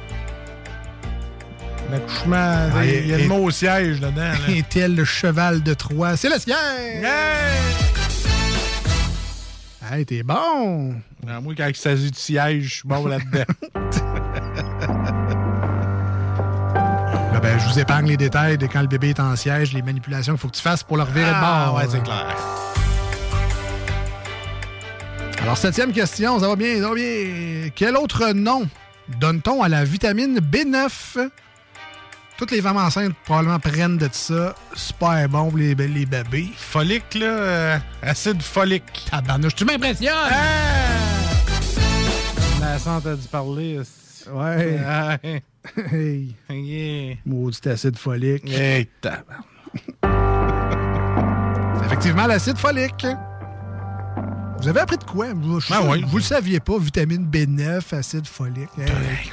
L'accouchement, 1.90 2.36
Ah, 2.74 2.84
il 2.84 3.06
y 3.06 3.14
a 3.14 3.18
et- 3.18 3.22
le 3.22 3.28
mot 3.28 3.50
siège 3.50 4.00
dedans. 4.00 4.16
Là. 4.16 4.34
Est-elle 4.54 4.96
le 4.96 5.04
cheval 5.04 5.62
de 5.62 5.72
Troie? 5.74 6.16
C'est 6.16 6.28
le 6.30 6.38
siège! 6.38 7.04
Hey, 9.94 10.06
t'es 10.06 10.22
bon! 10.22 10.94
Ah, 11.28 11.42
moi, 11.42 11.52
quand 11.54 11.68
il 11.68 11.76
s'agit 11.76 12.10
de 12.10 12.16
siège, 12.16 12.62
je 12.62 12.74
suis 12.76 12.88
bon 12.88 13.06
là-dedans. 13.06 13.44
Là, 17.30 17.40
ben, 17.42 17.58
je 17.58 17.68
vous 17.68 17.78
épargne 17.78 18.06
les 18.06 18.16
détails 18.16 18.56
de 18.56 18.66
quand 18.66 18.80
le 18.80 18.86
bébé 18.86 19.10
est 19.10 19.20
en 19.20 19.36
siège, 19.36 19.74
les 19.74 19.82
manipulations 19.82 20.32
qu'il 20.32 20.40
faut 20.40 20.48
que 20.48 20.56
tu 20.56 20.62
fasses 20.62 20.82
pour 20.82 20.96
le 20.96 21.02
revirer 21.02 21.28
de 21.28 21.34
ah, 21.34 21.66
bord. 21.66 21.74
ouais, 21.76 21.84
c'est 21.90 22.02
clair. 22.02 22.34
Alors, 25.42 25.58
septième 25.58 25.92
question, 25.92 26.40
ça 26.40 26.48
va 26.48 26.56
bien, 26.56 26.80
ça 26.80 26.88
va 26.88 26.94
bien. 26.94 27.68
Quel 27.74 27.94
autre 27.98 28.32
nom 28.32 28.66
donne-t-on 29.20 29.62
à 29.62 29.68
la 29.68 29.84
vitamine 29.84 30.38
B9? 30.38 31.28
Toutes 32.42 32.50
les 32.50 32.60
femmes 32.60 32.78
enceintes 32.78 33.14
probablement 33.24 33.60
prennent 33.60 33.98
de 33.98 34.08
ça. 34.10 34.52
Super 34.74 35.28
bon 35.28 35.48
pour 35.48 35.58
les, 35.58 35.76
les 35.76 36.06
bébés. 36.06 36.50
Folique, 36.56 37.14
là. 37.14 37.26
euh, 37.26 37.78
acide 38.02 38.42
folique. 38.42 39.06
Tabarnouche, 39.08 39.54
tu 39.54 39.64
m'impressionnes! 39.64 40.12
La 42.60 42.80
santé 42.80 43.10
a 43.10 43.14
dû 43.14 43.28
parler. 43.28 43.80
Ouais. 44.32 44.76
Ah, 44.84 45.18
Hey, 45.92 46.34
yeah. 46.50 47.14
maudit 47.24 47.68
acide 47.68 47.96
folique. 47.96 48.50
Hey. 48.50 48.88
C'est 49.04 49.12
effectivement 51.86 52.26
l'acide 52.26 52.58
folique. 52.58 53.06
Vous 54.60 54.66
avez 54.66 54.80
appris 54.80 54.98
de 54.98 55.04
quoi? 55.04 55.28
Vous, 55.32 55.60
je 55.60 55.72
Ah 55.72 55.82
oui. 55.84 56.04
vous 56.08 56.16
le 56.16 56.24
saviez 56.24 56.58
pas, 56.58 56.76
vitamine 56.76 57.24
B9, 57.24 57.94
acide 57.94 58.26
folique. 58.26 58.68
Hey, 58.76 59.30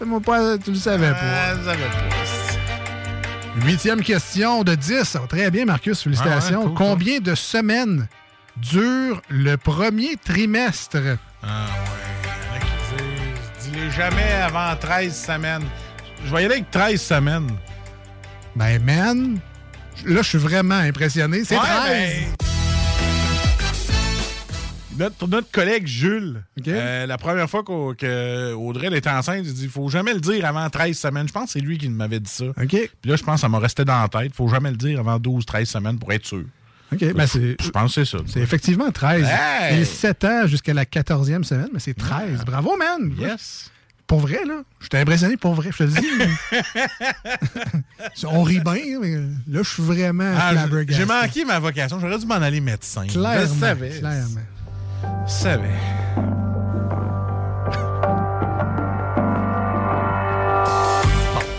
Fais-moi 0.00 0.18
pas, 0.18 0.58
tu 0.58 0.72
le 0.72 0.76
savais 0.78 1.12
pas. 1.12 1.16
Ah, 1.20 1.54
ça 1.64 1.70
va 1.70 1.76
pas. 1.76 2.39
Huitième 3.64 4.02
question 4.02 4.62
de 4.62 4.74
10. 4.74 5.04
Ça 5.04 5.20
va 5.20 5.26
très 5.26 5.50
bien, 5.50 5.64
Marcus. 5.64 6.02
Félicitations. 6.02 6.60
Ah 6.62 6.66
ouais, 6.66 6.66
cool, 6.66 6.74
Combien 6.74 7.18
de 7.20 7.34
semaines 7.34 8.08
dure 8.56 9.20
le 9.28 9.56
premier 9.56 10.16
trimestre? 10.16 10.98
Ah 11.42 11.66
ouais, 11.66 12.20
il 12.22 12.28
y 12.28 12.50
en 12.50 12.56
a 12.56 12.60
qui 12.60 13.04
disent, 13.66 13.72
dis-les 13.72 13.90
jamais 13.90 14.32
avant 14.42 14.76
13 14.76 15.14
semaines. 15.26 15.64
Je 16.24 16.34
vais 16.34 16.42
y 16.42 16.44
aller 16.44 16.54
avec 16.56 16.70
13 16.70 17.00
semaines. 17.00 17.50
Ben, 18.56 18.82
man, 18.82 19.38
là, 20.04 20.22
je 20.22 20.28
suis 20.28 20.38
vraiment 20.38 20.76
impressionné. 20.78 21.44
C'est 21.44 21.56
Ouais, 21.56 21.62
13. 21.62 21.90
ben, 21.90 22.46
Notre, 25.00 25.26
notre 25.26 25.50
collègue 25.50 25.86
Jules, 25.86 26.42
euh, 26.68 27.06
la 27.06 27.16
première 27.18 27.48
fois 27.48 27.62
qu'au- 27.64 27.94
que 27.94 28.52
Audrey 28.52 28.88
était 28.96 29.08
enceinte, 29.10 29.42
il 29.46 29.54
dit 29.54 29.64
il 29.64 29.70
faut 29.70 29.88
jamais 29.88 30.12
le 30.14 30.20
dire 30.20 30.44
avant 30.44 30.68
13 30.68 30.96
semaines. 30.98 31.26
Je 31.26 31.32
pense 31.32 31.46
que 31.46 31.50
c'est 31.52 31.60
lui 31.60 31.78
qui 31.78 31.88
m'avait 31.88 32.20
dit 32.20 32.30
ça. 32.30 32.44
Puis 33.00 33.10
là, 33.10 33.16
je 33.16 33.22
pense 33.22 33.36
que 33.36 33.40
ça 33.40 33.48
m'a 33.48 33.58
resté 33.58 33.84
dans 33.84 34.00
la 34.02 34.08
tête. 34.08 34.34
faut 34.34 34.48
jamais 34.48 34.70
le 34.70 34.76
dire 34.76 35.00
avant 35.00 35.18
12-13 35.18 35.64
semaines 35.64 35.98
pour 35.98 36.12
être 36.12 36.26
sûr. 36.26 36.44
OK. 36.92 37.14
Ben, 37.14 37.26
c'est. 37.26 37.56
Je 37.62 37.70
pense 37.70 37.94
que 37.94 38.04
c'est 38.04 38.16
ça. 38.16 38.22
C'est 38.26 38.40
effectivement 38.40 38.90
13. 38.90 39.26
Hey! 39.26 39.80
Et 39.80 39.84
7 39.84 40.24
ans 40.24 40.46
jusqu'à 40.46 40.74
la 40.74 40.84
14e 40.84 41.44
semaine, 41.44 41.68
mais 41.72 41.80
c'est 41.80 41.94
13. 41.94 42.44
Bravo, 42.44 42.76
man! 42.76 43.12
Yes. 43.18 43.70
Pour 44.06 44.18
vrai, 44.18 44.40
là. 44.44 44.62
J'étais 44.80 44.98
impressionné 44.98 45.36
pour 45.36 45.54
vrai, 45.54 45.70
je 45.72 45.78
te 45.78 45.82
le 45.84 45.90
dis. 45.90 46.08
On 48.26 48.42
rit 48.42 48.58
bien, 48.58 48.98
mais 49.00 49.14
là, 49.48 49.62
je 49.62 49.68
suis 49.68 49.82
vraiment 49.84 50.34
Ah. 50.36 50.52
J'ai 50.88 51.04
manqué 51.04 51.44
ma 51.44 51.60
vocation. 51.60 52.00
J'aurais 52.00 52.18
dû 52.18 52.26
m'en 52.26 52.34
aller 52.34 52.60
médecin. 52.60 53.06
Clairement. 53.06 53.40
Je 53.54 53.60
savais. 53.60 53.90
clairement. 53.98 54.40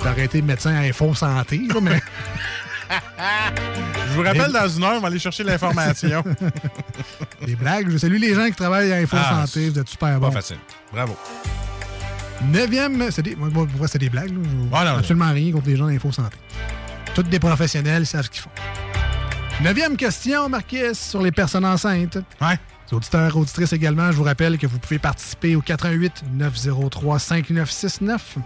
T'aurais 0.04 0.26
été 0.26 0.42
médecin 0.42 0.74
à 0.76 0.80
Info 0.82 1.14
Santé, 1.14 1.62
là, 1.68 1.76
mais 1.82 2.02
Je 4.10 4.16
vous 4.16 4.24
rappelle, 4.24 4.52
dans 4.52 4.68
une 4.68 4.84
heure, 4.84 4.96
on 4.98 5.00
va 5.00 5.08
aller 5.08 5.20
chercher 5.20 5.44
l'information. 5.44 6.22
des 7.46 7.56
blagues. 7.56 7.90
Je 7.90 7.98
salue 7.98 8.18
les 8.18 8.34
gens 8.34 8.46
qui 8.48 8.52
travaillent 8.56 8.92
à 8.92 8.98
Info 8.98 9.16
Ah, 9.18 9.46
Santé. 9.46 9.70
Vous 9.70 9.80
êtes 9.80 9.88
super 9.88 10.10
Pas 10.10 10.20
bons. 10.20 10.32
facile. 10.32 10.58
Bravo. 10.92 11.16
Neuvième, 12.52 13.10
c'est 13.12 13.22
des, 13.22 13.36
moi, 13.36 13.48
moi, 13.78 13.88
c'est 13.88 14.00
des 14.00 14.10
blagues. 14.10 14.32
Là. 14.32 14.42
Ah, 14.74 14.84
non, 14.84 14.92
non. 14.94 14.98
absolument 14.98 15.32
rien 15.32 15.54
contre 15.54 15.68
les 15.68 15.78
gens 15.78 15.88
d'Info 15.88 16.12
Santé. 16.12 16.38
Toutes 17.16 17.30
des 17.30 17.40
professionnels 17.40 18.06
savent 18.06 18.26
ce 18.26 18.30
qu'ils 18.30 18.42
font. 18.42 18.50
Neuvième 19.62 19.96
question, 19.96 20.50
Marquis, 20.50 20.94
sur 20.96 21.22
les 21.22 21.32
personnes 21.32 21.66
enceintes. 21.66 22.18
Ouais. 22.42 22.60
Auditeurs, 22.94 23.38
auditrices 23.38 23.74
également, 23.74 24.12
je 24.12 24.18
vous 24.18 24.24
rappelle 24.24 24.58
que 24.58 24.68
vous 24.68 24.80
pouvez 24.80 25.00
participer 25.00 25.56
au 25.56 25.62
88 25.62 26.24
903 26.34 27.20
5969. 27.20 28.38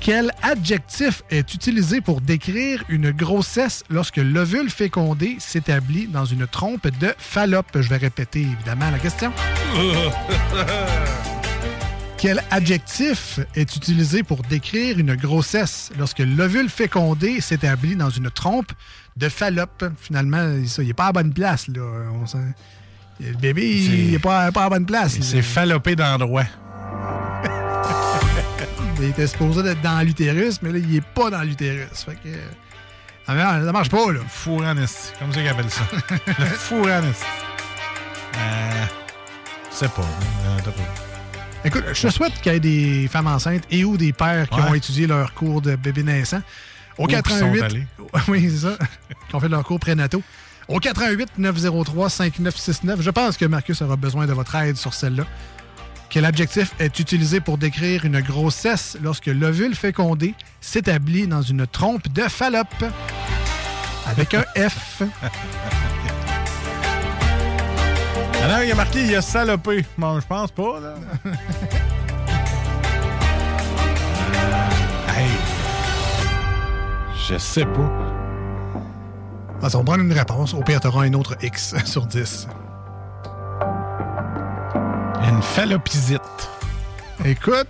Quel 0.00 0.30
adjectif 0.42 1.22
est 1.30 1.52
utilisé 1.54 2.00
pour 2.00 2.20
décrire 2.20 2.84
une 2.88 3.10
grossesse 3.10 3.84
lorsque 3.90 4.16
l'ovule 4.16 4.70
fécondé 4.70 5.36
s'établit 5.40 6.06
dans 6.06 6.24
une 6.24 6.46
trompe 6.46 6.86
de 6.98 7.12
Fallope? 7.18 7.78
Je 7.80 7.88
vais 7.88 7.96
répéter 7.96 8.40
évidemment 8.40 8.90
la 8.90 8.98
question. 8.98 9.32
Quel 12.16 12.42
adjectif 12.50 13.38
est 13.54 13.76
utilisé 13.76 14.22
pour 14.24 14.42
décrire 14.42 14.98
une 14.98 15.14
grossesse 15.14 15.92
lorsque 15.98 16.18
l'ovule 16.18 16.68
fécondé 16.68 17.40
s'établit 17.40 17.94
dans 17.94 18.10
une 18.10 18.30
trompe 18.30 18.72
de 19.16 19.28
Fallope? 19.28 19.84
Finalement, 20.00 20.66
ça, 20.66 20.82
il 20.82 20.88
n'est 20.88 20.94
pas 20.94 21.06
à 21.06 21.12
bonne 21.12 21.32
place. 21.32 21.68
Là. 21.68 21.82
On 22.20 22.26
Le 23.20 23.32
bébé, 23.36 23.66
il 23.68 24.12
n'est 24.12 24.18
pas, 24.18 24.52
pas 24.52 24.60
à 24.60 24.64
la 24.64 24.70
bonne 24.70 24.86
place. 24.86 25.16
là. 25.18 25.24
C'est 25.24 25.42
fallopé 25.42 25.96
d'endroit. 25.96 26.44
Il 29.00 29.04
était 29.10 29.26
supposé 29.28 29.60
être 29.68 29.80
dans 29.80 30.04
l'utérus, 30.04 30.60
mais 30.60 30.72
là, 30.72 30.78
il 30.78 30.96
est 30.96 31.00
pas 31.14 31.30
dans 31.30 31.42
l'utérus. 31.42 31.86
Fait 32.04 32.14
que. 32.16 32.28
Ça 33.26 33.32
marche, 33.34 33.64
ça 33.64 33.72
marche 33.72 33.90
pas, 33.90 34.12
là. 34.12 34.20
Four 34.28 34.62
en 34.64 34.76
esti. 34.76 35.12
Comme 35.20 35.32
ça 35.32 35.38
qu'ils 35.40 35.48
appellent 35.48 35.70
ça. 35.70 35.82
Le 36.26 36.44
four 36.46 36.86
en 36.86 37.02
esti. 37.08 37.24
Euh. 38.36 38.84
C'est 39.70 39.90
pas. 39.92 40.02
euh, 40.02 40.58
t'as 40.64 40.70
pas. 40.72 40.82
Écoute, 41.64 41.84
je 41.92 42.02
te 42.08 42.12
souhaite 42.12 42.32
qu'il 42.40 42.52
y 42.52 42.56
ait 42.56 42.60
des 42.60 43.06
femmes 43.08 43.28
enceintes 43.28 43.62
et 43.70 43.84
ou 43.84 43.96
des 43.96 44.12
pères 44.12 44.48
qui 44.48 44.58
Ouais. 44.60 44.68
ont 44.68 44.74
étudié 44.74 45.06
leur 45.06 45.32
cours 45.34 45.60
de 45.62 45.76
bébé 45.76 46.02
naissant. 46.02 46.42
Au 46.96 47.04
Ou 47.04 47.06
qui 47.06 47.14
sont 47.14 47.22
88. 47.22 47.62
allés. 47.62 47.86
Oui, 48.28 48.50
c'est 48.50 48.66
ça. 48.68 48.76
qui 49.28 49.34
ont 49.36 49.40
fait 49.40 49.48
leur 49.48 49.62
cours 49.62 49.78
prénataux. 49.78 50.22
Au 50.68 50.78
88 50.78 51.38
903 51.38 52.10
5969. 52.10 53.00
Je 53.00 53.10
pense 53.10 53.36
que 53.36 53.46
Marcus 53.46 53.80
aura 53.80 53.96
besoin 53.96 54.26
de 54.26 54.32
votre 54.32 54.54
aide 54.54 54.76
sur 54.76 54.92
celle-là. 54.92 55.24
Quel 56.10 56.24
adjectif 56.24 56.74
est 56.78 56.98
utilisé 56.98 57.40
pour 57.40 57.58
décrire 57.58 58.04
une 58.04 58.20
grossesse 58.20 58.96
lorsque 59.02 59.26
l'ovule 59.26 59.74
fécondé 59.74 60.34
s'établit 60.60 61.26
dans 61.26 61.42
une 61.42 61.66
trompe 61.66 62.08
de 62.08 62.22
Fallope? 62.22 62.84
Avec 64.06 64.34
un 64.34 64.44
F. 64.56 65.02
Non, 68.48 68.62
il 68.62 68.68
y 68.68 68.72
a 68.72 68.74
marqué, 68.74 69.04
il 69.04 69.14
a 69.14 69.20
salopé. 69.20 69.84
Bon, 69.98 70.18
je 70.20 70.26
pense 70.26 70.50
pas, 70.52 70.80
là. 70.80 70.94
Hey. 75.14 75.28
Je 77.28 77.36
sais 77.36 77.66
pas. 77.66 78.07
On 79.60 79.66
va 79.66 79.70
prendre 79.82 80.00
une 80.04 80.12
réponse. 80.12 80.54
Au 80.54 80.62
pire, 80.62 80.80
t'auras 80.80 81.04
un 81.04 81.12
autre 81.14 81.36
X 81.42 81.74
sur 81.84 82.06
10. 82.06 82.46
Une 85.28 85.42
fallopisite. 85.42 86.20
Écoute, 87.24 87.66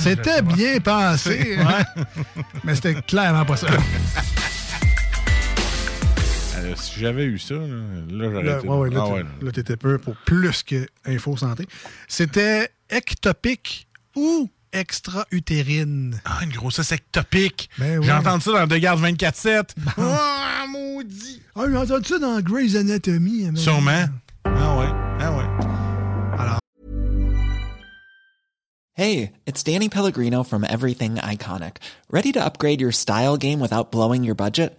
c'était 0.00 0.42
bien 0.42 0.78
pensé, 0.80 1.56
Ouais. 1.58 2.02
mais 2.64 2.74
c'était 2.76 2.94
clairement 3.02 3.44
pas 3.44 3.56
ça. 3.56 3.66
Euh, 6.56 6.72
si 6.76 7.00
j'avais 7.00 7.24
eu 7.24 7.38
ça, 7.38 7.54
là, 7.54 7.60
j'aurais 8.30 8.42
Là, 8.44 8.58
été- 8.58 8.68
ouais, 8.68 8.76
ouais, 8.76 8.90
là, 8.90 9.04
Ah 9.04 9.08
ouais, 9.12 9.24
là, 9.42 9.50
t'étais 9.52 9.76
peu 9.76 9.98
pour 9.98 10.14
plus 10.24 10.62
que 10.62 10.86
Info 11.04 11.36
Santé. 11.36 11.66
C'était 12.06 12.70
ectopique 12.88 13.88
ou 14.14 14.48
extra-utérine. 14.72 16.20
Ah, 16.24 16.40
une 16.42 16.50
grossesse 16.52 16.92
ectopique. 16.92 17.70
Ben 17.78 18.02
J'ai 18.02 18.10
ouais. 18.10 18.16
entendu 18.16 18.44
ça 18.44 18.52
dans 18.52 18.66
De 18.66 18.76
Garde 18.78 19.00
24-7. 19.00 19.70
Ah, 19.98 20.64
maudit. 20.68 21.40
Ah, 21.54 21.64
j'ai 21.70 21.76
entendu 21.76 22.08
ça 22.08 22.18
dans 22.18 22.40
Grey's 22.40 22.74
Anatomy. 22.76 23.50
Sûrement. 23.56 24.06
Ah 24.44 24.78
ouais, 24.78 24.88
ah 25.20 25.32
ouais. 25.32 25.44
Hey, 28.94 29.32
it's 29.46 29.62
Danny 29.62 29.88
Pellegrino 29.88 30.42
from 30.44 30.64
Everything 30.64 31.14
Iconic. 31.14 31.78
Ready 32.10 32.30
to 32.32 32.44
upgrade 32.44 32.78
your 32.80 32.92
style 32.92 33.38
game 33.38 33.58
without 33.58 33.90
blowing 33.90 34.22
your 34.22 34.34
budget? 34.34 34.78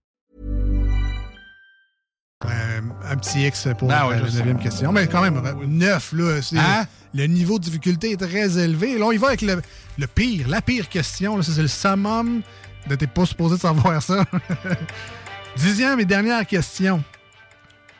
Euh, 2.45 2.81
un 3.09 3.15
petit 3.17 3.45
X 3.45 3.67
pour 3.77 3.87
Ben 3.87 4.07
ouais, 4.07 4.15
la 4.15 4.21
neuvième 4.29 4.59
question. 4.59 4.91
Mais 4.91 5.07
quand 5.07 5.21
même, 5.21 5.41
neuf, 5.67 6.13
là. 6.13 6.39
Hein? 6.57 6.85
Le 7.13 7.25
niveau 7.25 7.59
de 7.59 7.63
difficulté 7.63 8.11
est 8.11 8.17
très 8.17 8.57
élevé. 8.57 8.97
Là, 8.97 9.05
on 9.05 9.11
y 9.11 9.17
va 9.17 9.27
avec 9.27 9.41
le, 9.41 9.61
le 9.97 10.07
pire, 10.07 10.47
la 10.47 10.61
pire 10.61 10.89
question. 10.89 11.37
là. 11.37 11.43
C'est 11.43 11.61
le 11.61 11.67
summum 11.67 12.41
de 12.87 12.95
t'es 12.95 13.07
pas 13.07 13.25
supposé 13.25 13.55
de 13.55 13.59
savoir 13.61 14.01
ça. 14.01 14.25
Dixième 15.57 15.99
et 15.99 16.05
dernière 16.05 16.45
question. 16.45 17.03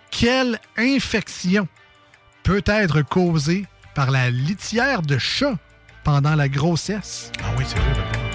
Quelle 0.10 0.60
infection 0.78 1.68
peut 2.44 2.64
être 2.66 3.02
causée 3.02 3.66
par 3.94 4.12
la 4.12 4.30
litière 4.30 5.02
de 5.02 5.18
chat 5.18 5.56
pendant 6.04 6.36
la 6.36 6.50
grossesse? 6.50 7.32
Ah 7.44 7.48
oui, 7.58 7.64
c'est 7.68 7.78
vrai, 7.78 7.90
d'accord. 7.94 8.31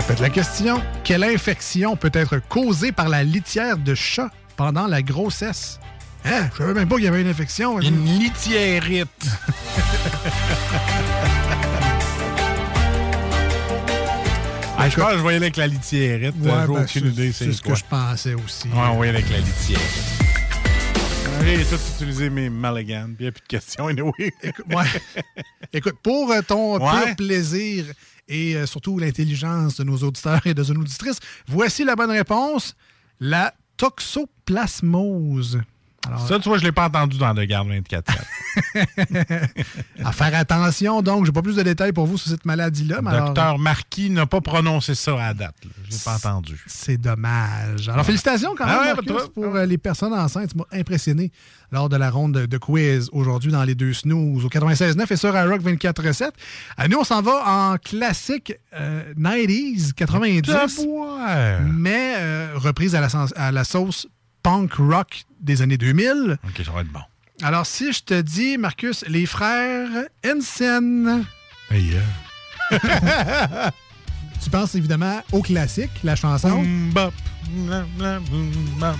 Répète 0.00 0.20
la 0.20 0.30
question. 0.30 0.82
Quelle 1.04 1.24
infection 1.24 1.96
peut 1.96 2.10
être 2.14 2.38
causée 2.48 2.92
par 2.92 3.08
la 3.08 3.22
litière 3.22 3.76
de 3.76 3.94
chat 3.94 4.30
pendant 4.56 4.86
la 4.86 5.02
grossesse? 5.02 5.78
Hein? 6.24 6.48
Je 6.52 6.58
savais 6.58 6.74
même 6.74 6.88
pas 6.88 6.96
qu'il 6.96 7.04
y 7.04 7.08
avait 7.08 7.20
une 7.22 7.28
infection. 7.28 7.80
Une 7.80 8.04
litiérite. 8.04 9.08
Ah, 14.82 14.88
je 14.88 14.96
pense 14.96 15.10
que 15.10 15.16
je 15.18 15.22
voyais 15.22 15.36
avec 15.36 15.56
la 15.58 15.66
litiérite. 15.66 16.34
Ouais, 16.40 16.48
ben, 16.50 16.66
aucune 16.70 16.86
c'est- 16.86 17.00
idée 17.00 17.32
c'est 17.32 17.52
ce 17.52 17.60
quoi. 17.60 17.72
que 17.74 17.78
je 17.78 17.84
pensais 17.84 18.34
aussi. 18.34 18.66
Ouais, 18.68 18.78
on 18.90 18.96
voyait 18.96 19.12
avec 19.12 19.28
la 19.30 19.38
litiérite. 19.38 19.84
J'ai 21.44 21.64
tout 21.64 21.80
utilisé 21.96 22.30
mes 22.30 22.48
mulligans, 22.50 23.06
puis 23.06 23.16
il 23.20 23.22
n'y 23.24 23.28
a 23.28 23.32
plus 23.32 23.40
de 23.42 23.46
questions, 23.46 23.88
anyway. 23.88 24.12
Ouais. 24.70 24.84
Écoute, 25.72 25.96
pour 26.02 26.30
euh, 26.32 26.40
ton 26.42 26.78
Ouais. 26.78 27.06
pur 27.08 27.16
plaisir 27.16 27.84
et 28.30 28.56
euh, 28.56 28.64
surtout 28.64 28.98
l'intelligence 28.98 29.76
de 29.76 29.84
nos 29.84 29.98
auditeurs 29.98 30.46
et 30.46 30.54
de 30.54 30.62
nos 30.72 30.80
auditrices, 30.80 31.18
voici 31.46 31.84
la 31.84 31.96
bonne 31.96 32.10
réponse. 32.10 32.74
La 33.18 33.52
toxoplasmose. 33.76 35.60
Alors, 36.06 36.26
Ça, 36.26 36.38
tu 36.40 36.48
vois, 36.48 36.56
je 36.58 36.64
l'ai 36.64 36.72
pas 36.72 36.86
entendu 36.86 37.18
dans 37.18 37.34
De 37.34 37.44
Garde 37.44 37.68
24 37.68 38.12
à 40.04 40.12
faire 40.12 40.34
attention, 40.34 41.02
donc, 41.02 41.26
j'ai 41.26 41.32
pas 41.32 41.42
plus 41.42 41.56
de 41.56 41.62
détails 41.62 41.92
pour 41.92 42.06
vous 42.06 42.16
sur 42.18 42.30
cette 42.30 42.44
maladie-là. 42.46 43.00
alors, 43.06 43.26
Docteur 43.26 43.58
Marquis 43.58 44.10
n'a 44.10 44.26
pas 44.26 44.40
prononcé 44.40 44.94
ça 44.94 45.22
à 45.22 45.34
date. 45.34 45.54
Je 45.84 45.92
l'ai 45.92 45.98
pas 46.04 46.16
entendu. 46.16 46.58
C'est 46.66 46.96
dommage. 46.96 47.88
Alors, 47.88 48.04
félicitations 48.06 48.54
quand 48.56 48.66
même, 48.66 48.76
Ah 48.78 48.82
ouais, 48.82 48.94
Marcus, 48.94 49.12
pas 49.12 49.18
trop. 49.20 49.28
pour 49.28 49.56
euh, 49.56 49.66
les 49.66 49.78
personnes 49.78 50.14
enceintes. 50.14 50.50
Tu 50.52 50.56
m'as 50.56 50.64
impressionné 50.78 51.30
lors 51.70 51.88
de 51.88 51.96
la 51.96 52.10
ronde 52.10 52.32
de, 52.32 52.58
quiz 52.58 53.08
aujourd'hui 53.12 53.52
dans 53.52 53.64
les 53.64 53.74
deux 53.74 53.92
snooze 53.92 54.44
au 54.44 54.48
96.9 54.48 55.12
et 55.12 55.16
sur 55.16 55.36
iRock 55.36 55.62
24.7. 55.62 56.22
Euh, 56.80 56.88
nous, 56.88 56.98
on 56.98 57.04
s'en 57.04 57.22
va 57.22 57.42
en 57.46 57.76
classique 57.76 58.54
euh, 58.74 59.12
90s, 59.18 59.92
90, 59.92 60.50
Ouais. 60.86 61.58
mais 61.72 62.14
euh, 62.16 62.52
reprise 62.56 62.94
à 62.94 63.00
la, 63.00 63.08
sens- 63.08 63.34
à 63.36 63.52
la 63.52 63.64
sauce 63.64 64.06
punk 64.42 64.74
rock 64.74 65.24
des 65.40 65.62
années 65.62 65.78
2000. 65.78 66.38
OK, 66.44 66.64
ça 66.64 66.72
va 66.72 66.80
être 66.82 66.92
bon. 66.92 67.00
Alors, 67.42 67.64
si 67.66 67.92
je 67.92 68.02
te 68.02 68.20
dis, 68.20 68.58
Marcus, 68.58 69.04
les 69.08 69.26
frères 69.26 69.88
Hensen, 70.26 71.24
Hey, 71.70 71.96
tu 74.42 74.50
penses 74.50 74.74
évidemment 74.74 75.22
au 75.32 75.40
classique, 75.42 75.90
la 76.04 76.16
chanson? 76.16 76.62
bop, 76.92 77.14
bla, 77.48 77.84
bla, 77.96 78.18
boom, 78.20 78.50
bop. 78.78 78.96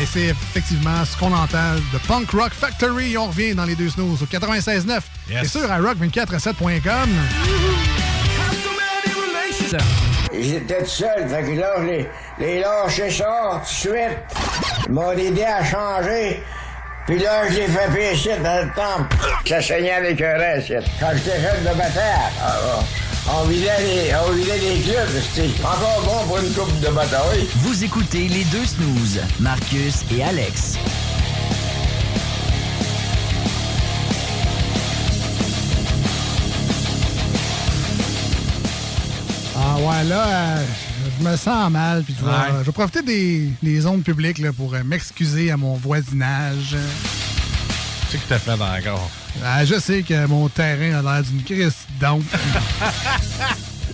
Et 0.00 0.06
c'est 0.06 0.26
effectivement 0.28 1.04
ce 1.04 1.16
qu'on 1.16 1.32
entend 1.32 1.74
de 1.92 1.98
Punk 2.06 2.30
Rock 2.30 2.52
Factory. 2.52 3.16
On 3.16 3.26
revient 3.26 3.54
dans 3.54 3.64
les 3.64 3.74
deux 3.74 3.88
snooze 3.90 4.22
au 4.22 4.26
96.9 4.26 5.00
Yes. 5.30 5.44
et 5.44 5.48
sur 5.48 5.62
iRock247.com. 5.68 7.08
J'étais 10.32 10.82
tout 10.82 10.86
seul, 10.86 11.28
fait 11.28 11.42
que 11.42 11.60
là, 11.60 11.74
je 11.78 11.84
les, 11.84 12.08
les 12.38 12.60
lâché 12.60 13.10
ça 13.10 13.52
tout 13.54 13.60
de 13.60 13.66
suite. 13.66 14.18
Ils 14.86 14.92
m'ont 14.92 15.12
aidé 15.12 15.44
à 15.44 15.64
changer. 15.64 16.42
Puis 17.06 17.18
là, 17.18 17.48
je 17.48 17.56
l'ai 17.56 17.66
fait 17.66 17.92
pécher 17.92 18.36
dans 18.42 18.64
le 18.64 18.70
temple. 18.74 19.16
Ça 19.46 19.60
saignait 19.60 19.92
avec 19.92 20.20
un 20.20 20.38
reste. 20.38 20.72
Quand 21.00 21.08
j'étais 21.14 21.40
jeune 21.40 21.60
de 21.62 21.76
bataille, 21.76 22.30
ah, 22.40 22.56
ah, 22.76 23.32
on 23.40 23.44
vidait 23.44 23.70
les, 23.80 24.12
on 24.14 24.32
vidait 24.32 24.58
les 24.58 24.80
clubs. 24.80 25.08
C'était 25.34 25.48
encore 25.64 26.02
bon 26.04 26.26
pour 26.28 26.38
une 26.38 26.52
coupe 26.52 26.80
de 26.80 26.88
bataille. 26.88 27.48
Vous 27.56 27.82
écoutez 27.82 28.28
les 28.28 28.44
deux 28.44 28.64
snooze, 28.64 29.20
Marcus 29.40 30.04
et 30.16 30.22
Alex. 30.22 30.78
Ouais, 39.88 40.04
là, 40.04 40.26
euh, 40.58 40.64
je 41.18 41.24
me 41.28 41.36
sens 41.36 41.70
mal. 41.70 42.02
Puis 42.04 42.14
je 42.18 42.24
vais, 42.24 42.30
Ouais. 42.30 42.58
je 42.60 42.64
vais 42.66 42.72
profiter 42.72 43.02
des, 43.02 43.50
des 43.62 43.86
ondes 43.86 44.02
publiques 44.02 44.38
là, 44.38 44.52
pour 44.52 44.74
euh, 44.74 44.82
m'excuser 44.84 45.50
à 45.50 45.56
mon 45.56 45.74
voisinage. 45.74 46.76
Tu 48.10 48.16
sais 48.16 48.18
que 48.18 48.28
t'as 48.28 48.38
fait 48.38 48.52
encore. 48.52 49.10
Ah, 49.44 49.64
je 49.64 49.78
sais 49.78 50.02
que 50.02 50.26
mon 50.26 50.48
terrain 50.48 50.98
a 50.98 51.02
l'air 51.02 51.22
d'une 51.22 51.42
crise 51.44 51.72
d'ombre. 52.00 52.24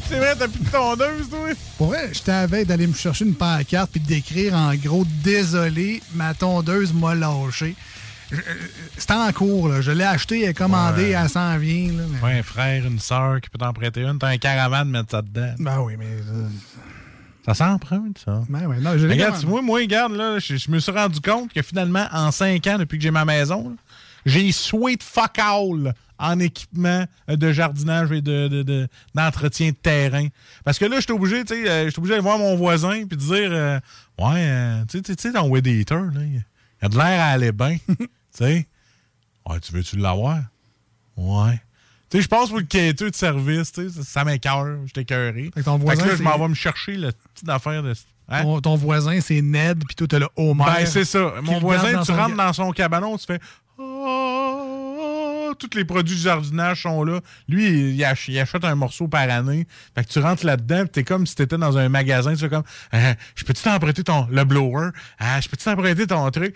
C'est 0.09 0.19
vrai, 0.19 0.35
t'as 0.39 0.47
plus 0.47 0.63
de 0.65 0.71
tondeuse, 0.71 1.29
toi? 1.29 1.49
Pour 1.77 1.89
vrai, 1.89 2.11
j'étais 2.13 2.31
à 2.33 2.47
veille 2.47 2.65
d'aller 2.65 2.87
me 2.87 2.95
chercher 2.95 3.25
une 3.25 3.35
pancarte 3.35 3.91
puis 3.91 4.01
d'écrire 4.01 4.55
en 4.55 4.73
gros 4.77 5.05
«Désolé, 5.25 6.01
ma 6.15 6.33
tondeuse 6.33 6.93
m'a 6.93 7.15
lâché». 7.17 7.75
Je- 8.31 8.37
euh, 8.37 8.41
C'est 8.99 9.11
en 9.13 9.33
cours, 9.33 9.69
là. 9.69 9.81
Je 9.81 9.91
l'ai 9.93 10.05
acheté, 10.05 10.43
elle 10.45 10.51
est 10.51 10.55
commandée, 10.55 11.03
Ouais. 11.15 11.21
elle 11.23 11.29
s'en 11.29 11.57
vient. 11.59 11.93
Là, 11.93 12.03
mais- 12.11 12.21
Ouais, 12.21 12.39
un 12.39 12.43
frère, 12.43 12.85
une 12.87 12.99
sœur 12.99 13.41
qui 13.41 13.49
peut 13.51 13.59
t'en 13.59 13.73
prêter 13.73 14.03
une. 14.03 14.19
T'as 14.19 14.29
un 14.29 14.39
caravane, 14.39 14.89
mettre 14.91 15.11
ça 15.13 15.23
dedans. 15.23 15.55
Ben 15.59 15.81
oui, 15.81 15.95
mais... 15.99 16.07
euh, 16.07 16.49
Ça 17.47 17.55
s'emprunte, 17.55 18.19
ça. 18.25 18.43
Ben 18.49 18.67
ouais, 18.67 18.79
non, 18.81 18.99
je 18.99 19.07
Regarde, 19.07 19.37
vois, 19.45 19.63
moi, 19.63 19.79
regarde, 19.79 20.13
là, 20.15 20.39
je, 20.41 20.57
je 20.57 20.69
me 20.71 20.81
suis 20.81 20.91
rendu 20.91 21.21
compte 21.21 21.53
que 21.53 21.63
finalement, 21.63 22.07
en 22.13 22.33
5 22.33 22.67
ans, 22.67 22.79
depuis 22.79 22.99
que 22.99 23.05
j'ai 23.05 23.13
ma 23.13 23.25
maison, 23.25 23.77
j'ai 24.25 24.51
sweet 24.51 25.01
fuck 25.05 25.39
all 25.39 25.95
en 26.19 26.41
équipement 26.41 27.05
euh, 27.31 27.37
de 27.37 27.53
jardinage 27.53 28.11
et 28.11 28.21
de, 28.23 28.49
de- 28.49 28.63
de- 28.65 28.89
d'entretien 29.15 29.69
de, 29.69 29.77
terrain. 29.77 30.27
Parce 30.65 30.77
que 30.81 30.87
là, 30.87 30.99
j'étais 30.99 31.13
obligé, 31.13 31.45
tu 31.45 31.55
sais, 31.55 31.71
euh, 31.71 31.85
j'étais 31.85 31.99
obligé 32.01 32.15
d'aller 32.15 32.23
voir 32.25 32.39
mon 32.39 32.57
voisin 32.57 33.05
puis 33.07 33.17
de 33.17 33.23
dire 33.23 33.51
euh, 33.53 33.79
Ouais, 34.19 34.83
tu 34.89 34.99
sais, 34.99 35.03
tu 35.05 35.15
sais, 35.17 35.33
ton 35.33 35.49
weed 35.49 35.67
eater, 35.69 35.95
là, 36.13 36.21
il 36.23 36.43
il 36.83 36.87
a 36.87 36.89
de 36.91 36.97
l'air 36.97 37.21
à 37.23 37.27
aller 37.29 37.53
bien. 37.53 37.77
Tu 38.37 38.45
sais. 38.45 38.67
Ouais, 39.49 39.61
tu 39.61 39.73
veux-tu 39.73 39.97
l'avoir? 39.97 40.39
Ouais. 41.17 41.61
Tu 42.11 42.19
sais, 42.19 42.23
je 42.23 42.29
passe 42.29 42.49
pour 42.49 42.59
le 42.59 42.65
quêteux 42.65 43.11
de 43.11 43.17
service, 43.17 43.73
tu 43.73 43.89
sais, 43.91 44.03
ça, 44.03 44.25
m'écœure, 44.25 44.77
j'étais 44.87 45.03
écœuré. 45.03 45.51
Fait 45.55 45.61
que 45.61 45.65
ton 45.65 45.79
Fait 45.79 45.85
voisin, 45.85 46.05
que 46.05 46.09
là, 46.11 46.17
je 46.17 46.23
m'en 46.23 46.39
vais 46.39 46.49
me 46.49 46.55
chercher 46.55 46.97
la 46.97 47.11
petite 47.13 47.49
affaire 47.49 47.83
de. 47.83 47.95
Hein? 48.29 48.43
Ton, 48.43 48.61
ton 48.61 48.75
voisin, 48.77 49.21
c'est 49.21 49.41
Ned, 49.41 49.83
puis 49.87 49.95
toi, 49.95 50.07
t'as 50.09 50.19
le 50.19 50.29
Homer. 50.37 50.65
Ben, 50.67 50.87
c'est 50.87 51.05
ça. 51.05 51.35
Mon 51.43 51.59
voisin, 51.61 52.03
tu 52.03 52.13
rentres 52.13 52.37
dans 52.37 52.53
son 52.53 52.71
cabanon, 52.73 53.17
tu 53.17 53.27
fais. 53.27 53.39
Oh, 53.79 55.53
tous 55.59 55.71
les 55.77 55.85
produits 55.85 56.17
du 56.17 56.23
jardinage 56.23 56.83
sont 56.83 57.03
là. 57.05 57.21
Lui, 57.49 57.95
il, 57.95 58.05
ach- 58.05 58.29
il 58.29 58.39
achète 58.39 58.65
un 58.65 58.75
morceau 58.75 59.09
par 59.09 59.29
année. 59.31 59.67
Fait 59.95 60.05
que 60.05 60.09
tu 60.11 60.19
rentres 60.19 60.45
là-dedans, 60.45 60.87
t'es 60.87 61.05
comme 61.05 61.27
si 61.27 61.35
t'étais 61.35 61.57
dans 61.59 61.77
un 61.79 61.89
magasin. 61.89 62.33
Tu 62.35 62.41
fais 62.41 62.49
comme, 62.49 62.65
Euh, 62.95 63.15
je 63.35 63.45
peux-tu 63.45 63.63
t'emprunter 63.63 64.05
ton, 64.05 64.27
le 64.31 64.45
blower? 64.45 64.91
Ah, 65.19 65.41
je 65.41 65.49
peux-tu 65.49 65.65
t'emprunter 65.65 66.07
ton 66.07 66.31
truc? 66.31 66.55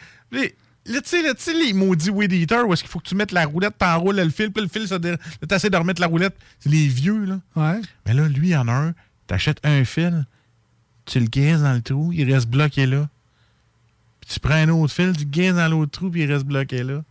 Là, 0.86 1.00
tu 1.02 1.10
sais, 1.36 1.52
les 1.52 1.72
maudits 1.72 2.10
weed 2.10 2.32
eaters 2.32 2.66
où 2.66 2.72
est-ce 2.72 2.82
qu'il 2.82 2.90
faut 2.90 3.00
que 3.00 3.08
tu 3.08 3.14
mettes 3.14 3.32
la 3.32 3.44
roulette, 3.44 3.76
t'enroules 3.78 4.16
le 4.16 4.30
fil, 4.30 4.50
puis 4.50 4.62
le 4.62 4.68
fil, 4.68 4.88
ça 4.88 4.98
dé- 4.98 5.16
t'essaies 5.46 5.68
de 5.70 5.76
remettre 5.76 6.00
la 6.00 6.06
roulette. 6.06 6.34
C'est 6.58 6.70
les 6.70 6.88
vieux, 6.88 7.24
là. 7.26 7.38
Ouais. 7.54 7.80
Mais 8.06 8.14
là, 8.14 8.26
lui, 8.28 8.48
il 8.48 8.52
y 8.52 8.56
en 8.56 8.66
a 8.68 8.72
un. 8.72 8.94
T'achètes 9.26 9.60
un 9.64 9.84
fil, 9.84 10.26
tu 11.04 11.20
le 11.20 11.26
gaises 11.26 11.62
dans 11.62 11.74
le 11.74 11.82
trou, 11.82 12.12
il 12.12 12.32
reste 12.32 12.48
bloqué 12.48 12.86
là. 12.86 13.08
Puis 14.20 14.30
tu 14.34 14.40
prends 14.40 14.54
un 14.54 14.68
autre 14.70 14.92
fil, 14.92 15.12
tu 15.12 15.24
le 15.24 15.30
gaises 15.30 15.54
dans 15.54 15.68
l'autre 15.68 15.92
trou, 15.92 16.10
puis 16.10 16.22
il 16.22 16.32
reste 16.32 16.44
bloqué 16.46 16.82
là. 16.82 17.02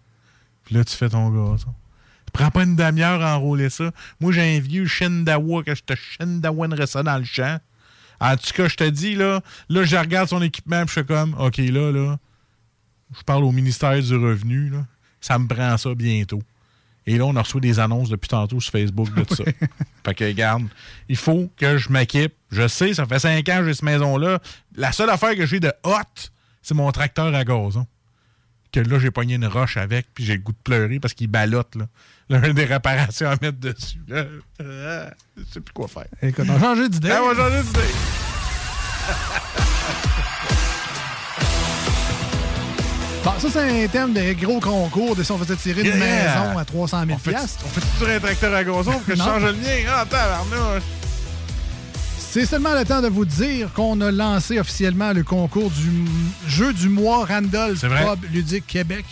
Puis 0.65 0.75
là, 0.75 0.83
tu 0.83 0.95
fais 0.95 1.09
ton 1.09 1.29
gazon. 1.29 1.73
Tu 2.25 2.31
prends 2.33 2.51
pas 2.51 2.63
une 2.63 2.75
demi-heure 2.75 3.21
à 3.23 3.37
enrouler 3.37 3.69
ça. 3.69 3.91
Moi, 4.19 4.31
j'ai 4.33 4.57
un 4.57 4.59
vieux 4.59 4.85
Shendawa 4.85 5.63
que 5.63 5.73
je 5.75 5.81
te 5.83 5.93
Shendawanerais 5.95 6.87
ça 6.87 7.01
dans 7.03 7.17
le 7.17 7.23
champ. 7.23 7.59
En 8.19 8.35
tout 8.35 8.51
cas, 8.53 8.67
je 8.67 8.75
te 8.75 8.83
dis, 8.83 9.15
là, 9.15 9.41
là, 9.69 9.83
je 9.83 9.95
regarde 9.95 10.27
son 10.27 10.41
équipement, 10.41 10.81
puis 10.85 10.93
je 10.95 10.99
suis 10.99 11.05
comme, 11.05 11.33
OK, 11.39 11.57
là, 11.57 11.91
là, 11.91 12.17
je 13.17 13.23
parle 13.23 13.43
au 13.43 13.51
ministère 13.51 13.99
du 14.01 14.15
Revenu, 14.15 14.69
là. 14.69 14.85
Ça 15.21 15.37
me 15.37 15.47
prend 15.47 15.77
ça 15.77 15.93
bientôt. 15.95 16.41
Et 17.05 17.17
là, 17.17 17.25
on 17.25 17.35
a 17.35 17.41
reçu 17.41 17.59
des 17.59 17.79
annonces 17.79 18.09
depuis 18.09 18.27
tantôt 18.27 18.59
sur 18.59 18.71
Facebook 18.71 19.13
de 19.13 19.35
ça. 19.35 19.43
fait 20.05 20.13
que, 20.13 20.23
regarde, 20.25 20.63
il 21.07 21.17
faut 21.17 21.51
que 21.57 21.77
je 21.77 21.89
m'équipe. 21.89 22.33
Je 22.51 22.67
sais, 22.67 22.93
ça 22.93 23.05
fait 23.05 23.19
cinq 23.19 23.49
ans 23.49 23.59
que 23.59 23.65
j'ai 23.65 23.73
cette 23.73 23.83
maison-là. 23.83 24.39
La 24.75 24.91
seule 24.91 25.09
affaire 25.09 25.35
que 25.35 25.45
j'ai 25.45 25.59
de 25.59 25.73
hot, 25.83 26.29
c'est 26.61 26.75
mon 26.75 26.91
tracteur 26.91 27.33
à 27.33 27.43
gazon. 27.43 27.87
Que 28.71 28.79
là, 28.79 28.99
j'ai 28.99 29.09
pogné 29.09 29.35
une 29.35 29.47
roche 29.47 29.77
avec, 29.77 30.07
puis 30.13 30.23
j'ai 30.23 30.33
le 30.35 30.41
goût 30.41 30.51
de 30.51 30.57
pleurer 30.63 30.99
parce 30.99 31.15
qu'il 31.15 31.27
ballotte, 31.27 31.75
là. 31.75 31.87
Là, 32.29 32.41
j'ai 32.43 32.53
des 32.53 32.65
réparations 32.65 33.27
à 33.27 33.35
mettre 33.41 33.59
dessus. 33.59 33.99
là. 34.07 34.25
Euh, 34.61 35.09
je 35.35 35.43
sais 35.51 35.61
plus 35.61 35.73
quoi 35.73 35.87
faire. 35.87 36.05
Écoute, 36.21 36.45
on 36.47 36.55
a 36.55 36.59
changé 36.59 36.89
d'idée. 36.89 37.09
Ah, 37.11 37.21
on 37.23 37.33
va 37.33 37.49
changer 37.49 37.63
d'idée. 37.63 37.79
Bon, 43.33 43.39
ça, 43.39 43.47
c'est 43.51 43.83
un 43.83 43.87
thème 43.87 44.13
de 44.13 44.33
gros 44.33 44.59
concours 44.59 45.15
de 45.15 45.21
si 45.23 45.31
on 45.31 45.37
faisait 45.37 45.55
tirer 45.55 45.81
une 45.81 45.87
Yeah. 45.87 45.97
maison 45.97 46.57
à 46.57 46.65
300 46.65 47.05
000 47.05 47.11
On 47.15 47.19
fait, 47.19 47.35
on 47.35 47.67
fait 47.69 47.81
sur 47.97 48.09
un 48.09 48.19
tracteur 48.19 48.53
à 48.55 48.63
gazon 48.63 48.91
pour 48.91 49.05
que 49.05 49.15
je 49.15 49.19
change 49.21 49.43
le 49.43 49.53
mien? 49.53 49.67
Ah, 49.87 50.05
tabarnouche. 50.09 50.83
C'est 52.17 52.45
seulement 52.45 52.73
le 52.73 52.85
temps 52.85 53.01
de 53.01 53.07
vous 53.07 53.25
dire 53.25 53.71
qu'on 53.73 54.01
a 54.01 54.11
lancé 54.11 54.59
officiellement 54.59 55.13
le 55.13 55.23
concours 55.23 55.69
du 55.69 56.05
jeu 56.47 56.73
du 56.73 56.89
mois 56.89 57.25
Randolph. 57.25 57.81
Pub 57.81 58.25
Ludique 58.33 58.65
Québec. 58.67 59.05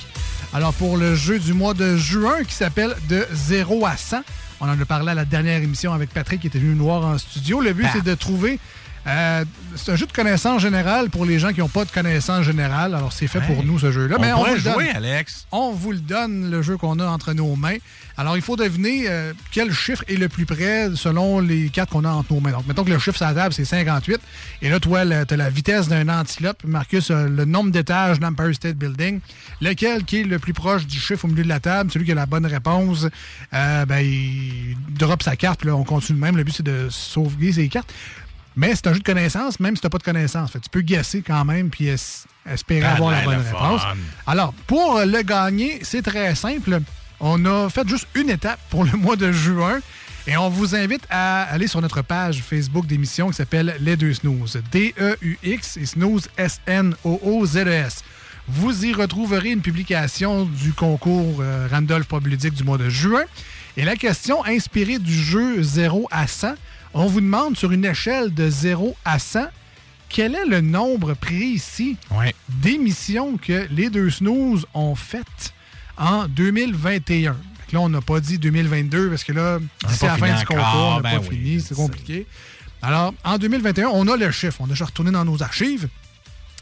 Alors, 0.54 0.74
pour 0.74 0.98
le 0.98 1.16
jeu 1.16 1.38
du 1.40 1.54
mois 1.54 1.74
de 1.74 1.96
juin 1.98 2.44
qui 2.48 2.56
s'appelle 2.56 2.96
De 3.10 3.28
0 3.34 3.86
à 3.86 3.98
100, 3.98 4.18
on 4.62 4.68
en 4.70 4.80
a 4.82 4.86
parlé 4.86 5.12
à 5.12 5.16
la 5.16 5.26
dernière 5.26 5.62
émission 5.62 5.94
avec 5.94 6.10
Patrick 6.12 6.42
qui 6.42 6.48
était 6.48 6.60
venu 6.60 6.74
nous 6.74 6.86
voir 6.86 7.06
en 7.06 7.18
studio. 7.20 7.60
Le 7.62 7.74
but, 7.74 7.86
Ah. 7.88 7.92
c'est 7.94 8.04
de 8.04 8.16
trouver. 8.16 8.60
Euh, 9.08 9.46
c'est 9.76 9.92
un 9.92 9.96
jeu 9.96 10.06
de 10.06 10.12
connaissance 10.12 10.62
générale 10.62 11.10
pour 11.10 11.24
les 11.26 11.40
gens 11.40 11.54
qui 11.54 11.60
n'ont 11.62 11.70
pas 11.70 11.86
de 11.86 11.92
connaissance 11.92 12.44
générale. 12.44 12.94
Alors, 12.94 13.14
c'est 13.14 13.28
fait 13.28 13.40
pour 13.42 13.64
nous, 13.64 13.80
ce 13.80 13.92
jeu-là. 13.92 14.18
On 14.18 14.22
Mais 14.22 14.34
on 14.34 14.38
pourrait 14.38 14.50
vous 14.52 14.56
le 14.58 14.62
donne. 14.64 14.74
jouer, 14.74 14.90
Alex. 14.90 15.48
On 15.52 15.72
vous 15.72 15.92
le 15.94 16.00
donne, 16.00 16.52
le 16.52 16.62
jeu 16.62 16.78
qu'on 16.78 17.00
a 17.00 17.06
entre 17.06 17.34
nos 17.34 17.56
mains. 17.56 17.78
Alors, 18.18 18.36
il 18.36 18.42
faut 18.42 18.56
deviner 18.56 19.06
euh, 19.08 19.34
quel 19.52 19.72
chiffre 19.72 20.04
est 20.08 20.16
le 20.16 20.28
plus 20.28 20.46
près 20.46 20.90
selon 20.96 21.40
les 21.40 21.70
cartes 21.70 21.92
qu'on 21.92 22.04
a 22.04 22.10
entre 22.10 22.34
nos 22.34 22.40
mains. 22.42 22.52
Donc, 22.52 22.68
mettons 22.68 22.84
que 22.84 22.90
le 22.90 23.00
chiffre 23.00 23.16
sur 23.18 23.28
la 23.28 23.34
table, 23.34 23.54
c'est 23.54 23.64
58. 23.66 24.20
Et 24.64 24.70
là, 24.70 24.80
toi, 24.80 25.06
tu 25.26 25.34
as 25.34 25.38
la 25.38 25.50
vitesse 25.50 25.88
d'un 25.88 26.10
antilope. 26.10 26.64
Marcus 26.66 27.12
a 27.12 27.28
le 27.28 27.46
nombre 27.46 27.72
d'étages 27.72 28.20
d'Empire 28.20 28.54
State 28.56 28.76
Building. 28.76 29.20
Lequel 29.62 30.04
qui 30.04 30.22
est 30.22 30.24
le 30.24 30.40
plus 30.40 30.54
proche 30.54 30.86
du 30.86 31.00
chiffre 31.00 31.26
au 31.26 31.28
milieu 31.28 31.44
de 31.44 31.50
la 31.50 31.60
table, 31.60 31.92
celui 31.92 32.06
qui 32.06 32.12
a 32.12 32.16
la 32.16 32.26
bonne 32.26 32.46
réponse, 32.46 33.08
euh, 33.54 33.86
ben, 33.86 34.00
il 34.00 34.76
drop 34.90 35.22
sa 35.24 35.36
carte. 35.36 35.60
puis 35.60 35.70
Là, 35.70 35.76
on 35.76 35.84
continue 35.84 36.18
de 36.20 36.24
même. 36.24 36.36
Le 36.36 36.44
but, 36.44 36.56
c'est 36.58 36.64
de 36.64 36.88
sauvegarder 36.90 37.54
ses 37.54 37.70
cartes. 37.70 37.94
Mais 38.58 38.76
c'est 38.76 38.88
un 38.88 38.94
jeu 38.94 39.00
de 39.00 39.04
connaissances, 39.06 39.60
même 39.62 39.76
si 39.76 39.82
tu 39.82 39.86
n'as 39.86 39.90
pas 39.92 40.00
de 40.00 40.04
connaissances. 40.04 40.52
Fait 40.52 40.60
tu 40.60 40.70
peux 40.70 40.82
guesser 40.82 41.22
quand 41.22 41.46
même 41.46 41.70
puis 41.70 41.88
es- 41.88 41.96
espérer 42.52 42.86
Ah, 42.86 42.94
avoir 42.96 43.12
la 43.12 43.20
ben, 43.20 43.26
bonne 43.26 43.38
réponse. 43.46 43.82
fun. 43.82 43.96
Alors, 44.26 44.52
pour 44.66 45.00
le 45.06 45.22
gagner, 45.22 45.80
c'est 45.84 46.02
très 46.02 46.34
simple. 46.36 46.80
On 47.20 47.46
a 47.46 47.70
fait 47.70 47.88
juste 47.88 48.08
une 48.16 48.30
étape 48.30 48.60
pour 48.70 48.84
le 48.84 48.92
mois 48.98 49.16
de 49.16 49.32
juin. 49.32 49.80
Et 50.30 50.36
on 50.36 50.50
vous 50.50 50.76
invite 50.76 51.04
à 51.10 51.44
aller 51.44 51.68
sur 51.68 51.82
notre 51.82 52.02
page 52.02 52.42
Facebook 52.42 52.86
d'émission 52.86 53.30
qui 53.30 53.36
s'appelle 53.36 53.78
Les 53.80 53.96
Deux 53.96 54.14
Snooze. 54.14 54.60
D-E-U-X 54.72 55.78
et 55.78 55.86
Snooze 55.86 56.28
S-N-O-O-Z-E-S. 56.38 58.04
Vous 58.50 58.86
y 58.86 58.94
retrouverez 58.94 59.52
une 59.52 59.62
publication 59.62 60.46
du 60.46 60.74
concours 60.74 61.38
euh, 61.42 61.68
Randolph 61.72 62.08
Pub 62.08 62.28
Ludique 62.28 62.54
du 62.54 62.64
mois 62.64 62.78
de 62.78 62.90
juin. 62.90 63.24
Et 63.76 63.84
la 63.86 63.96
question 63.96 64.44
inspirée 64.46 65.00
du 65.00 65.14
jeu 65.14 65.62
0 65.62 66.08
à 66.12 66.28
100, 66.28 66.56
on 67.04 67.08
vous 67.08 67.22
demande 67.22 67.58
sur 67.58 67.72
une 67.72 67.86
échelle 67.86 68.34
de 68.34 68.50
0 68.50 68.96
à 69.06 69.20
100, 69.20 69.48
quel 70.10 70.36
est 70.36 70.46
le 70.46 70.62
nombre 70.62 71.14
précis 71.14 71.98
d'émissions 72.50 73.38
que 73.38 73.68
les 73.72 73.90
deux 73.90 74.10
snooze 74.10 74.66
ont 74.74 74.96
faites 74.96 75.54
en 75.98 76.28
2021. 76.28 77.34
Fait 77.34 77.72
que 77.72 77.76
Là, 77.76 77.82
on 77.82 77.90
n'a 77.90 78.02
pas 78.02 78.20
dit 78.20 78.38
2022 78.38 79.10
parce 79.10 79.24
que 79.24 79.34
là, 79.34 79.60
d'ici 79.88 80.06
à 80.06 80.10
la 80.10 80.18
fin 80.18 80.40
du 80.40 80.46
concours, 80.46 80.64
encore, 80.64 80.88
on 80.88 80.96
n'a 80.96 81.02
ben 81.02 81.20
pas 81.20 81.26
oui, 81.30 81.36
fini, 81.36 81.62
c'est 81.62 81.76
compliqué. 81.76 82.26
Alors, 82.82 83.14
en 83.26 83.38
2021, 83.38 83.88
on 83.90 84.08
a 84.08 84.16
le 84.16 84.32
chiffre. 84.32 84.58
On 84.62 84.66
a 84.66 84.70
déjà 84.70 84.86
retourné 84.86 85.12
dans 85.12 85.26
nos 85.26 85.42
archives 85.44 85.90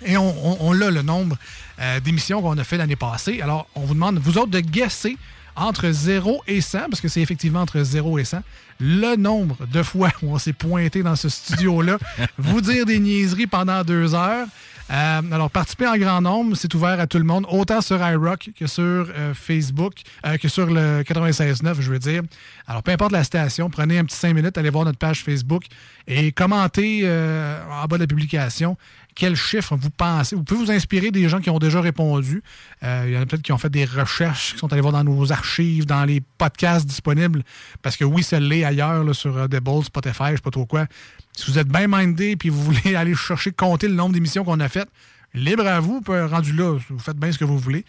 et 0.06 0.18
on, 0.18 0.30
on- 0.52 0.58
on 0.62 0.82
a 0.82 0.90
le 0.90 1.02
nombre 1.02 1.38
euh, 1.80 2.00
d'émissions 2.00 2.42
qu'on 2.42 2.58
a 2.58 2.64
fait 2.64 2.78
l'année 2.78 2.96
passée. 2.96 3.42
Alors, 3.42 3.68
on 3.76 3.82
vous 3.82 3.94
demande, 3.94 4.18
vous 4.20 4.38
autres, 4.38 4.52
de 4.52 4.62
guesser 4.62 5.18
entre 5.56 5.90
0 5.90 6.44
et 6.48 6.62
100, 6.62 6.90
parce 6.90 7.02
que 7.02 7.08
c'est 7.08 7.22
effectivement 7.22 7.62
entre 7.62 7.82
0 7.82 8.20
et 8.20 8.26
100, 8.26 8.42
le 8.80 9.16
nombre 9.16 9.58
de 9.68 9.84
fois 9.84 10.12
où 10.22 10.34
on 10.34 10.40
s'est 10.40 10.54
pointé 10.54 11.04
dans 11.04 11.16
ce 11.16 11.30
studio-là, 11.30 11.98
vous 12.38 12.62
dire 12.62 12.86
des 12.86 13.00
niaiseries 13.00 13.48
pendant 13.48 13.84
deux 13.84 14.14
heures. 14.14 14.48
Euh, 14.92 15.22
alors, 15.32 15.50
participer 15.50 15.88
en 15.88 15.98
grand 15.98 16.22
nombre, 16.22 16.56
c'est 16.56 16.72
ouvert 16.76 17.00
à 17.00 17.08
tout 17.08 17.18
le 17.18 17.24
monde, 17.24 17.46
autant 17.50 17.82
sur 17.82 17.98
iRock 18.08 18.52
que 18.58 18.68
sur 18.68 18.84
euh, 18.84 19.34
Facebook, 19.34 19.96
euh, 20.26 20.38
que 20.38 20.48
sur 20.48 20.68
le 20.68 21.02
96.9, 21.02 21.82
je 21.82 21.90
veux 21.90 22.00
dire. 22.00 22.22
Alors, 22.68 22.84
peu 22.84 22.92
importe 22.92 23.12
la 23.12 23.24
station, 23.24 23.70
prenez 23.70 23.98
un 23.98 24.06
petit 24.06 24.18
5 24.18 24.34
minutes, 24.34 24.58
allez 24.58 24.70
voir 24.70 24.86
notre 24.86 25.00
page 25.00 25.24
Facebook 25.24 25.64
et 26.08 26.32
commentez 26.32 27.04
en 27.08 27.86
bas 27.88 27.98
de 27.98 28.04
la 28.04 28.08
publication 28.08 28.78
quel 29.16 29.36
chiffre 29.36 29.76
vous 29.76 29.90
pensez? 29.90 30.36
Vous 30.36 30.44
pouvez 30.44 30.66
vous 30.66 30.72
inspirer 30.72 31.10
des 31.10 31.30
gens 31.30 31.40
qui 31.40 31.50
ont 31.50 31.58
déjà 31.58 31.80
répondu. 31.82 32.44
Euh, 32.84 33.06
il 33.08 33.14
y 33.14 33.18
en 33.18 33.22
a 33.22 33.26
peut-être 33.26 33.42
qui 33.42 33.54
ont 33.54 33.58
fait 33.58 33.70
des 33.70 33.86
recherches, 33.86 34.54
qui 34.54 34.60
sont 34.60 34.72
allés 34.74 34.82
voir 34.82 34.92
dans 34.94 35.04
nos 35.06 35.32
archives, 35.32 35.86
dans 35.86 36.04
les 36.04 36.22
podcasts 36.38 36.86
disponibles. 36.86 37.42
Parce 37.82 37.96
que 37.96 38.04
oui, 38.04 38.24
ça 38.24 38.40
l'est 38.40 38.66
ailleurs 38.66 39.16
sur 39.16 39.38
euh, 39.38 39.46
Audible, 39.46 39.84
Spotify, 39.86 40.32
je 40.32 40.36
sais 40.36 40.42
pas 40.42 40.52
trop 40.52 40.66
quoi. 40.66 40.86
Si 41.32 41.50
vous 41.50 41.58
êtes 41.58 41.68
bien 41.70 41.88
mindé 41.88 42.38
et 42.44 42.50
vous 42.50 42.62
voulez 42.62 42.96
aller 42.98 43.16
chercher, 43.16 43.52
compter 43.52 43.88
le 43.88 43.94
nombre 43.96 44.14
d'émissions 44.14 44.44
qu'on 44.44 44.60
a 44.60 44.68
faites, 44.70 44.90
libre 45.34 45.66
à 45.66 45.80
vous, 45.80 46.02
peu- 46.02 46.26
rendu 46.26 46.52
là, 46.54 46.78
vous 46.90 47.00
faites 47.00 47.18
bien 47.18 47.32
ce 47.32 47.38
que 47.38 47.46
vous 47.46 47.58
voulez. 47.58 47.86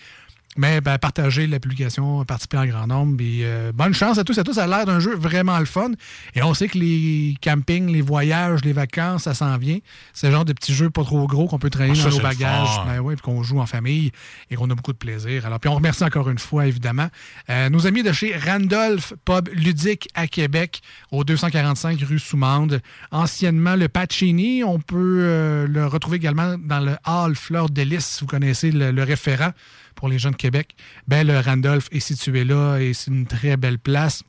Mais 0.56 0.80
ben, 0.80 0.98
partagez 0.98 1.46
la 1.46 1.60
publication, 1.60 2.24
participez 2.24 2.58
en 2.58 2.66
grand 2.66 2.86
nombre. 2.86 3.20
Et, 3.20 3.40
euh, 3.42 3.72
bonne 3.72 3.94
chance 3.94 4.18
à 4.18 4.24
tous 4.24 4.38
et 4.38 4.40
à 4.40 4.44
tous. 4.44 4.54
Ça 4.54 4.64
a 4.64 4.66
l'air 4.66 4.86
d'un 4.86 5.00
jeu 5.00 5.14
vraiment 5.14 5.58
le 5.58 5.66
fun. 5.66 5.90
Et 6.34 6.42
on 6.42 6.54
sait 6.54 6.68
que 6.68 6.78
les 6.78 7.36
campings, 7.40 7.90
les 7.92 8.00
voyages, 8.00 8.64
les 8.64 8.72
vacances, 8.72 9.24
ça 9.24 9.34
s'en 9.34 9.56
vient. 9.58 9.78
C'est 10.12 10.28
le 10.28 10.32
genre 10.32 10.44
de 10.44 10.52
petits 10.52 10.74
jeux 10.74 10.90
pas 10.90 11.04
trop 11.04 11.26
gros 11.26 11.46
qu'on 11.46 11.58
peut 11.58 11.70
traîner 11.70 11.92
Ah, 11.92 12.02
ça, 12.02 12.10
dans 12.10 12.16
nos 12.16 12.22
bagages. 12.22 12.80
Ben 12.86 13.00
oui, 13.00 13.14
puis 13.14 13.22
qu'on 13.22 13.42
joue 13.42 13.60
en 13.60 13.66
famille 13.66 14.12
et 14.50 14.56
qu'on 14.56 14.70
a 14.70 14.74
beaucoup 14.74 14.92
de 14.92 14.98
plaisir. 14.98 15.44
Alors, 15.46 15.60
puis 15.60 15.68
on 15.68 15.74
remercie 15.74 16.04
encore 16.04 16.28
une 16.30 16.38
fois, 16.38 16.66
évidemment, 16.66 17.08
euh, 17.50 17.68
nos 17.68 17.86
amis 17.86 18.02
de 18.02 18.12
chez 18.12 18.36
Randolph 18.36 19.14
Pub 19.24 19.48
Ludique 19.52 20.08
à 20.14 20.26
Québec, 20.26 20.80
au 21.10 21.24
245 21.24 22.00
rue 22.00 22.18
Soumande. 22.18 22.80
Anciennement, 23.10 23.76
le 23.76 23.88
Pacini, 23.88 24.64
on 24.64 24.78
peut 24.78 25.18
euh, 25.20 25.66
le 25.66 25.86
retrouver 25.86 26.16
également 26.16 26.56
dans 26.58 26.80
le 26.80 26.96
Hall 27.06 27.34
Fleur 27.34 27.68
de 27.68 27.82
Lys. 27.82 28.18
Vous 28.20 28.26
connaissez 28.26 28.70
le, 28.70 28.90
le 28.90 29.02
référent 29.02 29.52
pour 29.96 30.08
les 30.08 30.18
gens 30.20 30.30
de 30.30 30.36
Québec. 30.36 30.76
Ben, 31.08 31.26
le 31.26 31.40
Randolph 31.40 31.88
est 31.90 31.98
situé 32.00 32.44
là 32.44 32.78
et 32.78 32.94
c'est 32.94 33.10
une 33.10 33.26
très 33.26 33.56
belle 33.56 33.78
place. 33.80 34.22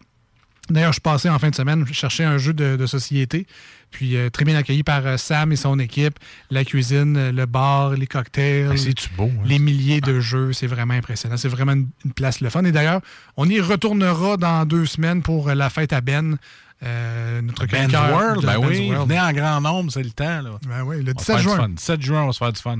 D'ailleurs, 0.69 0.91
je 0.91 0.99
passé 0.99 1.29
en 1.29 1.39
fin 1.39 1.49
de 1.49 1.55
semaine 1.55 1.85
chercher 1.93 2.25
un 2.25 2.37
jeu 2.37 2.53
de, 2.53 2.75
de 2.75 2.85
société. 2.87 3.47
Puis 3.89 4.17
euh, 4.17 4.29
très 4.29 4.43
bien 4.43 4.53
accueilli 4.57 4.83
par 4.83 5.05
euh, 5.05 5.15
Sam 5.15 5.53
et 5.53 5.55
son 5.55 5.79
équipe. 5.79 6.19
La 6.51 6.65
cuisine, 6.65 7.15
euh, 7.15 7.31
le 7.31 7.45
bar, 7.45 7.91
les 7.91 8.05
cocktails. 8.05 8.69
Ah, 8.73 8.91
beau, 9.15 9.31
hein? 9.33 9.43
Les 9.45 9.59
milliers 9.59 10.01
de 10.01 10.19
jeux. 10.19 10.51
C'est 10.51 10.67
vraiment 10.67 10.93
impressionnant. 10.93 11.37
C'est 11.37 11.47
vraiment 11.47 11.71
une, 11.71 11.87
une 12.03 12.11
place 12.11 12.41
le 12.41 12.49
fun. 12.49 12.65
Et 12.65 12.73
d'ailleurs, 12.73 12.99
on 13.37 13.47
y 13.47 13.61
retournera 13.61 14.35
dans 14.35 14.65
deux 14.65 14.85
semaines 14.85 15.21
pour 15.21 15.47
la 15.49 15.69
fête 15.69 15.93
à 15.93 16.01
Ben. 16.01 16.37
Euh, 16.83 17.41
notre 17.41 17.65
Ben's 17.65 17.91
World, 17.93 18.45
ben 18.45 18.59
Ben's 18.59 18.67
oui, 18.69 18.89
World. 18.91 19.07
venez 19.09 19.19
en 19.19 19.31
grand 19.31 19.61
nombre, 19.61 19.91
c'est 19.91 20.03
le 20.03 20.11
temps. 20.11 20.41
Là. 20.41 20.51
Ben 20.67 20.83
oui, 20.83 21.01
le 21.01 21.13
On 21.15 21.19
va 21.19 21.23
se 21.23 21.23
17 21.23 21.25
faire 21.25 21.37
du 21.37 21.43
juin. 21.43 21.55
fun. 21.57 21.69
17 21.69 22.01
juin, 22.01 22.21
on 22.23 22.27
va 22.27 22.33
se 22.33 22.37
faire 22.37 22.53
du 22.53 22.61
fun. 22.61 22.77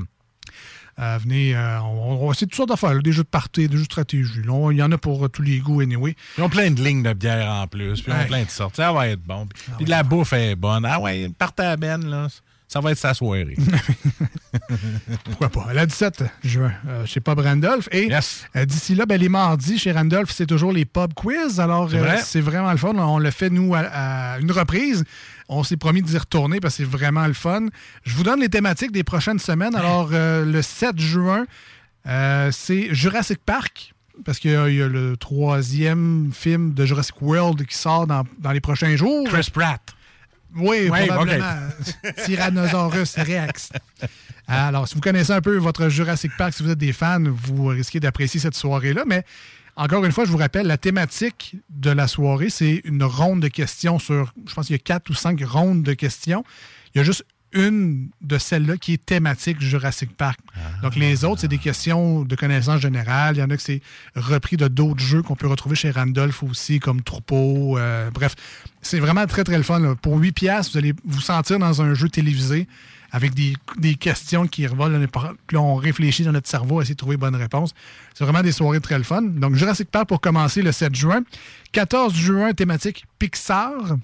Euh, 1.00 1.18
venez, 1.22 1.56
euh, 1.56 1.80
on, 1.82 2.22
on 2.22 2.26
va 2.26 2.32
essayer 2.32 2.48
toutes 2.48 2.56
sortes 2.56 2.70
d'affaires, 2.70 2.93
là, 2.95 3.02
des 3.02 3.12
jeux 3.12 3.24
de 3.24 3.28
party, 3.28 3.68
des 3.68 3.76
jeux 3.76 3.82
de 3.84 3.86
stratégie. 3.86 4.41
Là, 4.43 4.72
Il 4.72 4.78
y 4.78 4.84
en 4.84 4.91
a 4.91 4.98
pour 4.98 5.24
euh, 5.26 5.30
tous 5.30 5.43
les 5.43 5.60
goûts, 5.60 5.82
anyway. 5.82 6.16
Ils 6.38 6.43
ont 6.43 6.50
plein 6.50 6.72
de 6.72 6.82
lignes 6.84 7.04
de 7.04 7.14
bière 7.14 7.52
en 7.52 7.68
plus, 7.68 8.02
puis 8.02 8.12
ils 8.12 8.24
ont 8.24 8.28
plein 8.28 8.43
de 8.43 8.50
sortes. 8.50 8.76
Ça 8.78 8.91
va 8.91 9.08
être 9.08 9.22
bon. 9.22 9.45
Puis, 9.48 9.64
puis 9.78 9.86
la 9.86 10.02
bouffe 10.04 10.34
est 10.34 10.56
bonne. 10.56 10.86
Ah 10.86 11.00
ouais, 11.00 11.30
partez 11.38 11.64
à 11.64 11.78
Ben, 11.78 12.04
là. 12.04 12.28
Ça 12.68 12.82
va 12.82 12.91
être 12.91 12.97
sa 12.97 13.13
soirée. 13.13 13.55
Pourquoi 15.24 15.49
pas? 15.49 15.74
La 15.74 15.86
17 15.86 16.24
juin, 16.43 16.74
euh, 16.88 17.05
chez 17.05 17.20
Pub 17.22 17.39
Randolph. 17.39 17.88
Et 17.91 18.09
euh, 18.55 18.65
d'ici 18.65 18.93
là, 18.95 19.05
ben, 19.05 19.20
les 19.20 19.30
mardis 19.30 19.78
chez 19.78 19.91
Randolph, 19.91 20.32
c'est 20.34 20.45
toujours 20.45 20.74
les 20.74 20.84
pub 20.86 21.13
quiz. 21.13 21.59
Alors, 21.59 21.89
C'est 21.89 21.97
euh, 21.97 22.01
vrai? 22.01 22.41
vraiment 22.41 22.72
le 22.72 22.78
fun. 22.78 22.93
On 22.95 23.20
le 23.20 23.32
fait, 23.32 23.49
nous, 23.49 23.74
à, 23.74 23.80
à 23.80 24.39
une 24.39 24.51
reprise. 24.51 25.05
On 25.47 25.63
s'est 25.63 25.78
promis 25.78 26.01
d'y 26.01 26.18
retourner 26.18 26.59
parce 26.59 26.76
que 26.76 26.84
c'est 26.84 26.89
vraiment 26.89 27.26
le 27.26 27.34
fun. 27.34 27.68
Je 28.03 28.13
vous 28.15 28.24
donne 28.24 28.41
les 28.41 28.49
thématiques 28.49 28.91
des 28.91 29.03
prochaines 29.03 29.39
semaines. 29.39 29.76
Alors, 29.76 30.09
le 30.11 30.61
7 30.61 30.99
juin, 30.99 31.45
c'est 32.51 32.93
Jurassic 32.93 33.39
Park. 33.45 33.93
Parce 34.26 34.39
qu'il 34.39 34.49
y, 34.49 34.53
y 34.53 34.82
a 34.82 34.88
le 34.88 35.15
troisième 35.15 36.32
film 36.34 36.74
de 36.74 36.86
Jurassic 36.88 37.22
World 37.22 37.63
qui 37.68 37.78
sort 37.78 38.07
dans, 38.07 38.24
dans 38.39 38.51
les 38.51 38.59
prochains 38.59 38.95
jours. 38.95 39.28
Chris 39.30 39.49
Pratt. 39.53 39.80
Oui, 40.58 40.89
Oui, 40.91 41.08
probablement. 41.08 41.53
Tyrannosaurus 42.26 43.16
Rex. 43.16 43.70
Alors, 44.47 44.88
si 44.88 44.95
vous 44.95 45.01
connaissez 45.01 45.34
un 45.34 45.41
peu 45.41 45.58
votre 45.58 45.89
Jurassic 45.89 46.32
Park, 46.38 46.53
si 46.53 46.64
vous 46.64 46.72
êtes 46.72 46.78
des 46.78 46.93
fans, 46.93 47.24
vous 47.26 47.66
risquez 47.68 47.99
d'apprécier 47.99 48.39
cette 48.39 48.55
soirée-là. 48.55 49.03
Mais 49.05 49.24
encore 49.76 50.05
une 50.05 50.12
fois, 50.12 50.26
je 50.26 50.32
vous 50.32 50.38
rappelle, 50.38 50.68
la 50.68 50.78
thématique 50.78 51.55
de 51.70 51.91
la 51.91 52.08
soirée, 52.08 52.49
c'est 52.49 52.82
une 52.86 53.03
ronde 53.03 53.41
de 53.41 53.47
questions 53.47 53.99
sur, 53.99 54.34
je 54.47 54.53
pense 54.53 54.68
qu'il 54.68 54.76
y 54.76 54.80
a 54.80 54.82
quatre 54.82 55.10
ou 55.10 55.14
cinq 55.14 55.41
rondes 55.45 55.84
de 55.84 55.93
questions. 55.93 56.43
Il 56.95 56.99
y 56.99 57.01
a 57.01 57.03
juste 57.03 57.26
une 57.54 58.10
de 58.22 58.38
celles-là 58.38 58.78
qui 58.78 58.93
est 58.93 59.06
thématique 59.06 59.60
Jurassic 59.62 60.16
Park. 60.16 60.39
Donc, 60.82 60.95
les 60.95 61.24
autres, 61.24 61.41
c'est 61.41 61.48
des 61.48 61.58
questions 61.58 62.24
de 62.24 62.36
connaissances 62.36 62.82
générales. 62.82 63.36
Il 63.38 63.39
y 63.39 63.43
en 63.43 63.50
a 63.50 63.56
que 63.58 63.64
c'est 63.64 63.82
repris 64.16 64.58
de 64.58 64.68
d'autres 64.68 65.00
jeux 65.00 65.22
qu'on 65.22 65.36
peut 65.36 65.48
retrouver 65.48 65.76
chez 65.76 65.91
Randolph 65.91 66.43
aussi, 66.43 66.80
comme 66.80 67.02
Troupeau. 67.02 67.78
euh, 67.78 68.10
bref, 68.12 68.36
c'est 68.82 69.00
vraiment 69.00 69.26
très, 69.28 69.43
très 69.43 69.58
le 69.58 69.64
fun. 69.64 69.80
là. 69.80 69.95
Pour 69.95 70.18
8 70.18 70.32
piastres, 70.34 70.74
vous 70.74 70.78
allez 70.78 70.93
vous 71.06 71.22
sentir 71.22 71.60
dans 71.60 71.82
un 71.82 71.93
jeu 71.93 72.10
télévisé 72.10 72.68
avec 73.12 73.34
des, 73.34 73.54
des 73.78 73.95
questions 73.95 74.48
qui 74.48 74.68
revolent. 74.68 75.08
Puis 75.48 75.56
là, 75.56 75.62
on 75.62 75.76
réfléchit 75.76 76.24
dans 76.24 76.34
notre 76.34 76.50
cerveau 76.50 76.80
à 76.80 76.82
essayer 76.82 76.95
de 76.95 77.00
trouver 77.00 77.18
bonne 77.18 77.36
réponse. 77.36 77.74
C'est 78.14 78.24
vraiment 78.24 78.41
des 78.41 78.52
soirées 78.52 78.82
très 78.82 78.98
le 78.98 79.04
fun. 79.04 79.22
Donc, 79.22 79.56
Jurassic 79.56 79.89
Park 79.89 80.08
pour 80.08 80.20
commencer 80.22 80.62
le 80.62 80.72
7 80.72 80.93
juin. 80.95 81.22
14 81.72 82.14
juin, 82.14 82.54
thématique 82.54 83.06
Pixar. 83.20 83.98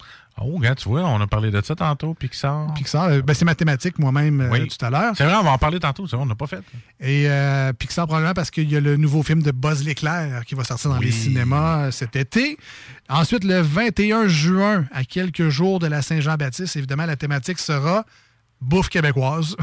Oh, 0.45 0.57
regarde, 0.57 0.77
tu 0.77 0.89
vois, 0.89 1.03
on 1.05 1.21
a 1.21 1.27
parlé 1.27 1.51
de 1.51 1.61
ça 1.61 1.75
tantôt, 1.75 2.13
Pixar. 2.13 2.73
Pixar, 2.73 3.05
euh, 3.05 3.21
ben, 3.21 3.33
c'est 3.33 3.45
ma 3.45 3.55
thématique 3.55 3.97
moi-même 3.99 4.41
euh, 4.41 4.49
Oui. 4.51 4.67
tout 4.67 4.83
à 4.85 4.89
l'heure. 4.89 5.13
C'est 5.15 5.23
vrai, 5.23 5.35
on 5.35 5.43
va 5.43 5.51
en 5.51 5.57
parler 5.57 5.79
tantôt, 5.79 6.05
c'est 6.07 6.15
vrai, 6.15 6.23
on 6.23 6.27
n'a 6.27 6.35
pas 6.35 6.47
fait. 6.47 6.59
Et 6.99 7.25
euh, 7.29 7.71
Pixar, 7.73 8.05
probablement 8.07 8.33
parce 8.33 8.51
qu'il 8.51 8.69
y 8.69 8.75
a 8.75 8.79
le 8.81 8.97
nouveau 8.97 9.23
film 9.23 9.41
de 9.41 9.51
Buzz 9.51 9.83
l'éclair 9.85 10.43
qui 10.45 10.55
va 10.55 10.63
sortir 10.63 10.89
dans 10.91 10.97
Oui. 10.99 11.05
les 11.05 11.11
cinémas 11.11 11.85
euh, 11.85 11.91
cet 11.91 12.15
été. 12.15 12.57
Ensuite, 13.09 13.43
le 13.43 13.61
21 13.61 14.27
juin, 14.27 14.85
à 14.91 15.03
quelques 15.03 15.49
jours 15.49 15.79
de 15.79 15.87
la 15.87 16.01
Saint-Jean-Baptiste, 16.01 16.75
évidemment, 16.75 17.05
la 17.05 17.15
thématique 17.15 17.59
sera 17.59 18.05
bouffe 18.61 18.89
québécoise. 18.89 19.55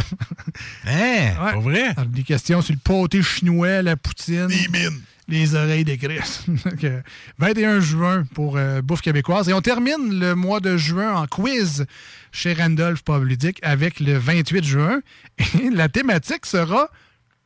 Hein? 0.87 0.91
Ouais. 0.91 1.35
Pas 1.37 1.59
vrai? 1.61 1.83
Alors, 1.97 2.07
des 2.07 2.22
questions 2.22 2.61
sur 2.62 2.74
le 2.74 2.78
pâté 2.83 3.22
chinois, 3.22 3.83
la 3.83 3.97
poutine. 3.97 4.49
Les 4.49 4.66
oreilles 4.68 4.91
de 5.31 5.95
Christ. 5.97 6.45
Donc, 6.64 6.85
euh, 6.85 7.01
21 7.39 7.81
juin 7.81 8.24
pour 8.35 8.57
euh, 8.57 8.83
Bouffe 8.83 9.01
québécoise. 9.01 9.49
Et 9.49 9.53
on 9.53 9.61
termine 9.61 10.18
le 10.18 10.35
mois 10.35 10.61
de 10.61 10.76
juin 10.76 11.14
en 11.14 11.26
quiz 11.26 11.87
chez 12.33 12.53
Randolph 12.53 13.03
Public 13.05 13.59
avec 13.62 14.01
le 14.01 14.18
28 14.18 14.64
juin. 14.64 15.01
Et 15.62 15.70
la 15.70 15.89
thématique 15.89 16.47
sera 16.47 16.89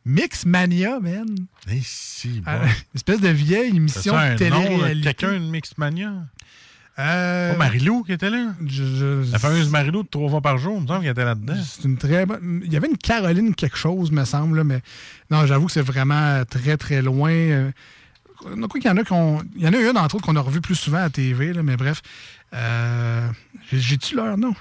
Mixmania, 0.05 0.99
man. 1.01 1.27
Eh, 1.71 1.81
si, 1.83 2.41
bon. 2.41 2.51
Euh, 2.51 2.67
espèce 2.95 3.21
de 3.21 3.29
vieille 3.29 3.77
émission 3.77 4.15
de 4.15 4.37
télé-réalité. 4.37 5.15
quelqu'un 5.15 5.41
de 5.41 5.51
Mixmania? 5.51 6.13
Euh, 6.99 7.53
Pas 7.53 7.59
Marilou 7.59 8.05
qui 8.05 8.13
était 8.13 8.31
là? 8.31 8.53
je- 8.65 9.31
La 9.33 9.39
fameuse 9.41 9.69
Marilou 9.69 10.03
de 10.05 10.09
trois 10.09 10.31
fois 10.31 10.41
par 10.41 10.59
jour, 10.59 10.77
il 10.77 10.83
me 10.83 10.87
semble 10.87 11.01
qu'elle 11.03 11.11
était 11.11 11.25
là-dedans. 11.25 11.57
C'est 11.65 11.85
une 11.89 11.97
très 11.97 12.25
bonne. 12.25 12.63
Il 12.65 12.73
y 12.73 12.77
avait 12.77 12.89
une 12.89 12.97
Caroline 12.97 13.55
quelque 13.55 13.77
chose, 13.77 14.13
me 14.13 14.25
semble, 14.25 14.59
là, 14.59 14.65
mais 14.65 14.81
non, 15.31 15.45
j'avoue 15.47 15.67
que 15.67 15.73
c'est 15.73 15.81
vraiment 15.83 16.43
très, 16.49 16.77
très 16.77 17.03
loin. 17.03 17.33
Euh, 17.33 17.71
Quoi 18.37 18.81
qu'il 18.81 18.85
y 18.87 18.91
en 18.91 18.97
a 18.97 19.05
qu'on. 19.05 19.43
Il 19.57 19.63
y 19.63 19.69
en 19.69 19.73
a 19.73 19.79
une, 19.79 19.97
entre 19.97 20.17
autres, 20.17 20.27
qu'on 20.27 20.37
a 20.37 20.41
revu 20.41 20.61
plus 20.61 20.75
souvent 20.75 20.99
à 21.03 21.09
TV, 21.11 21.53
là, 21.53 21.63
mais 21.63 21.77
bref. 21.77 22.03
Euh, 22.53 23.27
j'ai- 23.73 23.79
J'ai-tu 23.81 24.15
leur 24.17 24.37
nom? 24.37 24.55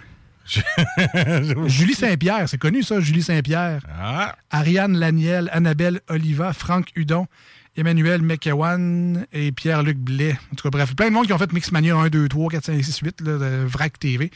Julie 1.67 1.93
Saint-Pierre, 1.95 2.47
c'est 2.49 2.57
connu 2.57 2.83
ça, 2.83 2.99
Julie 2.99 3.23
Saint-Pierre. 3.23 3.81
Ah. 3.99 4.35
Ariane 4.51 4.97
Laniel, 4.97 5.49
Annabelle 5.53 6.01
Oliva, 6.09 6.53
Franck 6.53 6.89
Hudon, 6.95 7.27
Emmanuel 7.75 8.21
McEwan 8.21 9.25
et 9.33 9.51
Pierre-Luc 9.51 9.97
Blais. 9.97 10.37
En 10.51 10.55
tout 10.55 10.63
cas, 10.63 10.69
bref, 10.69 10.95
plein 10.95 11.07
de 11.07 11.13
monde 11.13 11.25
qui 11.25 11.33
ont 11.33 11.37
fait 11.37 11.51
Mixmania 11.51 11.95
1, 11.95 12.09
2, 12.09 12.27
3, 12.29 12.49
4, 12.51 12.65
5, 12.65 12.83
6, 12.83 12.97
8 12.99 13.21
là, 13.21 13.37
de 13.37 13.65
VRAC 13.65 13.99
TV. 13.99 14.31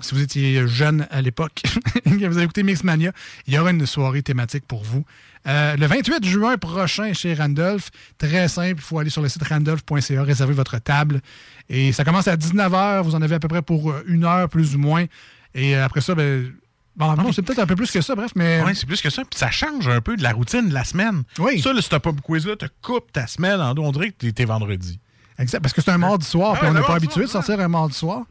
Si 0.00 0.14
vous 0.14 0.22
étiez 0.22 0.68
jeune 0.68 1.08
à 1.10 1.20
l'époque, 1.20 1.62
que 2.04 2.26
vous 2.26 2.36
avez 2.36 2.44
écouté 2.44 2.62
Mixmania, 2.62 3.12
il 3.46 3.54
y 3.54 3.58
aura 3.58 3.72
une 3.72 3.84
soirée 3.84 4.22
thématique 4.22 4.64
pour 4.66 4.84
vous. 4.84 5.04
Euh, 5.48 5.76
le 5.76 5.86
28 5.86 6.24
juin 6.24 6.56
prochain 6.56 7.12
chez 7.14 7.34
Randolph, 7.34 7.90
très 8.16 8.46
simple, 8.48 8.76
il 8.76 8.82
faut 8.82 8.98
aller 8.98 9.10
sur 9.10 9.22
le 9.22 9.28
site 9.28 9.42
randolph.ca, 9.42 10.22
réserver 10.22 10.54
votre 10.54 10.78
table. 10.78 11.20
Et 11.68 11.92
ça 11.92 12.04
commence 12.04 12.28
à 12.28 12.36
19h, 12.36 13.02
vous 13.02 13.14
en 13.16 13.22
avez 13.22 13.34
à 13.34 13.40
peu 13.40 13.48
près 13.48 13.62
pour 13.62 13.92
une 14.06 14.24
heure 14.24 14.48
plus 14.48 14.76
ou 14.76 14.78
moins. 14.78 15.06
Et 15.54 15.76
euh, 15.76 15.84
après 15.84 16.00
ça, 16.00 16.14
ben, 16.14 16.52
bon, 16.98 17.14
non, 17.14 17.32
c'est 17.32 17.42
peut-être 17.42 17.60
un 17.60 17.66
peu 17.66 17.76
plus 17.76 17.90
que 17.90 18.00
ça, 18.02 18.14
bref, 18.14 18.32
mais... 18.34 18.62
Oui, 18.66 18.72
c'est 18.74 18.86
plus 18.86 19.00
que 19.00 19.08
ça. 19.10 19.22
Puis 19.24 19.38
ça 19.38 19.50
change 19.50 19.88
un 19.88 20.00
peu 20.02 20.16
de 20.16 20.22
la 20.22 20.32
routine 20.32 20.68
de 20.68 20.74
la 20.74 20.84
semaine. 20.84 21.22
Oui. 21.38 21.62
Ça, 21.62 21.72
le 21.72 21.80
stop-up 21.80 22.20
quiz-là 22.22 22.56
te 22.56 22.66
coupe 22.82 23.10
ta 23.12 23.26
semaine 23.26 23.60
en 23.60 23.72
deux. 23.74 23.82
On 23.82 23.92
dirait 23.92 24.10
que 24.10 24.26
t'es- 24.28 24.44
vendredi. 24.44 24.98
Exact, 25.38 25.60
parce 25.60 25.72
que 25.72 25.80
c'est 25.80 25.90
un 25.92 25.98
mardi 25.98 26.26
soir, 26.26 26.54
Ah 26.56 26.58
puis 26.58 26.68
on 26.68 26.74
n'est 26.74 26.82
pas 26.82 26.96
habitué 26.96 27.22
de 27.22 27.26
sortir 27.28 27.60
un 27.60 27.68
mardi 27.68 27.94
soir. 27.94 28.22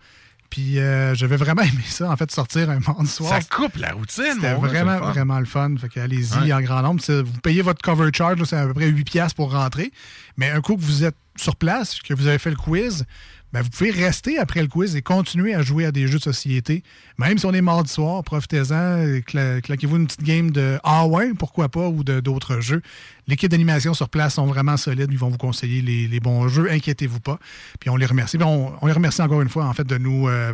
Puis 0.49 0.79
euh, 0.79 1.13
j'avais 1.15 1.35
vraiment 1.37 1.61
aimé 1.63 1.83
ça, 1.85 2.09
en 2.09 2.15
fait, 2.17 2.31
sortir 2.31 2.69
un 2.69 2.79
mardi 2.79 3.07
soir. 3.07 3.29
Ça 3.29 3.41
coupe 3.41 3.75
la 3.77 3.91
routine, 3.93 4.23
C'était 4.35 4.53
vraiment, 4.53 4.93
le 4.93 4.99
fun. 4.99 5.09
vraiment 5.11 5.39
le 5.39 5.45
fun. 5.45 5.75
Fait 5.79 5.89
que 5.89 5.99
allez-y 5.99 6.37
Ouais. 6.37 6.53
en 6.53 6.61
grand 6.61 6.81
nombre. 6.81 7.01
Vous 7.21 7.39
payez 7.41 7.61
votre 7.61 7.81
cover 7.81 8.09
charge, 8.13 8.43
c'est 8.43 8.55
à 8.55 8.65
peu 8.65 8.73
près 8.73 8.87
8 8.87 9.03
piastres 9.05 9.35
pour 9.35 9.51
rentrer. 9.51 9.91
Mais 10.37 10.49
un 10.51 10.61
coup 10.61 10.75
que 10.75 10.81
vous 10.81 11.03
êtes 11.03 11.15
sur 11.37 11.55
place, 11.55 11.99
que 12.01 12.13
vous 12.13 12.27
avez 12.27 12.39
fait 12.39 12.49
le 12.49 12.55
quiz, 12.55 13.05
ben, 13.53 13.61
vous 13.61 13.69
pouvez 13.69 13.91
rester 13.91 14.37
après 14.37 14.61
le 14.61 14.67
quiz 14.67 14.95
et 14.95 15.01
continuer 15.01 15.53
à 15.53 15.61
jouer 15.61 15.85
à 15.85 15.91
des 15.91 16.07
jeux 16.07 16.17
de 16.17 16.23
société. 16.23 16.83
Même 17.17 17.37
si 17.37 17.45
on 17.45 17.53
est 17.53 17.61
mardi 17.61 17.89
soir, 17.91 18.21
profitez-en, 18.23 19.19
cla- 19.25 19.61
claquez-vous 19.61 19.95
une 19.95 20.05
petite 20.07 20.23
game 20.23 20.51
de 20.51 20.79
Ah 20.83 21.07
ouais, 21.07 21.31
pourquoi 21.33 21.69
pas, 21.69 21.87
ou 21.87 22.03
d'autres 22.03 22.59
jeux. 22.59 22.81
L'équipe 23.27 23.49
d'animation 23.49 23.93
sur 23.93 24.09
place 24.09 24.33
sont 24.35 24.45
vraiment 24.47 24.75
solides. 24.77 25.09
Ils 25.11 25.17
vont 25.17 25.29
vous 25.29 25.37
conseiller 25.37 25.81
les, 25.81 26.07
les 26.07 26.19
bons 26.19 26.47
jeux. 26.49 26.69
Inquiétez-vous 26.71 27.19
pas. 27.21 27.39
Puis 27.79 27.89
on 27.89 27.95
les 27.95 28.05
remercie. 28.05 28.37
On, 28.41 28.73
on 28.81 28.85
les 28.87 28.93
remercie 28.93 29.21
encore 29.21 29.41
une 29.41 29.49
fois, 29.49 29.65
en 29.65 29.73
fait, 29.73 29.85
de 29.87 29.97
nous 29.97 30.27
euh, 30.27 30.53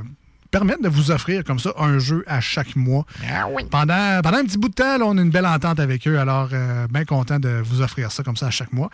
permettre 0.51 0.83
de 0.83 0.89
vous 0.89 1.09
offrir 1.09 1.43
comme 1.43 1.57
ça 1.59 1.73
un 1.79 1.97
jeu 1.97 2.23
à 2.27 2.41
chaque 2.41 2.75
mois. 2.75 3.05
Pendant, 3.71 4.21
pendant 4.21 4.37
un 4.37 4.45
petit 4.45 4.59
bout 4.59 4.69
de 4.69 4.75
temps, 4.75 4.97
là, 4.99 5.05
on 5.05 5.17
a 5.17 5.21
une 5.21 5.31
belle 5.31 5.47
entente 5.47 5.79
avec 5.79 6.07
eux. 6.07 6.19
Alors, 6.19 6.49
euh, 6.53 6.85
bien 6.91 7.05
content 7.05 7.39
de 7.39 7.61
vous 7.63 7.81
offrir 7.81 8.11
ça 8.11 8.21
comme 8.21 8.37
ça 8.37 8.47
à 8.47 8.51
chaque 8.51 8.71
mois. 8.71 8.91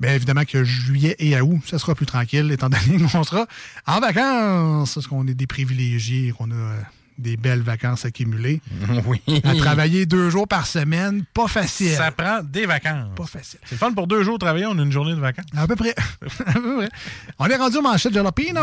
Bien 0.00 0.14
évidemment 0.14 0.44
que 0.44 0.62
juillet 0.62 1.16
et 1.18 1.40
août, 1.40 1.60
ça 1.66 1.78
sera 1.78 1.94
plus 1.94 2.06
tranquille, 2.06 2.50
étant 2.52 2.68
donné 2.68 3.02
qu'on 3.12 3.24
sera 3.24 3.46
en 3.86 4.00
vacances, 4.00 4.94
parce 4.94 5.06
qu'on 5.06 5.26
est 5.26 5.34
des 5.34 5.46
privilégiés, 5.46 6.32
qu'on 6.36 6.50
a 6.52 6.54
euh, 6.54 6.80
des 7.18 7.36
belles 7.36 7.62
vacances 7.62 8.04
accumulées. 8.04 8.60
Oui. 9.06 9.20
À 9.44 9.54
travailler 9.54 10.06
deux 10.06 10.30
jours 10.30 10.46
par 10.46 10.66
semaine, 10.66 11.24
pas 11.34 11.48
facile. 11.48 11.92
Ça 11.94 12.10
prend 12.10 12.42
des 12.42 12.66
vacances. 12.66 13.14
Pas 13.16 13.26
facile. 13.26 13.58
C'est 13.64 13.76
fun 13.76 13.92
pour 13.92 14.06
deux 14.06 14.22
jours 14.22 14.38
de 14.38 14.44
travailler, 14.44 14.66
on 14.66 14.78
a 14.78 14.82
une 14.82 14.92
journée 14.92 15.14
de 15.14 15.20
vacances. 15.20 15.46
À 15.56 15.66
peu 15.66 15.76
près. 15.76 15.94
à 16.46 16.52
peu 16.52 16.76
près. 16.76 16.88
On 17.38 17.46
est 17.46 17.56
rendu 17.56 17.78
au 17.78 17.82
manchette 17.82 18.12
Jalapino. 18.12 18.62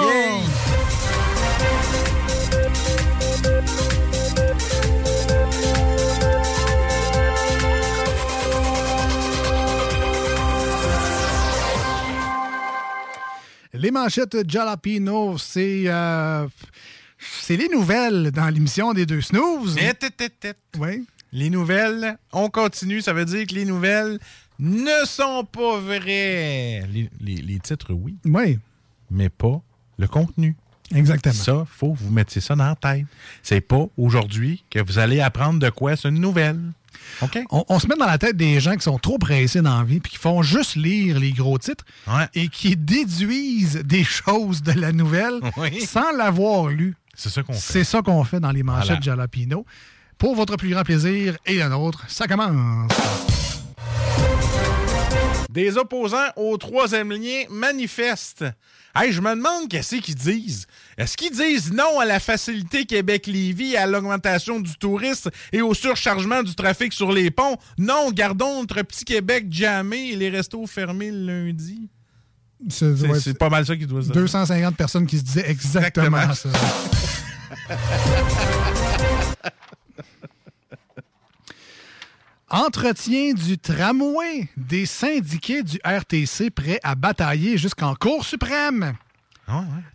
Les 13.78 13.91
manchettes 13.91 14.49
Jalapino, 14.49 15.38
c'est 15.38 15.84
euh, 15.88 16.47
c'est 17.41 17.57
les 17.57 17.67
nouvelles 17.69 18.32
dans 18.32 18.47
l'émission 18.49 18.93
des 18.93 19.05
deux 19.05 19.21
snooze. 19.21 19.76
Oui. 20.78 21.05
Les 21.32 21.49
nouvelles, 21.49 22.17
on 22.32 22.49
continue. 22.49 23.01
Ça 23.01 23.13
veut 23.13 23.26
dire 23.26 23.45
que 23.47 23.55
les 23.55 23.65
nouvelles 23.65 24.19
ne 24.59 25.05
sont 25.05 25.43
pas 25.43 25.78
vraies. 25.80 26.84
Les, 26.91 27.09
les- 27.19 27.41
les 27.41 27.59
titres, 27.59 27.93
oui, 27.93 28.15
Oui. 28.26 28.59
mais 29.11 29.30
pas 29.30 29.61
le 29.97 30.07
contenu. 30.07 30.55
Exactement. 30.93 31.34
Ça, 31.34 31.65
faut 31.69 31.93
que 31.93 31.99
vous 31.99 32.11
mettiez 32.11 32.39
ça 32.41 32.55
dans 32.55 32.65
la 32.67 32.76
tête. 32.76 33.05
C'est 33.43 33.59
pas 33.61 33.86
aujourd'hui 33.97 34.63
que 34.69 34.80
vous 34.80 34.99
allez 34.99 35.19
apprendre 35.19 35.59
de 35.59 35.69
quoi 35.69 35.95
c'est 35.95 36.07
une 36.09 36.19
nouvelle. 36.21 36.61
On, 37.51 37.63
on 37.69 37.79
se 37.79 37.87
met 37.87 37.95
dans 37.95 38.05
la 38.05 38.17
tête 38.17 38.37
des 38.37 38.59
gens 38.59 38.75
qui 38.75 38.83
sont 38.83 38.97
trop 38.99 39.17
pressés 39.17 39.61
dans 39.61 39.77
la 39.77 39.83
vie 39.83 39.99
puis 39.99 40.11
qui 40.13 40.17
font 40.17 40.41
juste 40.41 40.75
lire 40.75 41.19
les 41.19 41.31
gros 41.31 41.57
titres 41.57 41.85
et 42.33 42.47
qui 42.49 42.75
déduisent 42.75 43.81
des 43.85 44.03
choses 44.03 44.61
de 44.63 44.71
la 44.73 44.91
nouvelle 44.91 45.39
Oui. 45.57 45.81
sans 45.81 46.11
l'avoir 46.11 46.67
lu. 46.67 46.95
C'est 47.13 47.29
ça 47.29 47.43
qu'on 47.43 47.53
fait. 47.53 47.59
C'est 47.59 47.83
ça 47.83 48.01
qu'on 48.01 48.23
fait 48.23 48.39
dans 48.39 48.51
les 48.51 48.63
manchettes 48.63 48.87
Voilà. 48.87 49.01
Jalapino. 49.01 49.65
Pour 50.17 50.35
votre 50.35 50.55
plus 50.57 50.69
grand 50.69 50.83
plaisir 50.83 51.35
et 51.45 51.55
le 51.57 51.67
nôtre, 51.69 52.03
ça 52.07 52.27
commence. 52.27 52.89
Des 55.55 55.77
opposants 55.77 56.27
au 56.35 56.57
troisième 56.57 57.11
lien 57.13 57.43
manifestent. 57.49 58.43
Hey, 58.93 59.13
je 59.13 59.21
me 59.21 59.29
demande 59.35 59.69
qu'est-ce 59.69 59.95
qu'ils 59.95 60.13
disent. 60.15 60.67
Est-ce 60.97 61.15
qu'ils 61.15 61.31
disent 61.31 61.71
non 61.71 61.97
à 61.99 62.03
la 62.05 62.19
facilité 62.19 62.85
Québec-Lévis, 62.85 63.77
à 63.77 63.87
l'augmentation 63.87 64.59
du 64.59 64.75
tourisme 64.75 65.31
et 65.53 65.61
au 65.61 65.73
surchargement 65.73 66.43
du 66.43 66.55
trafic 66.55 66.91
sur 66.91 67.13
les 67.13 67.31
ponts? 67.31 67.55
Non, 67.77 68.11
gardons 68.11 68.59
notre 68.59 68.81
petit 68.81 69.05
Québec 69.05 69.45
jamais 69.49 70.09
et 70.09 70.15
les 70.17 70.29
restos 70.29 70.67
fermés 70.67 71.09
le 71.11 71.45
lundi. 71.45 71.89
C'est 72.69 72.91
ouais, 72.91 73.33
pas 73.39 73.49
mal 73.49 73.65
ça 73.65 73.77
qu'ils 73.77 73.87
doivent 73.87 74.03
dire. 74.03 74.13
250 74.13 74.75
personnes 74.75 75.07
qui 75.07 75.19
se 75.19 75.23
disaient 75.23 75.49
exactement, 75.49 76.17
Exactement. 76.19 76.53
ça. 76.53 76.59
Entretien 82.55 83.33
du 83.33 83.57
tramway 83.57 84.47
des 84.55 84.85
syndiqués 84.85 85.61
du 85.61 85.77
RTC 85.85 86.49
prêts 86.51 86.79
à 86.83 86.95
batailler 86.95 87.57
jusqu'en 87.57 87.95
Cour 87.95 88.23
suprême. 88.25 88.93
Tu 89.45 89.53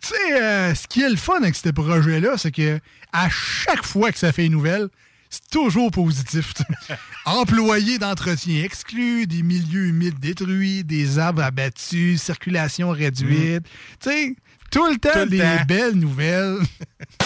sais, 0.09 0.39
euh, 0.39 0.75
ce 0.75 0.85
qui 0.87 1.01
est 1.01 1.09
le 1.09 1.15
fun 1.15 1.37
avec 1.41 1.55
ce 1.55 1.69
projet-là, 1.69 2.37
c'est 2.37 2.51
que 2.51 2.79
à 3.11 3.29
chaque 3.31 3.83
fois 3.83 4.11
que 4.11 4.19
ça 4.19 4.31
fait 4.31 4.45
une 4.45 4.51
nouvelle, 4.51 4.89
c'est 5.31 5.49
toujours 5.49 5.89
positif. 5.89 6.53
Employés 7.25 7.97
d'entretien 7.97 8.63
exclus, 8.63 9.25
des 9.25 9.41
milieux 9.41 9.87
humides 9.87 10.19
détruits, 10.19 10.83
des 10.83 11.17
arbres 11.17 11.41
abattus, 11.41 12.21
circulation 12.21 12.91
réduite. 12.91 13.63
Tu 13.99 14.09
sais, 14.11 14.35
tout 14.69 14.85
le 14.87 14.97
temps, 14.97 15.09
Tout 15.13 15.19
le 15.21 15.29
des 15.29 15.39
temps. 15.39 15.65
belles 15.67 15.95
nouvelles. 15.95 16.59
tu 17.19 17.25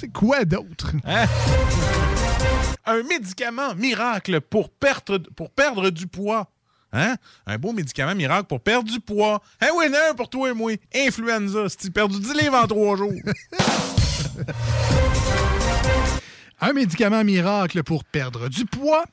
sais, 0.00 0.08
quoi 0.08 0.46
d'autre? 0.46 0.92
Hein? 1.04 1.26
Un 2.86 3.02
médicament 3.04 3.74
miracle 3.74 4.40
pour 4.40 4.70
perdre, 4.70 5.18
pour 5.36 5.50
perdre 5.50 5.90
du 5.90 6.06
poids. 6.06 6.50
Hein? 6.92 7.16
Un 7.46 7.56
beau 7.58 7.72
médicament 7.72 8.14
miracle 8.16 8.46
pour 8.46 8.60
perdre 8.60 8.90
du 8.90 8.98
poids. 9.00 9.40
Un 9.60 9.68
winner 9.76 10.14
pour 10.16 10.28
toi 10.28 10.50
et 10.50 10.54
moi. 10.54 10.72
Influenza, 10.94 11.68
si 11.68 11.76
tu 11.76 11.90
perds 11.90 12.08
du 12.08 12.18
10 12.18 12.32
livres 12.34 12.56
en 12.56 12.66
trois 12.66 12.96
jours. 12.96 13.12
Un 16.60 16.72
médicament 16.74 17.24
miracle 17.24 17.82
pour 17.82 18.04
perdre 18.04 18.48
du 18.48 18.66
poids. 18.66 19.04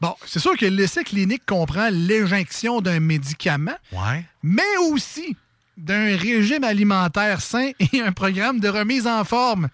Bon, 0.00 0.14
c'est 0.26 0.40
sûr 0.40 0.56
que 0.56 0.66
l'essai 0.66 1.04
clinique 1.04 1.44
comprend 1.46 1.88
l'injection 1.90 2.80
d'un 2.80 3.00
médicament, 3.00 3.76
Ouais. 3.92 4.24
mais 4.42 4.76
aussi 4.90 5.36
d'un 5.76 6.16
régime 6.16 6.64
alimentaire 6.64 7.40
sain 7.40 7.70
et 7.78 8.00
un 8.00 8.12
programme 8.12 8.60
de 8.60 8.68
remise 8.68 9.06
en 9.06 9.24
forme. 9.24 9.68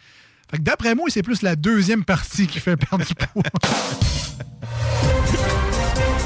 Fait 0.52 0.58
que 0.58 0.64
d'après 0.64 0.94
moi, 0.94 1.06
c'est 1.08 1.22
plus 1.22 1.40
la 1.40 1.56
deuxième 1.56 2.04
partie 2.04 2.46
qui 2.46 2.60
fait 2.60 2.76
perdre 2.76 3.04
du 3.04 3.14
poids. 3.14 3.42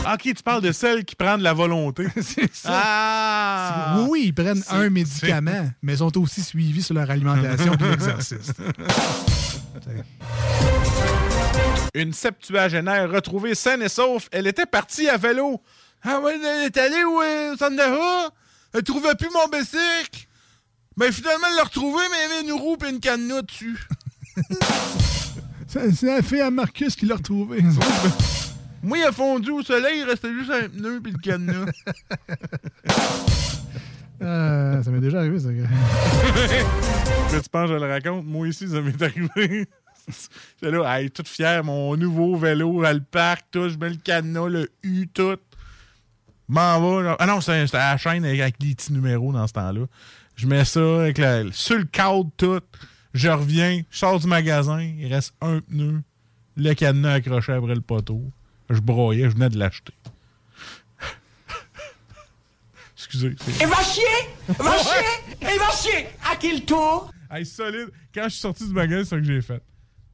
Ok, 0.09 0.22
tu 0.22 0.35
parles 0.45 0.62
de 0.62 0.70
celle 0.70 1.05
qui 1.05 1.16
prend 1.16 1.37
de 1.37 1.43
la 1.43 1.53
volonté. 1.53 2.07
c'est 2.22 2.55
ça. 2.55 2.70
Ah! 2.72 3.97
Oui, 3.99 4.07
oui, 4.09 4.22
ils 4.27 4.33
prennent 4.33 4.62
un 4.70 4.89
médicament, 4.89 5.68
mais 5.83 5.95
ils 5.95 5.99
sont 5.99 6.16
aussi 6.18 6.45
suivis 6.45 6.85
sur 6.85 6.95
leur 6.95 7.11
alimentation 7.11 7.74
et 7.74 7.83
l'exercice. 7.91 8.53
Une 11.95 12.12
septuagénaire 12.12 13.11
retrouvée 13.11 13.57
saine 13.57 13.83
et 13.83 13.89
sauf, 13.89 14.29
elle 14.31 14.47
était 14.47 14.64
partie 14.64 15.09
à 15.09 15.16
vélo. 15.16 15.61
Ah 16.05 16.20
ouais, 16.20 16.39
elle 16.41 16.66
est 16.66 16.77
allée 16.77 17.03
où, 17.03 17.20
euh, 17.20 17.57
Sandra? 17.57 18.31
Elle 18.74 18.85
trouvait 18.85 19.16
plus 19.16 19.31
mon 19.35 19.49
bicycle. 19.49 20.29
Mais 20.97 21.11
finalement, 21.11 21.49
elle 21.51 21.57
l'a 21.57 21.64
retrouvé, 21.64 22.01
mais 22.12 22.16
il 22.16 22.22
y 22.22 22.33
avait 22.33 22.43
une 22.49 22.53
roue 22.53 22.77
et 22.87 22.91
une 22.91 23.01
cadenas 23.01 23.43
dessus. 23.43 23.89
C'est 25.68 26.03
la 26.03 26.22
fille 26.22 26.41
à 26.41 26.51
Marcus 26.51 26.95
qui 26.97 27.07
l'a 27.07 27.16
retrouvé. 27.16 27.62
Moi, 28.82 28.99
il 28.99 29.05
a 29.05 29.12
fondu 29.12 29.51
au 29.51 29.62
soleil, 29.62 30.01
il 30.01 30.05
restait 30.05 30.32
juste 30.32 30.51
un 30.51 30.68
pneu 30.68 31.01
puis 31.03 31.12
le 31.12 31.18
cadenas. 31.18 31.66
Euh, 34.22 34.82
ça 34.82 34.91
m'est 34.91 35.01
déjà 35.01 35.18
arrivé, 35.18 35.41
ça. 35.41 35.49
que 35.49 37.43
tu 37.43 37.49
penses 37.51 37.68
que 37.68 37.74
je 37.74 37.84
le 37.84 37.91
raconte? 37.91 38.24
Moi 38.24 38.47
aussi, 38.49 38.68
ça 38.68 38.80
m'est 38.80 39.03
arrivé. 39.03 39.68
J'étais 40.09 40.70
là, 40.70 41.01
hey, 41.01 41.11
tout 41.11 41.24
fier, 41.26 41.64
mon 41.64 41.97
nouveau 41.97 42.37
vélo 42.37 42.84
à 42.84 42.93
le 42.93 43.01
parc, 43.01 43.47
tout, 43.51 43.68
je 43.68 43.76
mets 43.76 43.91
le 43.91 43.97
cadenas, 43.97 44.49
le 44.49 44.70
U, 44.84 45.09
tout. 45.09 45.37
M'en 46.49 46.80
va. 46.80 47.03
là. 47.03 47.16
Ah 47.18 47.26
non, 47.26 47.41
c'était 47.41 47.76
à 47.76 47.93
la 47.93 47.97
chaîne 47.97 48.24
avec, 48.24 48.41
avec 48.41 48.61
des 48.61 48.74
petits 48.74 48.93
numéros 48.93 49.32
dans 49.32 49.47
ce 49.49 49.53
temps-là. 49.55 49.87
Je 50.37 50.47
mets 50.47 50.64
ça 50.64 51.01
avec 51.01 51.18
la, 51.18 51.51
sur 51.51 51.78
le 51.78 51.84
cadre, 51.84 52.30
tout. 52.37 52.61
Je 53.17 53.29
reviens, 53.31 53.81
je 53.91 53.97
sors 53.97 54.21
du 54.21 54.27
magasin, 54.27 54.83
il 54.83 55.07
reste 55.11 55.33
un 55.41 55.61
pneu, 55.61 56.03
le 56.55 56.75
cadenas 56.75 57.14
accroché 57.14 57.53
après 57.53 57.75
le 57.75 57.81
poteau. 57.81 58.21
Je 58.69 58.79
broyais, 58.79 59.31
je 59.31 59.35
venais 59.35 59.49
de 59.49 59.59
l'acheter. 59.59 59.95
Excusez. 62.95 63.35
Et 63.62 63.64
va 63.64 63.83
chier 63.83 64.05
Va 64.59 64.77
chier 64.77 65.07
Et 65.41 65.59
va 65.59 65.71
chier 65.71 66.07
À 66.31 66.37
qui 66.37 66.57
le 66.57 66.61
tour? 66.61 67.11
Hey, 67.31 67.47
solide. 67.47 67.89
Quand 68.14 68.25
je 68.25 68.29
suis 68.29 68.41
sorti 68.41 68.67
du 68.67 68.75
magasin, 68.75 69.05
c'est 69.05 69.11
ça 69.11 69.17
que 69.17 69.25
j'ai 69.25 69.41
fait. 69.41 69.62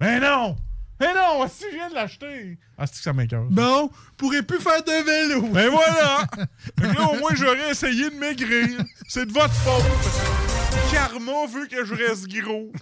Mais 0.01 0.21
non! 0.21 0.57
Mais 1.01 1.13
non! 1.13 1.49
Si 1.49 1.65
je 1.73 1.75
viens 1.75 1.91
de 1.91 1.95
l'acheter! 1.95 2.57
Ah, 2.79 2.87
c'est 2.87 2.99
que 2.99 3.03
ça 3.03 3.13
m'écoeure. 3.13 3.49
Non, 3.51 3.91
pourrait 4.17 4.43
plus 4.45 4.61
faire 4.61 4.81
de 4.85 5.05
vélo. 5.05 5.49
Mais 5.53 5.67
voilà! 5.67 6.25
Fait 6.79 6.89
que 6.89 6.95
là, 6.95 7.09
au 7.09 7.19
moins, 7.19 7.35
j'aurais 7.35 7.73
essayé 7.73 8.11
de 8.11 8.15
maigrir. 8.15 8.69
C'est 9.09 9.27
de 9.27 9.33
votre 9.33 9.55
faute. 9.55 10.52
Karma 10.91 11.47
veut 11.47 11.67
que 11.67 11.85
je 11.85 11.95
reste 11.95 12.29
gros. 12.29 12.73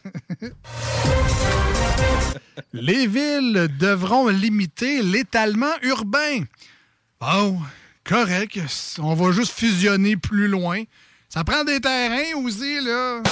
Les 2.73 3.07
villes 3.07 3.69
devront 3.79 4.29
limiter 4.29 5.03
l'étalement 5.03 5.75
urbain. 5.83 6.45
Oh, 7.21 7.57
correct. 8.05 8.61
On 8.99 9.15
va 9.15 9.33
juste 9.33 9.53
fusionner 9.53 10.17
plus 10.17 10.49
loin. 10.49 10.83
Ça 11.29 11.45
prend 11.45 11.65
des 11.65 11.81
terrains 11.81 12.35
aussi, 12.37 12.81
là. 12.81 13.23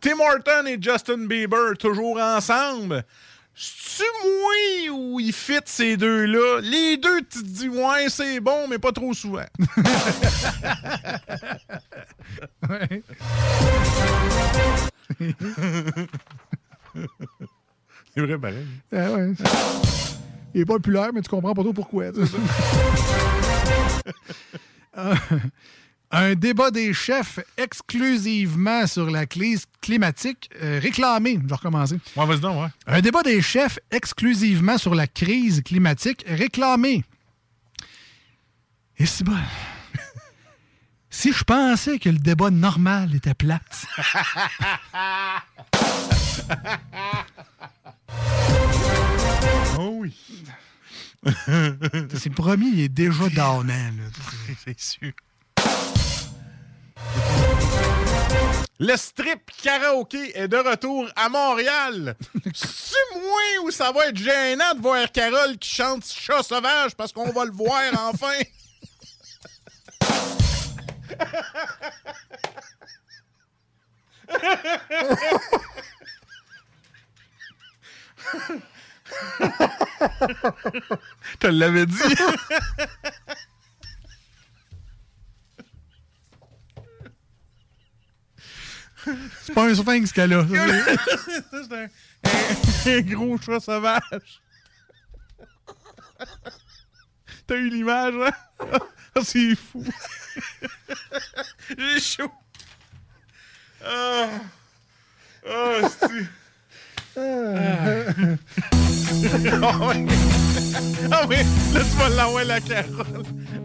Tim 0.00 0.20
Horton 0.20 0.66
et 0.66 0.78
Justin 0.80 1.26
Bieber, 1.26 1.76
toujours 1.78 2.20
ensemble. 2.20 3.04
C'est-tu 3.58 4.04
moi 4.22 4.52
ou 4.98 5.18
ils 5.18 5.32
fit 5.32 5.54
ces 5.64 5.96
deux-là? 5.96 6.60
Les 6.60 6.98
deux, 6.98 7.22
tu 7.22 7.42
te 7.42 7.46
dis, 7.46 7.70
ouais, 7.70 8.10
c'est 8.10 8.38
bon, 8.40 8.68
mais 8.68 8.78
pas 8.78 8.92
trop 8.92 9.14
souvent. 9.14 9.40
Ouais. 12.68 13.02
c'est 18.14 18.20
vrai, 18.20 18.38
pareil. 18.38 18.66
Ah 18.92 19.12
ouais. 19.12 19.32
Il 20.52 20.60
est 20.60 20.66
pas 20.66 20.74
populaire, 20.74 21.10
mais 21.14 21.22
tu 21.22 21.30
comprends 21.30 21.54
pas 21.54 21.62
trop 21.62 21.72
pourquoi. 21.72 22.06
Un 26.10 26.34
débat 26.34 26.70
des 26.70 26.94
chefs 26.94 27.40
exclusivement 27.56 28.86
sur 28.86 29.10
la 29.10 29.26
crise 29.26 29.66
climatique 29.80 30.50
euh, 30.62 30.78
réclamé. 30.80 31.38
Je 31.42 31.48
vais 31.48 31.54
recommencer. 31.54 31.98
Ouais, 32.14 32.26
vas-y 32.26 32.40
donc, 32.40 32.62
ouais. 32.62 32.68
Un 32.86 33.00
débat 33.00 33.22
des 33.22 33.42
chefs 33.42 33.80
exclusivement 33.90 34.78
sur 34.78 34.94
la 34.94 35.08
crise 35.08 35.62
climatique 35.62 36.24
réclamé. 36.28 37.04
Et 38.98 39.06
c'est 39.06 39.24
bon. 39.24 39.34
si 41.10 41.32
je 41.32 41.42
pensais 41.42 41.98
que 41.98 42.08
le 42.08 42.18
débat 42.18 42.50
normal 42.50 43.12
était 43.14 43.34
plate. 43.34 43.86
oh 49.78 49.98
oui. 50.00 50.14
c'est 51.24 52.26
le 52.26 52.34
premier, 52.34 52.66
il 52.66 52.80
est 52.80 52.88
déjà 52.88 53.28
donnant. 53.28 53.90
C'est 54.64 54.78
sûr. 54.78 55.12
Le 58.78 58.94
strip 58.96 59.50
karaoké 59.62 60.38
est 60.38 60.48
de 60.48 60.56
retour 60.58 61.08
à 61.16 61.30
Montréal. 61.30 62.14
C'est 62.54 63.14
moi 63.14 63.40
ou 63.64 63.70
ça 63.70 63.90
va 63.90 64.08
être 64.08 64.18
gênant 64.18 64.74
de 64.74 64.82
voir 64.82 65.10
Carole 65.10 65.56
qui 65.58 65.74
chante 65.74 66.04
Chat 66.04 66.42
sauvage 66.42 66.94
parce 66.94 67.10
qu'on 67.12 67.32
va 67.32 67.46
le 67.46 67.52
voir 67.52 67.80
enfin? 67.96 68.38
Te 81.40 81.46
l'avais 81.46 81.86
dit. 81.86 81.96
C'est 89.42 89.54
pas 89.54 89.64
un 89.64 89.74
sphinx 89.74 90.12
qu'elle 90.12 90.32
a. 90.32 90.44
C'est 92.82 92.98
un, 92.98 93.00
gros 93.02 93.38
chat 93.38 93.60
sauvage. 93.60 94.42
T'as 97.46 97.56
eu 97.56 97.70
l'image, 97.70 98.14
hein? 98.14 98.30
Ah, 99.14 99.20
c'est 99.22 99.54
fou. 99.54 99.84
J'ai 101.78 102.00
chaud. 102.00 102.32
Ah. 103.84 104.28
Ah, 105.48 105.88
c'est... 106.00 106.26
Ah. 107.16 107.54
Ah 109.62 109.78
ouais. 109.86 110.06
Ah 111.10 111.26
oui, 111.28 111.36
là 111.72 111.80
tu 111.80 111.96
vas 111.96 112.08
l'envoyer 112.10 112.48
la 112.48 112.60
Carole 112.60 113.22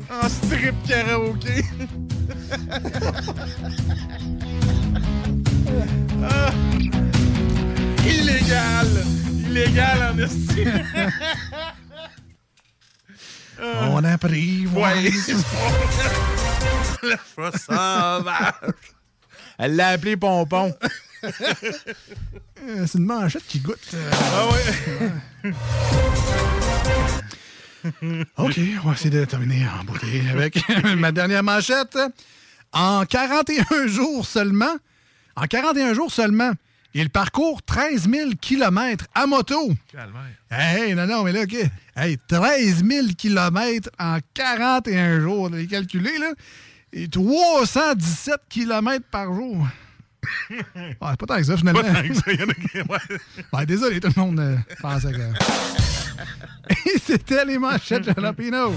en 0.09 0.29
strip 0.29 0.75
karaoké. 0.87 1.65
Ah. 6.23 6.51
Illégal! 8.05 8.87
Illégal 9.45 10.11
en 10.13 10.17
esti. 10.19 10.63
On 13.63 14.03
a 14.03 14.17
pris. 14.17 14.65
Ouais. 14.67 15.11
Le 17.03 17.11
chat 17.35 17.57
sauvage. 17.57 18.53
Elle 19.59 19.75
l'a 19.75 19.89
appelé 19.89 20.17
Pompon. 20.17 20.73
Euh, 21.23 22.85
C'est 22.87 22.97
une 22.99 23.05
manchette 23.05 23.45
qui 23.47 23.59
goûte. 23.59 23.79
euh, 23.93 24.11
Ah 24.13 24.47
ouais. 25.43 25.51
OK, 28.37 28.59
on 28.83 28.87
va 28.87 28.93
essayer 28.93 29.09
de 29.09 29.25
terminer 29.25 29.65
en 29.67 29.83
beauté 29.83 30.23
avec 30.31 30.59
ma 30.97 31.11
dernière 31.11 31.43
manchette. 31.43 31.97
En 32.71 33.03
41 33.05 33.87
jours 33.87 34.25
seulement, 34.25 34.75
en 35.35 35.43
41 35.45 35.93
jours 35.93 36.11
seulement, 36.11 36.51
il 36.93 37.09
parcourt 37.09 37.61
13 37.63 38.09
000 38.09 38.31
km 38.41 39.05
à 39.15 39.25
moto. 39.25 39.71
Hey, 40.49 40.93
non, 40.93 41.07
non, 41.07 41.23
mais 41.23 41.31
là, 41.31 41.41
OK. 41.43 41.55
Hey, 41.95 42.17
13 42.27 42.83
000 42.85 43.07
km 43.17 43.89
en 43.97 44.17
41 44.33 45.21
jours. 45.21 45.49
Les 45.49 45.67
calculer, 45.67 46.17
là. 46.17 46.33
Et 46.93 47.07
317 47.07 48.35
km 48.49 49.05
par 49.09 49.33
jour. 49.33 49.65
C'est 50.49 50.97
pas 50.99 51.15
tant 51.15 51.37
que 51.37 51.43
ça, 51.43 51.55
finalement. 51.57 51.81
Pas 51.81 51.93
tant 52.01 52.07
que 52.07 52.13
ça, 52.13 52.23
il 52.27 52.39
y 52.39 52.43
en 52.43 52.49
a 52.49 52.53
qui- 52.53 52.77
ouais. 52.77 53.19
Ouais, 53.53 53.65
désolé, 53.65 53.99
tout 54.01 54.09
le 54.15 54.21
monde 54.21 54.39
euh, 54.39 54.57
pensait 54.81 55.13
que. 55.13 55.17
Et 56.89 56.99
c'était 57.03 57.45
les 57.45 57.57
manchettes 57.57 58.03
Jalapino. 58.03 58.73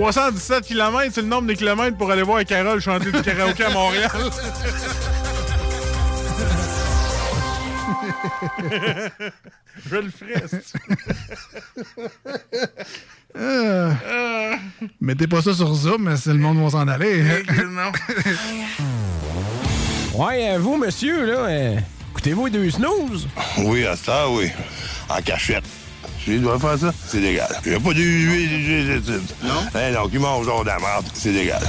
317 0.00 0.64
km, 0.64 1.12
c'est 1.12 1.20
le 1.20 1.26
nombre 1.28 1.46
de 1.48 1.52
kilomètres 1.52 1.98
pour 1.98 2.10
aller 2.10 2.22
voir 2.22 2.42
Carole 2.46 2.80
chanter 2.80 3.12
du 3.12 3.20
karaoké 3.20 3.64
à 3.64 3.70
Montréal. 3.70 4.10
Je 9.90 9.96
le 9.96 10.10
ferai. 10.10 10.42
Euh, 13.36 13.92
Mettez 15.00 15.26
pas 15.26 15.42
ça 15.42 15.52
sur 15.54 15.72
Zoom, 15.74 16.04
mais 16.04 16.16
c'est 16.16 16.32
le 16.32 16.38
monde 16.38 16.62
va 16.62 16.70
s'en 16.70 16.88
aller. 16.88 17.22
non. 17.70 17.92
Ouais, 20.14 20.50
euh, 20.50 20.58
vous, 20.58 20.76
monsieur, 20.78 21.26
là, 21.26 21.38
euh, 21.46 21.76
écoutez-vous 22.10 22.48
deux 22.48 22.70
snooze? 22.70 23.28
Oui, 23.58 23.84
à 23.86 23.96
ça, 23.96 24.28
oui. 24.30 24.50
En 25.08 25.20
cachette. 25.22 25.64
Je 26.30 26.36
dois 26.38 26.58
faire 26.60 26.78
ça, 26.78 26.92
c'est 27.06 27.18
légal. 27.18 27.48
Il 27.64 27.70
n'y 27.72 27.76
a 27.76 27.80
pas 27.80 27.92
de 27.92 29.20
Non? 29.42 29.54
Eh 29.74 29.92
non, 29.92 30.08
qui 30.08 30.18
mange 30.18 30.46
genre 30.46 30.62
de 30.62 30.68
la 30.68 30.78
merde, 30.78 31.04
c'est 31.12 31.32
légal. 31.32 31.60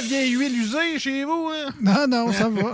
la 0.00 0.06
vieille 0.06 0.32
huile 0.32 0.56
usée 0.56 0.98
chez 0.98 1.24
vous? 1.24 1.50
Hein? 1.52 1.70
Non, 1.82 2.06
non, 2.08 2.32
ça 2.32 2.48
va. 2.48 2.72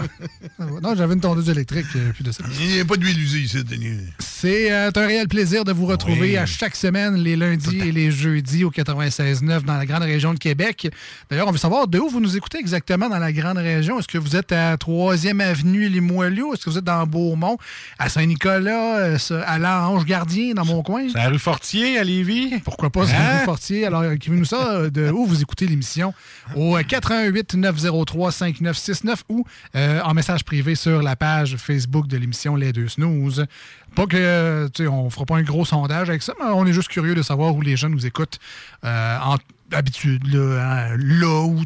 Non, 0.81 0.95
j'avais 0.95 1.15
une 1.15 1.21
tondeuse 1.21 1.49
électrique, 1.49 1.87
euh, 1.97 2.13
de 2.21 2.31
ça. 2.31 2.45
Il 2.61 2.67
n'y 2.69 2.81
a 2.81 2.85
pas 2.85 2.97
d'huile 2.97 3.21
usée 3.21 3.41
ici, 3.41 3.65
Denis. 3.65 3.99
C'est 4.19 4.71
euh, 4.71 4.91
un 4.95 5.07
réel 5.07 5.29
plaisir 5.29 5.65
de 5.65 5.73
vous 5.73 5.87
retrouver 5.87 6.39
à 6.39 6.47
chaque 6.47 6.77
semaine, 6.77 7.17
les 7.17 7.37
lundis 7.37 7.79
et 7.81 7.93
les 7.93 8.11
jeudis 8.11 8.65
au 8.65 8.71
96.9 8.71 9.63
dans 9.63 9.77
la 9.77 9.87
grande 9.87 10.03
région 10.03 10.35
de 10.35 10.39
Québec. 10.39 10.89
D'ailleurs, 11.29 11.49
on 11.49 11.53
veut 11.53 11.59
savoir 11.59 11.89
de 11.89 11.99
où 11.99 12.09
vous 12.09 12.21
nous 12.21 12.37
écoutez 12.37 12.59
exactement 12.59 13.09
dans 13.09 13.19
la 13.19 13.33
grande 13.33 13.59
région. 13.59 13.99
Est-ce 13.99 14.09
que 14.09 14.19
vous 14.19 14.37
êtes 14.37 14.53
à 14.53 14.77
3e 14.77 15.41
Avenue 15.41 15.89
Limoilou? 15.89 16.53
Est-ce 16.55 16.65
que 16.65 16.71
vous 16.71 16.79
êtes 16.79 16.85
dans 16.85 17.07
Beaumont, 17.07 17.59
à 17.99 18.09
Saint-Nicolas, 18.09 18.99
euh, 18.99 19.19
à 19.47 19.59
l'Ange 19.59 20.05
Gardien, 20.05 20.55
dans 20.55 20.65
mon 20.65 20.83
coin? 20.83 21.07
C'est 21.09 21.19
la 21.19 21.29
rue 21.29 21.39
Fortier, 21.39 21.99
à 21.99 22.05
Lévis. 22.05 22.61
Pourquoi 22.65 22.91
pas, 22.91 23.07
c'est 23.07 23.13
la 23.13 23.19
rue 23.19 23.37
hein? 23.37 23.45
Fortier? 23.45 23.87
Alors, 23.87 24.05
écrivez-nous 24.05 24.45
ça 24.45 24.91
de 24.91 25.11
où 25.11 25.27
vous 25.27 25.43
écoutez 25.43 25.67
l'émission? 25.67 26.15
Au 26.55 26.77
80 26.77 27.16
418-903-5969 27.25 29.17
ou 29.29 29.45
euh, 29.75 30.01
en 30.03 30.15
message 30.15 30.45
privé 30.45 30.75
sur 30.75 31.03
la 31.03 31.17
page 31.17 31.57
Facebook 31.57 32.07
de 32.07 32.17
l'émission 32.17 32.57
Les 32.57 32.73
Deux 32.73 32.89
Snooze. 32.89 33.47
Pas 33.95 34.07
que, 34.07 34.69
tu 34.75 34.87
on 34.89 35.11
fera 35.11 35.25
pas 35.25 35.37
un 35.37 35.43
gros 35.43 35.65
sondage 35.65 36.09
avec 36.11 36.23
ça, 36.23 36.35
mais 36.39 36.47
on 36.47 36.67
est 36.67 36.73
juste 36.73 36.89
curieux 36.89 37.15
de 37.15 37.23
savoir 37.23 37.55
où 37.55 37.63
les 37.63 37.77
jeunes 37.77 37.93
nous 37.93 38.07
écoutent 38.07 38.39
euh, 38.85 39.19
en 39.19 39.37
habitude, 39.73 40.27
là, 40.33 40.63
hein, 40.63 40.97
là 40.99 41.43
où 41.43 41.63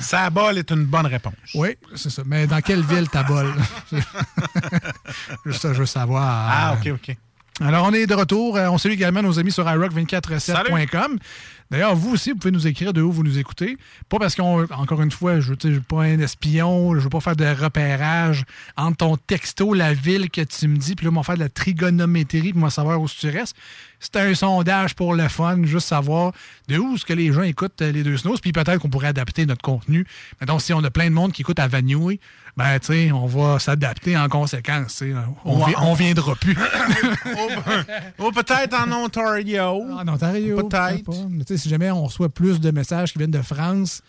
Sabol 0.00 0.58
est 0.58 0.70
une 0.70 0.84
bonne 0.84 1.06
réponse. 1.06 1.34
Oui, 1.54 1.76
c'est 1.94 2.10
ça. 2.10 2.22
Mais 2.26 2.46
dans 2.46 2.60
quelle 2.60 2.82
ville 2.82 3.08
Tabol? 3.08 3.54
Juste 5.46 5.62
ça, 5.62 5.72
je 5.72 5.78
veux 5.78 5.86
savoir. 5.86 6.48
Ah, 6.50 6.76
OK, 6.78 6.90
OK. 6.92 7.16
Alors, 7.60 7.86
on 7.86 7.92
est 7.92 8.06
de 8.06 8.14
retour. 8.14 8.56
Euh, 8.56 8.68
on 8.68 8.78
salue 8.78 8.92
également 8.92 9.22
nos 9.22 9.38
amis 9.38 9.50
sur 9.50 9.64
iRock247.com. 9.64 11.18
D'ailleurs, 11.70 11.94
vous 11.94 12.12
aussi, 12.12 12.30
vous 12.30 12.38
pouvez 12.38 12.50
nous 12.50 12.66
écrire 12.66 12.92
de 12.92 13.02
où 13.02 13.12
vous 13.12 13.22
nous 13.22 13.38
écoutez. 13.38 13.76
Pas 14.08 14.18
parce 14.18 14.34
qu'on, 14.34 14.64
encore 14.70 15.02
une 15.02 15.10
fois, 15.10 15.40
je 15.40 15.52
ne 15.52 15.58
suis 15.58 15.80
pas 15.80 16.04
un 16.04 16.18
espion, 16.18 16.94
je 16.94 17.00
veux 17.00 17.10
pas 17.10 17.20
faire 17.20 17.36
de 17.36 17.44
repérage 17.44 18.44
entre 18.76 18.96
ton 18.98 19.16
texto, 19.16 19.74
la 19.74 19.92
ville 19.92 20.30
que 20.30 20.40
tu 20.40 20.66
me 20.66 20.76
dis, 20.76 20.94
puis 20.94 21.04
là, 21.04 21.12
on 21.12 21.16
va 21.16 21.22
faire 21.22 21.34
de 21.34 21.40
la 21.40 21.50
trigonométrie, 21.50 22.52
va 22.54 22.70
savoir 22.70 23.00
où 23.00 23.08
tu 23.08 23.28
restes. 23.28 23.56
C'est 24.00 24.14
un 24.16 24.32
sondage 24.34 24.94
pour 24.94 25.14
le 25.14 25.26
fun, 25.28 25.58
juste 25.64 25.88
savoir 25.88 26.32
de 26.68 26.78
où 26.78 26.94
est-ce 26.94 27.04
que 27.04 27.12
les 27.12 27.32
gens 27.32 27.42
écoutent 27.42 27.82
euh, 27.82 27.90
les 27.90 28.02
deux 28.04 28.16
snows, 28.16 28.36
puis 28.40 28.52
peut-être 28.52 28.78
qu'on 28.78 28.88
pourrait 28.90 29.08
adapter 29.08 29.44
notre 29.44 29.62
contenu. 29.62 30.06
Mettons, 30.40 30.58
si 30.60 30.72
on 30.72 30.84
a 30.84 30.90
plein 30.90 31.06
de 31.06 31.14
monde 31.14 31.32
qui 31.32 31.42
écoute 31.42 31.58
à 31.58 31.66
Vanoui, 31.66 32.20
ben, 32.56 32.78
tu 32.78 32.86
sais, 32.86 33.12
on 33.12 33.26
va 33.26 33.58
s'adapter 33.58 34.16
en 34.16 34.28
conséquence. 34.28 35.02
On, 35.44 35.58
Ouais. 35.58 35.70
vi- 35.70 35.74
on 35.80 35.94
viendra 35.94 36.34
plus. 36.36 36.56
Ou 38.18 38.30
peut-être 38.32 38.74
en 38.74 38.90
Ontario. 39.04 39.84
En 39.92 40.06
Ontario. 40.08 40.68
Peut-être. 40.68 41.56
si 41.56 41.68
jamais 41.68 41.90
on 41.90 42.04
reçoit 42.04 42.28
plus 42.28 42.60
de 42.60 42.70
messages 42.70 43.12
qui 43.12 43.18
viennent 43.18 43.30
de 43.30 43.42
France 43.42 44.02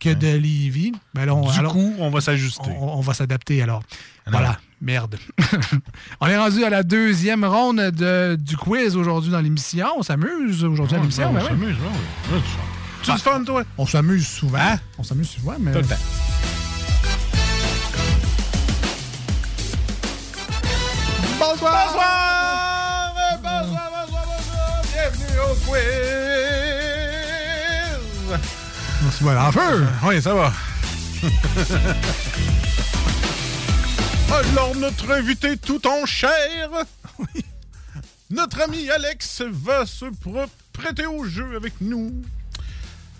que 0.00 0.10
de 0.12 0.26
Lévis, 0.36 0.92
ben 1.14 1.24
là, 1.24 1.34
on, 1.34 1.50
Du 1.50 1.58
alors- 1.58 1.72
coup, 1.72 1.94
on 1.98 2.10
va 2.10 2.20
s'ajuster. 2.20 2.70
on, 2.80 2.98
on 2.98 3.00
va 3.00 3.14
s'adapter 3.14 3.62
alors. 3.62 3.82
Voilà, 4.26 4.58
merde. 4.80 5.16
on 6.20 6.26
est 6.26 6.36
rendu 6.36 6.64
à 6.64 6.70
la 6.70 6.82
deuxième 6.82 7.44
ronde 7.44 7.80
de- 7.80 8.36
du 8.36 8.56
quiz 8.56 8.96
aujourd'hui 8.96 9.30
dans 9.30 9.40
l'émission. 9.40 9.86
On 9.96 10.02
s'amuse 10.02 10.64
aujourd'hui 10.64 10.96
à 10.96 11.00
l'émission. 11.00 11.28
on 11.30 11.32
ben 11.32 11.40
oui. 11.42 11.46
s'amuse, 11.48 11.76
ouais, 11.76 12.34
ouais. 12.36 12.40
Tu 13.02 13.08
Ben, 13.08 13.14
le 13.14 13.20
fun, 13.20 13.44
toi? 13.44 13.62
On 13.78 13.86
s'amuse 13.86 14.26
souvent. 14.26 14.76
On 14.98 15.02
s'amuse 15.02 15.28
souvent, 15.30 15.56
mais. 15.60 15.72
Tout 15.72 15.78
le 15.78 15.84
temps. 15.86 15.94
Bonsoir! 21.38 21.86
Bonsoir! 21.86 23.14
Bonsoir, 23.42 23.90
bonsoir, 23.90 24.24
bonsoir! 24.26 24.82
Bienvenue 24.92 25.38
au 25.40 25.54
quiz! 25.66 25.80
On 29.06 29.10
se 29.10 29.22
voit 29.22 29.38
en 29.42 29.52
feu! 29.52 29.86
Oui, 30.04 30.22
ça 30.22 30.34
va. 30.34 30.52
Alors, 34.34 34.74
notre 34.74 35.12
invité 35.12 35.56
tout 35.56 35.86
en 35.86 36.04
chair, 36.06 36.68
notre 38.30 38.62
ami 38.62 38.90
Alex 38.90 39.42
va 39.48 39.86
se 39.86 40.06
pr- 40.06 40.48
prêter 40.72 41.06
au 41.06 41.24
jeu 41.24 41.54
avec 41.54 41.74
nous. 41.80 42.12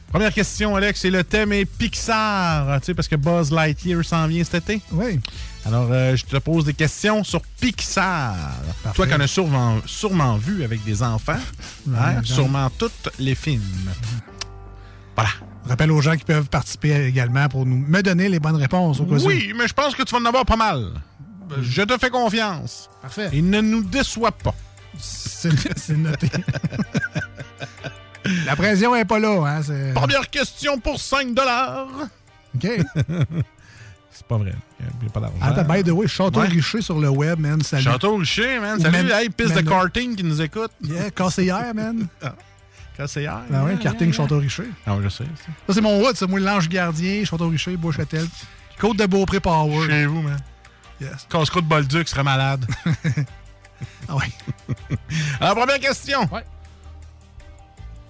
Première 0.09 0.33
question, 0.35 0.75
Alex, 0.75 1.05
et 1.05 1.11
le 1.11 1.23
thème 1.23 1.53
est 1.53 1.65
Pixar, 1.67 2.81
tu 2.81 2.87
sais, 2.87 2.95
parce 2.95 3.07
que 3.09 3.15
Buzz 3.17 3.53
Lightyear 3.53 4.05
s'en 4.05 4.27
vient 4.27 4.43
cet 4.45 4.69
été. 4.71 4.81
Oui. 4.93 5.21
Alors, 5.65 5.89
euh, 5.91 6.17
je 6.17 6.25
te 6.25 6.37
pose 6.39 6.65
des 6.65 6.75
questions 6.75 7.23
sur 7.23 7.43
Pixar. 7.61 8.35
Toi 8.95 9.07
qui 9.07 9.15
en 9.15 9.21
as 9.21 9.27
sûrement, 9.29 9.79
sûrement 9.87 10.37
vu 10.37 10.65
avec 10.65 10.83
des 10.85 11.03
enfants, 11.03 11.39
hein, 11.97 12.23
sûrement 12.25 12.71
tous 12.71 12.91
les 13.21 13.35
films. 13.37 13.63
Voilà. 15.17 15.31
Rappelle 15.67 15.91
aux 15.93 16.01
gens 16.01 16.17
qui 16.17 16.25
peuvent 16.25 16.49
participer 16.49 17.07
également 17.07 17.49
pour 17.49 17.65
nous 17.65 17.77
me 17.77 18.03
donner 18.03 18.29
les 18.29 18.39
bonnes 18.39 18.57
réponses 18.57 19.01
au 19.01 19.07
cas. 19.07 19.17
Oui, 19.17 19.53
mais 19.57 19.67
je 19.67 19.73
pense 19.73 19.95
que 19.95 20.03
tu 20.03 20.15
vas 20.15 20.21
en 20.21 20.25
avoir 20.27 20.45
pas 20.45 20.57
mal. 20.57 20.93
Je 21.63 21.83
te 21.83 21.97
fais 21.99 22.11
confiance. 22.11 22.91
Parfait. 23.03 23.31
Et 23.33 23.43
ne 23.43 23.61
nous 23.61 23.83
déçois 23.83 24.33
pas. 24.33 24.55
C'est 24.99 25.97
noté. 25.97 26.29
La 28.47 28.57
pression 28.57 28.95
est 28.97 29.05
pas 29.05 29.19
là. 29.19 29.61
Hein, 29.61 29.93
Première 29.95 30.31
question 30.31 30.79
pour 30.79 30.99
5 30.99 31.29
OK. 32.55 32.67
C'est 34.11 34.27
pas 34.27 34.39
vrai. 34.39 34.55
Il 34.79 34.87
n'y 35.03 35.09
a 35.09 35.11
pas 35.11 35.21
d'argent. 35.21 35.37
Attends, 35.43 35.65
by 35.65 35.83
the 35.83 35.91
way, 35.91 36.07
Château 36.07 36.41
Ouais. 36.41 36.47
Richer 36.47 36.81
sur 36.81 37.01
le 37.01 37.09
web, 37.09 37.41
man. 37.41 37.61
Salut. 37.63 37.83
Château 37.83 38.17
Richer, 38.17 38.61
man. 38.61 38.79
Ou 38.79 38.83
Salut, 38.83 39.11
hey, 39.11 39.29
piste 39.29 39.57
de 39.57 39.61
karting 39.61 40.15
qui 40.15 40.23
nous 40.23 40.41
écoute. 40.41 40.71
Yeah, 40.83 41.11
KCR, 41.11 41.75
man. 41.75 42.07
KCR. 42.97 43.41
Ben 43.51 43.65
ouais, 43.65 43.73
yeah, 43.73 43.83
karting 43.83 44.09
yeah, 44.09 44.17
Château 44.17 44.39
Richer. 44.39 44.63
yeah. 44.65 44.73
Ah, 44.87 44.97
je 45.03 45.09
sais. 45.09 45.25
ça. 45.25 45.53
Ça, 45.67 45.75
c'est 45.75 45.81
mon 45.81 46.01
hood, 46.01 46.17
c'est 46.17 46.27
moi, 46.29 46.39
l'ange 46.41 46.69
gardien, 46.69 47.25
Château 47.25 47.49
Richer, 47.49 47.77
Bois-Châtel. 47.77 48.27
Côte 48.79 48.97
de 48.99 49.07
Beaupré 49.07 49.41
Power. 49.41 49.87
Chez 49.89 50.07
vous, 50.07 50.23
man. 50.23 50.39
Yes. 51.01 51.27
Casse-croûte 51.29 51.67
Bolduc 51.67 52.09
serait 52.09 52.23
malade. 52.25 52.67
Ah 54.09 54.17
ouais. 54.17 54.31
Alors, 55.41 55.57
première 55.57 55.81
question. 55.81 56.29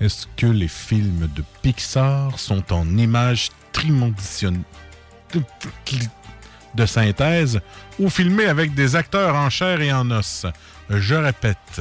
Est-ce 0.01 0.26
que 0.37 0.47
les 0.47 0.68
films 0.68 1.28
de 1.35 1.43
Pixar 1.62 2.39
sont 2.39 2.72
en 2.72 2.87
images 2.99 3.49
tridimensionnelles 3.72 4.61
de 6.74 6.87
synthèse 6.87 7.61
ou 7.99 8.11
filmés 8.11 8.47
avec 8.47 8.74
des 8.74 8.95
acteurs 8.95 9.35
en 9.35 9.49
chair 9.51 9.80
et 9.80 9.93
en 9.93 10.11
os? 10.11 10.47
Je 10.91 11.14
répète. 11.14 11.80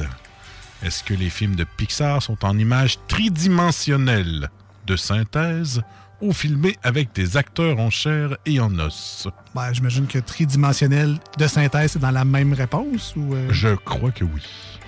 Est-ce 0.84 1.02
que 1.02 1.14
les 1.14 1.30
films 1.30 1.56
de 1.56 1.64
Pixar 1.64 2.22
sont 2.22 2.44
en 2.44 2.58
images 2.58 2.98
tridimensionnelles 3.08 4.50
de 4.86 4.96
synthèse 4.96 5.80
ou 6.20 6.32
filmés 6.32 6.76
avec 6.82 7.12
des 7.14 7.36
acteurs 7.38 7.78
en 7.80 7.88
chair 7.90 8.36
et 8.44 8.60
en 8.60 8.78
os? 8.78 9.26
Ben, 9.54 9.72
j'imagine 9.72 10.06
que 10.06 10.18
tridimensionnel 10.18 11.16
de 11.38 11.46
synthèse, 11.46 11.92
c'est 11.92 11.98
dans 12.00 12.10
la 12.10 12.24
même 12.26 12.52
réponse 12.52 13.14
ou. 13.16 13.34
euh, 13.34 13.48
Je 13.50 13.74
crois 13.74 14.10
que 14.10 14.24
oui. 14.24 14.42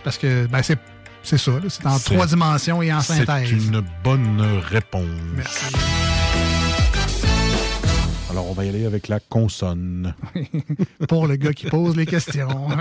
Parce 0.05 0.19
que, 0.19 0.47
ben, 0.47 0.63
c'est. 0.63 0.79
C'est 1.23 1.39
ça, 1.39 1.51
c'est 1.69 1.85
en 1.87 1.99
C'est- 1.99 2.15
trois 2.15 2.27
dimensions 2.27 2.83
et 2.83 2.93
en 2.93 3.01
C'est 3.01 3.25
synthèse. 3.25 3.51
une 3.51 3.83
bonne 4.05 4.41
réponse. 4.71 5.03
Merci. 5.35 5.75
Alors, 8.31 8.49
on 8.49 8.53
va 8.53 8.65
y 8.65 8.69
aller 8.69 8.87
avec 8.87 9.09
la 9.09 9.19
consonne. 9.19 10.15
Pour 11.09 11.27
le 11.27 11.35
gars 11.35 11.53
qui 11.53 11.67
pose 11.67 11.97
les 11.97 12.07
questions. 12.07 12.69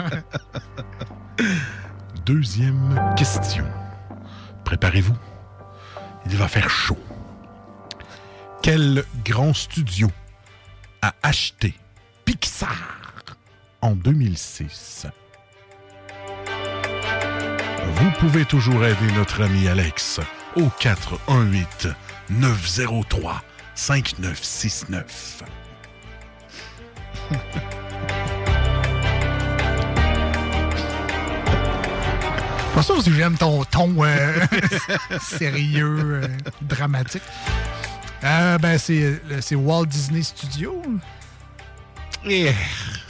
Deuxième 2.25 3.13
question. 3.15 3.65
Préparez-vous. 4.63 5.15
Il 6.25 6.35
va 6.37 6.47
faire 6.47 6.71
chaud. 6.71 6.97
Quel 8.63 9.03
grand 9.23 9.53
studio 9.53 10.09
a 11.03 11.13
acheté 11.21 11.75
Pixar 12.25 13.37
en 13.81 13.91
2006? 13.95 15.05
Vous 17.93 18.11
pouvez 18.19 18.45
toujours 18.45 18.83
aider 18.83 19.11
notre 19.15 19.43
ami 19.43 19.67
Alex 19.67 20.19
au 20.55 20.69
418 20.79 21.89
903 22.31 23.43
5969. 23.75 25.43
Pas 32.85 32.93
sûr 32.93 33.01
si 33.03 33.13
j'aime 33.15 33.35
ton 33.35 33.63
ton 33.63 33.95
euh, 34.03 34.45
sérieux, 35.19 36.21
euh, 36.21 36.27
dramatique. 36.61 37.23
Euh, 38.23 38.59
ben, 38.59 38.77
c'est 38.77 39.19
c'est 39.41 39.55
Walt 39.55 39.87
Disney 39.87 40.21
Studio. 40.21 40.83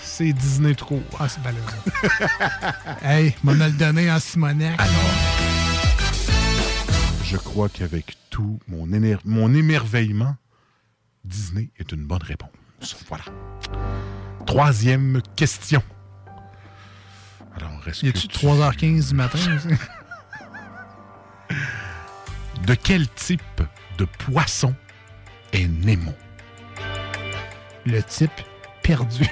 C'est 0.01 0.31
Disney 0.31 0.75
trop. 0.75 1.03
Ah, 1.19 1.27
c'est 1.27 1.43
malheureux. 1.43 3.01
hey, 3.03 3.35
m'a 3.43 3.53
me 3.53 3.65
le 3.65 3.71
donné 3.73 4.09
en 4.09 4.17
Simonac. 4.17 4.79
Je 7.25 7.35
crois 7.35 7.67
qu'avec 7.67 8.15
tout 8.29 8.59
mon, 8.69 8.87
éner- 8.87 9.17
mon 9.25 9.53
émerveillement, 9.53 10.37
Disney 11.25 11.69
est 11.79 11.91
une 11.91 12.05
bonne 12.05 12.23
réponse. 12.23 12.95
Voilà. 13.09 13.25
Troisième 14.45 15.21
question. 15.35 15.83
Alors, 17.57 17.81
est-ce 17.87 18.05
Y 18.05 18.09
a-tu 18.09 18.27
tu- 18.27 18.37
3h15 18.45 19.09
du 19.09 19.15
matin? 19.15 19.39
De 22.65 22.73
quel 22.73 23.07
type 23.09 23.41
de 23.97 24.05
poisson 24.05 24.73
est 25.53 25.67
Nemo? 25.67 26.11
Le 27.85 28.01
type 28.01 28.31
perdu. 28.81 29.25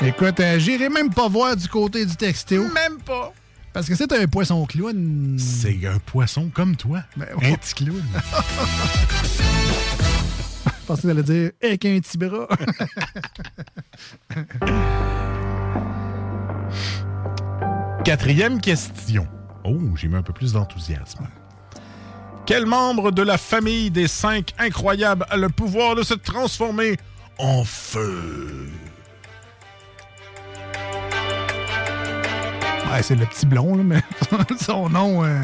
Écoute, 0.00 0.38
euh, 0.40 0.58
j'irai 0.58 0.88
même 0.90 1.10
pas 1.12 1.28
voir 1.28 1.56
du 1.56 1.66
côté 1.68 2.04
du 2.04 2.14
texto. 2.14 2.62
Même 2.72 2.98
pas. 3.04 3.32
Parce 3.72 3.88
que 3.88 3.94
c'est 3.94 4.12
un 4.12 4.26
poisson 4.26 4.64
clown. 4.66 5.36
C'est 5.38 5.86
un 5.86 5.98
poisson 5.98 6.50
comme 6.52 6.76
toi. 6.76 7.02
Ben, 7.16 7.28
un 7.42 7.54
petit 7.54 7.74
clown. 7.74 8.04
Je 10.88 10.94
pensais 10.94 11.08
que 11.08 11.20
dire 11.20 11.50
avec 11.62 11.84
un 11.84 12.00
petit 12.00 12.16
bras. 12.16 12.48
Quatrième 18.06 18.58
question. 18.58 19.28
Oh, 19.64 19.76
j'ai 19.96 20.08
mis 20.08 20.16
un 20.16 20.22
peu 20.22 20.32
plus 20.32 20.54
d'enthousiasme. 20.54 21.28
Quel 22.46 22.64
membre 22.64 23.10
de 23.10 23.20
la 23.20 23.36
famille 23.36 23.90
des 23.90 24.08
cinq 24.08 24.54
incroyables 24.58 25.26
a 25.28 25.36
le 25.36 25.50
pouvoir 25.50 25.94
de 25.94 26.02
se 26.02 26.14
transformer 26.14 26.96
en 27.36 27.64
feu? 27.64 28.70
ouais, 32.90 33.02
c'est 33.02 33.14
le 33.14 33.26
petit 33.26 33.44
blond, 33.44 33.76
là, 33.76 33.82
mais 33.84 34.00
son 34.58 34.88
nom. 34.88 35.22
euh, 35.22 35.42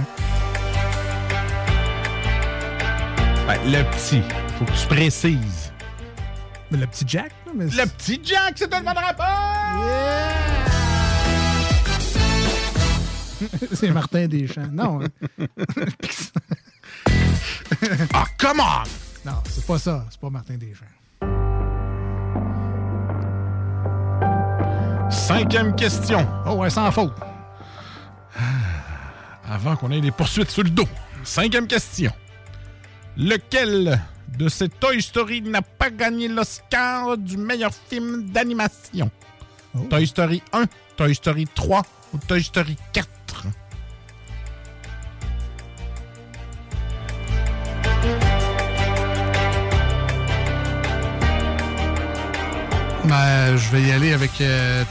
Ben, 3.47 3.59
le 3.67 3.83
petit. 3.91 4.23
Faut 4.59 4.65
que 4.65 4.73
tu 4.73 4.87
précises. 4.87 5.73
mais 6.71 6.79
le 6.79 6.87
petit 6.87 7.05
Jack. 7.07 7.33
là, 7.47 7.53
mais 7.55 7.65
Le 7.67 7.87
petit 7.87 8.21
Jack, 8.25 8.55
c'est 8.57 8.73
une 8.73 8.85
bonne 8.85 8.99
réponse! 8.99 9.25
c'est 13.75 13.91
Martin 13.91 14.27
Deschamps. 14.27 14.69
Non. 14.73 15.01
hein. 15.03 15.09
Ah, 18.15 18.25
come 18.39 18.61
on! 18.61 18.83
Non, 19.29 19.37
c'est 19.49 19.67
pas 19.67 19.79
ça. 19.79 20.05
C'est 20.11 20.21
pas 20.21 20.31
Martin 20.31 20.55
Deschamps. 20.57 20.85
Cinquième 25.11 25.75
question. 25.75 26.27
Oh, 26.47 26.53
ouais, 26.55 26.71
sans 26.71 26.91
faute. 26.93 27.13
Avant 29.49 29.77
qu'on 29.77 29.91
ait 29.91 30.01
des 30.01 30.11
poursuites 30.11 30.51
sur 30.51 30.63
le 30.63 30.71
dos. 30.71 30.89
Cinquième 31.25 31.67
question. 31.67 32.11
Lequel 33.17 34.01
de 34.37 34.49
ces 34.49 34.69
Toy 34.69 35.01
Story 35.01 35.41
n'a 35.41 35.63
pas 35.63 35.91
gagné 35.91 36.27
l'Oscar 36.27 37.17
du 37.17 37.37
meilleur 37.37 37.71
film 37.89 38.25
d'animation? 38.31 39.11
Toy 39.89 40.07
Story 40.07 40.43
1, 40.53 40.65
Toy 40.97 41.15
Story 41.15 41.47
3 41.55 41.83
ou 42.13 42.19
Toy 42.19 42.43
Story 42.43 42.77
4? 42.93 43.07
Ben, 53.05 53.57
je 53.57 53.71
vais 53.71 53.83
y 53.83 53.93
aller 53.93 54.13
avec 54.13 54.41
euh, 54.41 54.83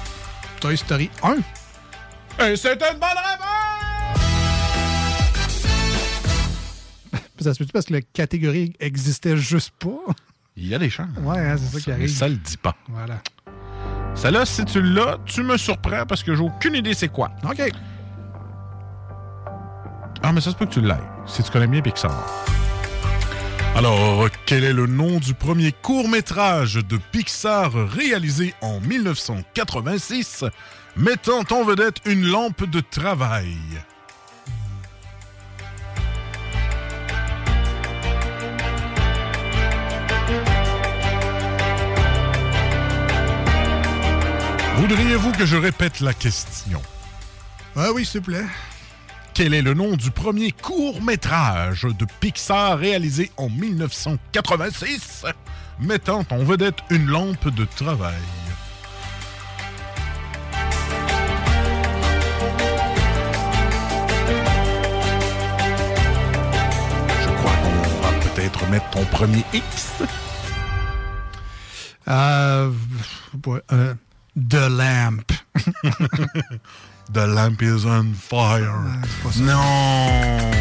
Toy 0.61 0.77
Story 0.77 1.09
1. 1.23 1.37
Et 2.45 2.55
c'est 2.55 2.73
une 2.73 2.99
bonne 2.99 3.09
réponse! 3.09 3.72
Ça 7.43 7.53
se 7.53 7.59
peut-tu 7.59 7.71
parce 7.71 7.85
que 7.85 7.93
la 7.93 8.01
catégorie 8.01 8.73
existait 8.79 9.37
juste 9.37 9.71
pas? 9.79 10.13
Il 10.55 10.67
y 10.67 10.75
a 10.75 10.79
des 10.79 10.89
chances. 10.89 11.07
Ouais, 11.21 11.39
hein, 11.39 11.55
c'est 11.57 11.73
ça 11.77 11.79
qui 11.79 11.89
Mais 11.89 11.95
arrive. 11.95 12.09
ça 12.15 12.27
le 12.27 12.35
dit 12.35 12.57
pas. 12.57 12.75
Voilà. 12.89 13.21
Celle-là, 14.15 14.45
si 14.45 14.63
tu 14.65 14.81
l'as, 14.81 15.17
tu 15.25 15.41
me 15.43 15.57
surprends 15.57 16.05
parce 16.07 16.21
que 16.23 16.35
j'ai 16.35 16.43
aucune 16.43 16.75
idée 16.75 16.93
c'est 16.93 17.07
quoi. 17.09 17.31
OK. 17.43 17.61
Ah, 20.21 20.31
mais 20.31 20.39
ça 20.41 20.51
se 20.51 20.55
peut 20.55 20.65
que 20.65 20.73
tu 20.73 20.81
l'aies, 20.81 20.95
si 21.25 21.43
tu 21.43 21.51
connais 21.51 21.67
bien 21.67 21.81
Pixar. 21.81 22.13
Alors, 23.75 24.27
quel 24.45 24.63
est 24.63 24.71
le 24.73 24.85
nom 24.85 25.17
du 25.19 25.33
premier 25.33 25.71
court-métrage 25.71 26.75
de 26.75 26.97
Pixar 27.11 27.71
réalisé 27.89 28.53
en 28.61 28.79
1986, 28.79 30.45
mettant 30.95 31.41
en 31.51 31.63
vedette 31.63 31.97
une 32.05 32.23
lampe 32.27 32.69
de 32.69 32.79
travail? 32.81 33.57
Voudriez-vous 44.83 45.31
que 45.31 45.45
je 45.45 45.55
répète 45.55 46.01
la 46.01 46.13
question? 46.13 46.81
Ah 47.73 47.93
oui, 47.93 48.05
s'il 48.05 48.19
te 48.19 48.25
plaît. 48.25 48.45
Quel 49.33 49.53
est 49.53 49.61
le 49.61 49.73
nom 49.73 49.95
du 49.95 50.11
premier 50.11 50.51
court-métrage 50.51 51.83
de 51.83 52.05
Pixar 52.19 52.79
réalisé 52.79 53.31
en 53.37 53.47
1986, 53.47 55.23
mettant 55.79 56.25
en 56.31 56.39
vedette 56.39 56.79
une 56.89 57.05
lampe 57.05 57.47
de 57.47 57.63
travail? 57.63 58.11
Je 67.21 67.29
crois 67.37 67.53
qu'on 67.53 68.01
va 68.01 68.11
peut-être 68.19 68.67
mettre 68.67 68.89
ton 68.89 69.05
premier 69.05 69.45
X. 69.53 70.03
Euh, 72.09 72.69
euh 73.71 73.93
The 74.35 74.69
Lamp. 74.69 75.31
The 77.13 77.27
lamp 77.27 77.61
is 77.61 77.85
on 77.85 78.13
fire. 78.13 78.73
non! 79.41 80.51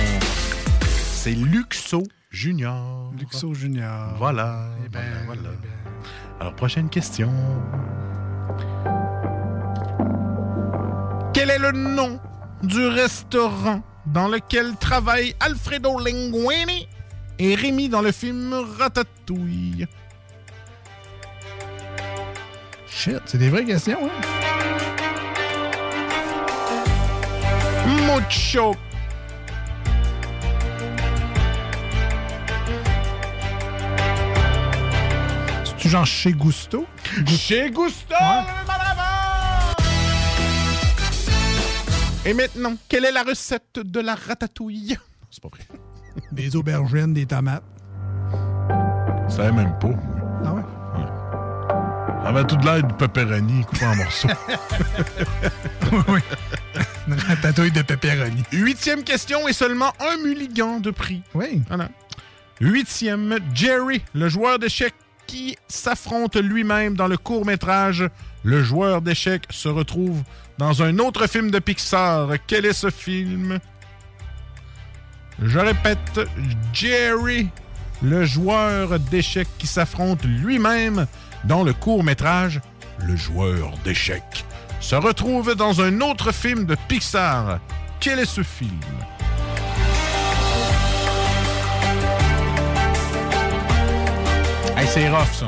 C'est 1.15 1.33
Luxo 1.33 2.03
Junior. 2.31 3.13
Luxo 3.19 3.55
Junior. 3.55 4.15
Voilà. 4.19 4.67
Eh 4.85 4.89
ben, 4.89 5.01
voilà, 5.25 5.41
voilà. 5.43 5.57
Alors, 6.41 6.55
prochaine 6.57 6.91
question. 6.91 7.33
Quel 11.33 11.49
est 11.51 11.59
le 11.59 11.73
nom 11.73 12.21
du 12.63 12.87
restaurant 12.89 13.83
dans 14.07 14.29
lequel 14.29 14.77
travaillent 14.77 15.35
Alfredo 15.41 15.99
Linguini 15.99 16.89
et 17.39 17.55
Rémi 17.55 17.89
dans 17.89 18.03
le 18.03 18.13
film 18.13 18.53
Ratatouille? 18.79 19.87
Shit, 22.95 23.23
c'est 23.25 23.39
des 23.39 23.49
vraies 23.49 23.65
questions, 23.65 23.99
hein? 24.05 24.11
Mucho. 28.07 28.77
C'est-tu 35.65 35.89
genre 35.89 36.07
chez 36.07 36.33
Gusto? 36.33 36.87
Chez 37.27 37.71
Gusto! 37.71 38.15
Et 42.25 42.35
maintenant, 42.35 42.75
quelle 42.89 43.07
est 43.07 43.11
la 43.11 43.25
recette 43.25 43.81
de 43.81 44.01
la 44.01 44.15
ratatouille? 44.15 44.97
C'est 45.29 45.43
pas 45.43 45.49
vrai. 45.49 45.67
Des 46.31 46.55
aubergines, 46.55 47.15
des 47.15 47.27
tomates. 47.27 47.65
Savais 49.29 49.51
même 49.51 49.77
pas. 49.81 49.89
Ah 50.45 50.55
ouais? 50.55 50.63
Ça 52.23 52.29
avait 52.29 52.45
tout 52.45 52.57
de 52.57 52.65
l'air 52.65 52.83
de 52.85 52.93
pepperoni 52.93 53.65
coupé 53.65 53.85
en 53.85 53.97
morceaux. 53.97 54.29
oui. 56.09 56.21
Une 57.09 57.15
ratatouille 57.15 57.73
de 57.73 57.83
pepperoni. 57.83 58.45
Huitième 58.53 59.03
question 59.03 59.49
et 59.49 59.53
seulement 59.53 59.93
un 59.99 60.23
mulligan 60.23 60.79
de 60.79 60.93
prix. 60.93 61.23
Oui. 61.35 61.63
Voilà. 61.67 61.89
Huitième, 62.61 63.39
Jerry, 63.53 64.03
le 64.15 64.29
joueur 64.29 64.61
d'échecs 64.61 64.95
qui 65.27 65.57
s'affronte 65.67 66.37
lui-même 66.37 66.95
dans 66.95 67.09
le 67.09 67.17
court-métrage 67.17 68.09
Le 68.45 68.63
joueur 68.63 69.03
d'échecs 69.03 69.47
se 69.51 69.69
retrouve 69.69 70.23
dans 70.59 70.81
un 70.83 70.99
autre 71.01 71.27
film 71.27 71.51
de 71.51 71.59
Pixar. 71.59 72.29
Quel 72.47 72.67
est 72.67 72.73
ce 72.73 72.91
film? 72.91 73.59
Je 75.43 75.59
répète, 75.59 76.21
Jerry, 76.73 77.49
le 78.01 78.25
joueur 78.25 79.01
d'échecs 79.01 79.49
qui 79.59 79.67
s'affronte 79.67 80.25
lui-même 80.25 81.07
dans 81.45 81.63
le 81.63 81.73
court-métrage 81.73 82.61
Le 82.99 83.17
joueur 83.17 83.73
d'échecs 83.85 84.45
se 84.81 84.97
retrouve 84.97 85.55
dans 85.55 85.81
un 85.81 86.01
autre 86.01 86.33
film 86.33 86.67
de 86.67 86.77
Pixar. 86.89 87.61
Quel 88.01 88.19
est 88.19 88.25
ce 88.25 88.43
film? 88.43 88.81
Hey, 94.77 94.87
c'est 94.89 95.09
rough, 95.09 95.33
ça. 95.33 95.47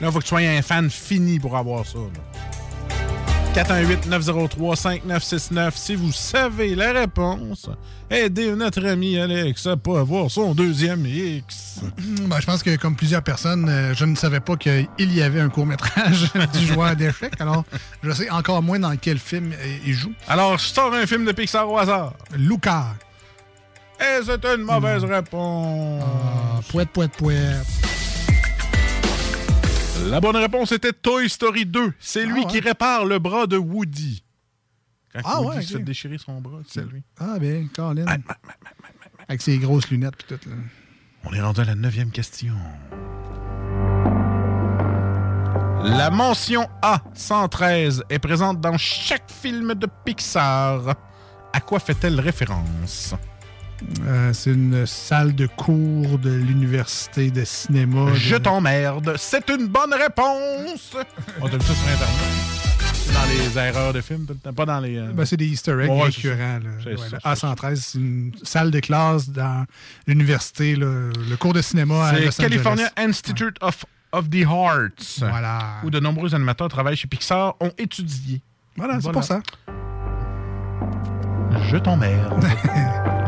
Là, 0.00 0.08
il 0.08 0.12
faut 0.12 0.18
que 0.18 0.24
tu 0.24 0.28
sois 0.28 0.38
un 0.38 0.62
fan 0.62 0.88
fini 0.88 1.38
pour 1.38 1.56
avoir 1.56 1.84
ça. 1.84 1.98
418-903-5969. 3.54 5.72
Si 5.74 5.96
vous 5.96 6.12
savez 6.12 6.76
la 6.76 6.92
réponse, 6.92 7.68
aidez 8.08 8.52
notre 8.52 8.86
ami 8.86 9.18
Alex 9.18 9.66
à 9.66 9.76
pas 9.76 10.00
avoir 10.00 10.30
son 10.30 10.54
deuxième 10.54 11.04
X. 11.04 11.80
Ben, 12.28 12.38
je 12.40 12.46
pense 12.46 12.62
que, 12.62 12.76
comme 12.76 12.94
plusieurs 12.94 13.22
personnes, 13.22 13.68
euh, 13.68 13.94
je 13.94 14.04
ne 14.04 14.14
savais 14.14 14.40
pas 14.40 14.56
qu'il 14.56 14.86
y 14.98 15.22
avait 15.22 15.40
un 15.40 15.48
court-métrage 15.48 16.30
du 16.52 16.66
joueur 16.66 16.94
d'échecs. 16.94 17.32
Alors, 17.40 17.64
je 18.02 18.12
sais 18.12 18.30
encore 18.30 18.62
moins 18.62 18.78
dans 18.78 18.96
quel 18.96 19.18
film 19.18 19.52
euh, 19.52 19.76
il 19.84 19.94
joue. 19.94 20.12
Alors, 20.28 20.58
je 20.58 20.66
sors 20.66 20.94
un 20.94 21.06
film 21.06 21.24
de 21.24 21.32
Pixar 21.32 21.68
au 21.68 21.76
hasard. 21.76 22.12
Luca. 22.36 22.94
Et 24.00 24.20
c'est 24.24 24.44
une 24.44 24.62
mauvaise 24.62 25.04
réponse? 25.04 26.04
Ah, 26.06 26.60
pouette, 26.70 26.90
pouette, 26.90 27.12
pouette. 27.12 27.66
La 30.08 30.20
bonne 30.20 30.36
réponse 30.36 30.72
était 30.72 30.92
Toy 30.92 31.28
Story 31.28 31.66
2. 31.66 31.92
C'est 32.00 32.24
lui 32.26 32.42
Ah 32.42 32.46
ouais. 32.46 32.50
qui 32.52 32.60
répare 32.60 33.04
le 33.04 33.18
bras 33.18 33.46
de 33.46 33.56
Woody. 33.56 34.22
Quand 35.12 35.20
Ah 35.24 35.40
Woody 35.40 35.56
ouais, 35.58 35.62
se 35.62 35.72
ok. 35.74 35.78
fait 35.78 35.84
déchirer 35.84 36.18
son 36.18 36.40
bras, 36.40 36.60
c'est 36.66 36.84
lui. 36.84 37.02
Ah, 37.18 37.38
ben, 37.38 37.68
Colin. 37.68 38.04
Avec 39.28 39.42
ses 39.42 39.58
grosses 39.58 39.88
lunettes 39.90 40.16
pis 40.16 40.24
tout. 40.26 40.48
Là. 40.48 40.56
On 41.24 41.32
est 41.32 41.40
rendu 41.40 41.60
à 41.60 41.64
la 41.64 41.74
neuvième 41.74 42.10
question. 42.10 42.54
La 45.84 46.10
mention 46.10 46.66
A113 46.82 48.02
est 48.10 48.18
présente 48.18 48.60
dans 48.60 48.76
chaque 48.76 49.30
film 49.30 49.74
de 49.74 49.86
Pixar. 50.04 50.94
À 51.52 51.60
quoi 51.60 51.78
fait-elle 51.80 52.20
référence? 52.20 53.14
Euh, 54.06 54.32
c'est 54.32 54.50
une 54.50 54.86
salle 54.86 55.34
de 55.34 55.46
cours 55.46 56.18
de 56.18 56.30
l'université 56.30 57.30
de 57.30 57.44
cinéma. 57.44 58.10
de- 58.10 58.14
Je 58.16 58.36
t'emmerde. 58.36 59.14
C'est 59.18 59.48
une 59.50 59.68
bonne 59.68 59.94
réponse. 59.94 60.96
On 61.40 61.46
a 61.46 61.50
vu 61.50 61.58
ça 61.60 61.74
sur 61.74 61.88
Internet. 61.88 62.16
C'est 62.94 63.12
dans 63.14 63.24
les 63.28 63.58
erreurs 63.58 63.92
de 63.92 64.00
films, 64.00 64.26
pas 64.54 64.66
dans 64.66 64.78
les... 64.80 64.96
euh, 64.98 65.10
Ben, 65.12 65.24
c'est 65.24 65.36
des 65.36 65.46
easter 65.46 65.72
eggs 65.82 65.90
Ouais, 65.90 66.02
récurrents. 66.04 66.60
là. 66.62 66.70
C'est 66.84 66.90
Ouais, 66.90 66.96
ça, 66.96 67.04
le 67.16 67.36
c'est 67.36 67.46
A113, 67.46 67.76
c'est 67.76 67.98
une 67.98 68.32
salle 68.42 68.70
de 68.70 68.80
classe 68.80 69.28
dans 69.30 69.64
l'université, 70.06 70.76
le 70.76 71.10
cours 71.38 71.52
de 71.54 71.62
cinéma 71.62 72.06
à 72.08 72.12
Los 72.18 72.30
C'est 72.32 72.42
California 72.42 72.88
Angeles. 72.96 73.08
Institute 73.08 73.56
of, 73.62 73.84
of 74.12 74.28
the 74.30 74.44
Arts. 74.46 75.18
Voilà. 75.18 75.58
Où 75.82 75.90
de 75.90 75.98
nombreux 75.98 76.34
animateurs 76.34 76.68
travaillent 76.68 76.96
chez 76.96 77.08
Pixar 77.08 77.54
ont 77.60 77.72
étudié. 77.78 78.40
Voilà, 78.76 79.00
c'est 79.00 79.10
pour 79.12 79.24
ça. 79.24 79.40
Je 81.70 81.76
t'emmerde. 81.78 82.44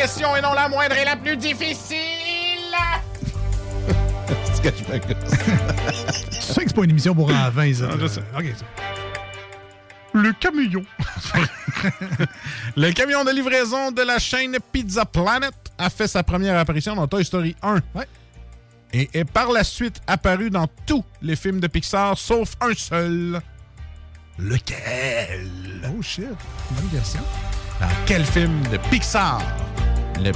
question 0.00 0.34
et 0.34 0.40
non 0.40 0.54
la 0.54 0.68
moindre 0.68 0.96
et 0.96 1.04
la 1.04 1.14
plus 1.14 1.36
difficile. 1.36 1.98
C'est 4.54 4.62
que 4.62 4.70
je 4.78 4.92
me 4.92 4.98
gosse. 4.98 5.38
Tu 6.30 6.40
sais 6.40 6.62
que 6.62 6.68
c'est 6.68 6.74
pas 6.74 6.84
une 6.84 6.90
émission 6.90 7.14
pour 7.14 7.30
en 7.30 7.50
20, 7.50 7.74
ça. 7.74 7.90
Je 7.90 7.96
là. 7.98 8.08
sais. 8.08 8.22
OK. 8.36 8.44
ça. 8.56 8.64
Le 10.14 10.32
camion. 10.32 10.82
le 12.76 12.92
camion 12.92 13.24
de 13.24 13.30
livraison 13.30 13.90
de 13.92 14.02
la 14.02 14.18
chaîne 14.18 14.56
Pizza 14.72 15.04
Planet 15.04 15.52
a 15.78 15.90
fait 15.90 16.08
sa 16.08 16.22
première 16.22 16.58
apparition 16.58 16.96
dans 16.96 17.06
Toy 17.06 17.24
Story 17.24 17.54
1. 17.62 17.80
Et 18.92 19.08
est 19.12 19.24
par 19.24 19.52
la 19.52 19.64
suite 19.64 20.00
apparu 20.06 20.50
dans 20.50 20.66
tous 20.86 21.04
les 21.20 21.36
films 21.36 21.60
de 21.60 21.66
Pixar, 21.66 22.16
sauf 22.18 22.54
un 22.60 22.74
seul. 22.74 23.40
Lequel? 24.38 25.46
Oh 25.94 26.02
shit. 26.02 26.24
Bonne 26.70 26.88
question. 26.90 27.20
Dans 27.80 27.86
quel 28.06 28.24
film 28.24 28.62
de 28.72 28.78
Pixar? 28.90 29.40
Le 30.20 30.32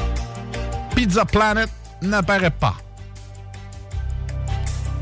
Pizza 0.94 1.24
Planet 1.24 1.68
n'apparaît 2.02 2.50
pas? 2.50 2.74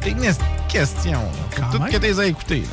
C'est 0.03 0.11
une 0.11 0.33
question. 0.69 1.21
là. 1.59 1.69
Tout 1.73 1.79
que 1.79 1.97
t'es 1.97 2.19
à 2.19 2.27
écouter. 2.27 2.61
Là. 2.63 2.67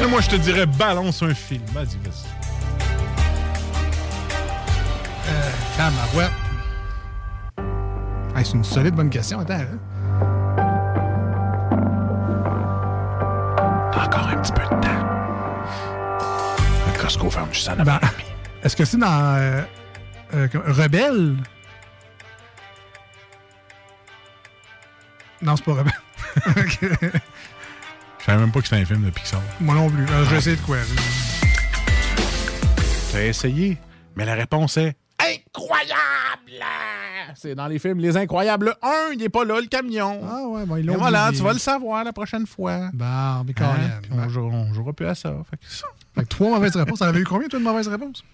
Là, 0.00 0.06
moi, 0.08 0.20
je 0.22 0.30
te 0.30 0.36
dirais 0.36 0.64
balance 0.66 1.22
un 1.22 1.34
film. 1.34 1.62
Vas-y, 1.74 1.96
vas-y. 1.98 2.26
Euh. 5.28 5.50
Hey, 8.36 8.44
c'est 8.44 8.54
une 8.54 8.64
solide 8.64 8.94
bonne 8.94 9.10
question. 9.10 9.40
Attends. 9.40 9.54
hein. 9.54 9.89
Juste 17.52 17.68
en 17.68 17.72
avant. 17.72 17.84
Ben, 17.84 18.00
Est-ce 18.62 18.74
que 18.76 18.84
c'est 18.84 18.96
dans 18.96 19.34
euh, 19.36 19.62
euh, 20.34 20.48
Rebelle? 20.66 21.36
Non, 25.42 25.56
c'est 25.56 25.64
pas 25.64 25.72
Rebelle. 25.74 25.92
Je 28.20 28.24
savais 28.26 28.38
même 28.38 28.52
pas 28.52 28.60
que 28.60 28.66
c'était 28.68 28.82
un 28.82 28.84
film 28.84 29.04
de 29.04 29.10
Pixar. 29.10 29.40
Moi 29.60 29.74
non 29.74 29.88
plus. 29.90 30.06
Alors, 30.06 30.24
je 30.24 30.30
vais 30.30 30.36
essayer 30.38 30.56
de 30.56 30.60
quoi? 30.60 30.76
T'as 33.12 33.22
essayé, 33.22 33.78
mais 34.14 34.24
la 34.26 34.34
réponse 34.34 34.76
est 34.76 34.94
incroyable! 35.18 35.96
C'est 37.34 37.54
dans 37.54 37.66
les 37.66 37.78
films 37.78 37.98
Les 37.98 38.16
Incroyables 38.16 38.74
1, 38.82 39.12
il 39.14 39.22
est 39.22 39.28
pas 39.30 39.44
là, 39.44 39.58
le 39.60 39.66
camion. 39.68 40.20
Ah 40.28 40.42
ouais, 40.48 40.66
bon, 40.66 40.76
ils 40.76 40.80
Et 40.80 40.82
l'ont 40.82 40.98
voilà, 40.98 41.26
oublié. 41.28 41.38
tu 41.38 41.44
vas 41.44 41.52
le 41.54 41.58
savoir 41.58 42.04
la 42.04 42.12
prochaine 42.12 42.46
fois. 42.46 42.90
Bon, 42.92 43.44
mais 43.44 43.54
Hein? 43.62 44.00
Puis 44.02 44.12
On, 44.12 44.28
jouera, 44.28 44.54
on 44.54 44.74
jouera 44.74 44.92
plus 44.92 45.06
à 45.06 45.14
ça. 45.14 45.34
Fait 45.50 45.56
que 45.56 45.64
ça. 45.66 45.86
Fait 46.20 46.26
trois 46.26 46.50
mauvaises 46.50 46.76
réponses. 46.76 46.98
T'en 47.00 47.06
avais 47.06 47.20
eu 47.20 47.24
combien, 47.24 47.48
toi, 47.48 47.58
de 47.58 47.64
mauvaises 47.64 47.88
réponses? 47.88 48.24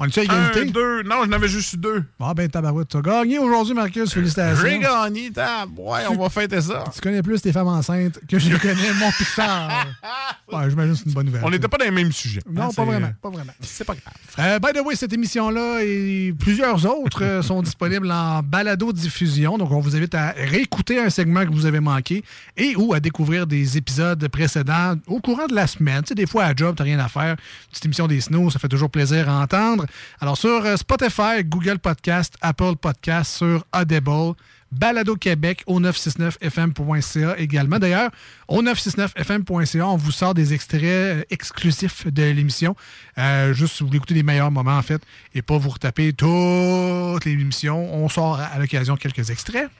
On 0.00 0.04
est-tu 0.06 0.20
à 0.20 0.22
Un, 0.32 0.50
égalité? 0.50 0.70
deux. 0.72 1.02
Non, 1.02 1.24
je 1.24 1.28
n'avais 1.28 1.48
juste 1.48 1.74
eu 1.74 1.76
deux. 1.78 2.04
Ah 2.20 2.32
ben 2.32 2.48
tabarouette, 2.48 2.88
tu 2.88 2.96
as 2.98 3.02
gagné 3.02 3.38
aujourd'hui, 3.40 3.74
Marcus. 3.74 4.12
Félicitations. 4.12 4.64
J'ai 4.64 4.78
gagné, 4.78 5.30
tab. 5.32 5.70
Ouais, 5.76 6.02
on 6.08 6.16
va 6.16 6.28
fêter 6.28 6.60
ça. 6.60 6.84
Tu 6.94 7.00
connais 7.00 7.20
plus 7.20 7.42
tes 7.42 7.50
femmes 7.52 7.66
enceintes 7.66 8.20
que 8.28 8.38
je 8.38 8.56
connais 8.56 8.92
mon 9.00 9.10
Pixar. 9.10 9.86
ouais, 10.52 10.70
j'imagine 10.70 10.92
que 10.92 10.98
c'est 11.00 11.06
une 11.06 11.12
bonne 11.14 11.26
nouvelle. 11.26 11.42
On 11.44 11.50
n'était 11.50 11.66
pas 11.66 11.78
dans 11.78 11.84
les 11.84 11.90
mêmes 11.90 12.12
sujets. 12.12 12.40
Non, 12.48 12.68
Hein, 12.68 12.70
pas 12.76 12.84
vraiment, 12.84 13.10
pas 13.20 13.30
vraiment. 13.30 13.52
C'est 13.60 13.84
pas 13.84 13.94
grave. 13.94 14.14
Euh, 14.38 14.58
by 14.60 14.78
the 14.78 14.84
way, 14.86 14.94
cette 14.94 15.12
émission-là 15.12 15.80
et 15.82 16.32
plusieurs 16.38 16.86
autres 16.86 17.24
euh, 17.24 17.42
sont 17.42 17.60
disponibles 17.62 18.10
en 18.12 18.40
balado-diffusion. 18.42 19.58
Donc, 19.58 19.70
on 19.72 19.80
vous 19.80 19.96
invite 19.96 20.14
à 20.14 20.30
réécouter 20.30 21.00
un 21.00 21.10
segment 21.10 21.44
que 21.44 21.50
vous 21.50 21.66
avez 21.66 21.80
manqué 21.80 22.22
et 22.56 22.76
ou 22.76 22.94
à 22.94 23.00
découvrir 23.00 23.46
des 23.48 23.76
épisodes 23.76 24.28
précédents 24.28 24.94
au 25.08 25.20
courant 25.20 25.46
de 25.46 25.54
la 25.54 25.66
semaine. 25.66 26.02
Tu 26.02 26.08
sais, 26.08 26.14
des 26.14 26.26
fois, 26.26 26.44
à 26.44 26.54
job, 26.54 26.74
t'as 26.76 26.84
rien 26.84 26.98
à 27.00 27.08
faire. 27.08 27.36
Petite 27.70 27.86
émission 27.86 28.06
des 28.06 28.20
snows, 28.20 28.50
ça 28.50 28.58
fait 28.60 28.68
toujours 28.68 28.90
plaisir 28.90 29.28
à 29.28 29.40
entendre. 29.42 29.86
Alors, 30.20 30.36
sur 30.36 30.64
euh, 30.64 30.76
Spotify, 30.76 31.44
Google 31.44 31.78
Podcast, 31.78 32.34
Apple 32.40 32.76
Podcast, 32.80 33.36
sur 33.36 33.64
Audible, 33.74 34.34
Balado 34.70 35.16
Québec 35.16 35.62
au 35.66 35.80
969fm.ca 35.80 37.38
également. 37.38 37.78
D'ailleurs, 37.78 38.10
au 38.48 38.62
969fm.ca, 38.62 39.86
on 39.86 39.96
vous 39.96 40.12
sort 40.12 40.34
des 40.34 40.52
extraits 40.52 40.82
euh, 40.82 41.22
exclusifs 41.30 42.06
de 42.06 42.22
l'émission. 42.22 42.76
Euh, 43.16 43.52
juste 43.52 43.76
si 43.76 43.82
vous 43.82 43.86
voulez 43.86 43.96
écouter 43.98 44.14
les 44.14 44.22
meilleurs 44.22 44.50
moments, 44.50 44.76
en 44.76 44.82
fait, 44.82 45.02
et 45.34 45.42
pas 45.42 45.58
vous 45.58 45.70
retaper 45.70 46.12
toutes 46.12 47.24
les 47.24 47.32
émissions. 47.32 47.94
On 47.94 48.08
sort 48.08 48.40
à 48.40 48.58
l'occasion 48.58 48.96
quelques 48.96 49.30
extraits. 49.30 49.70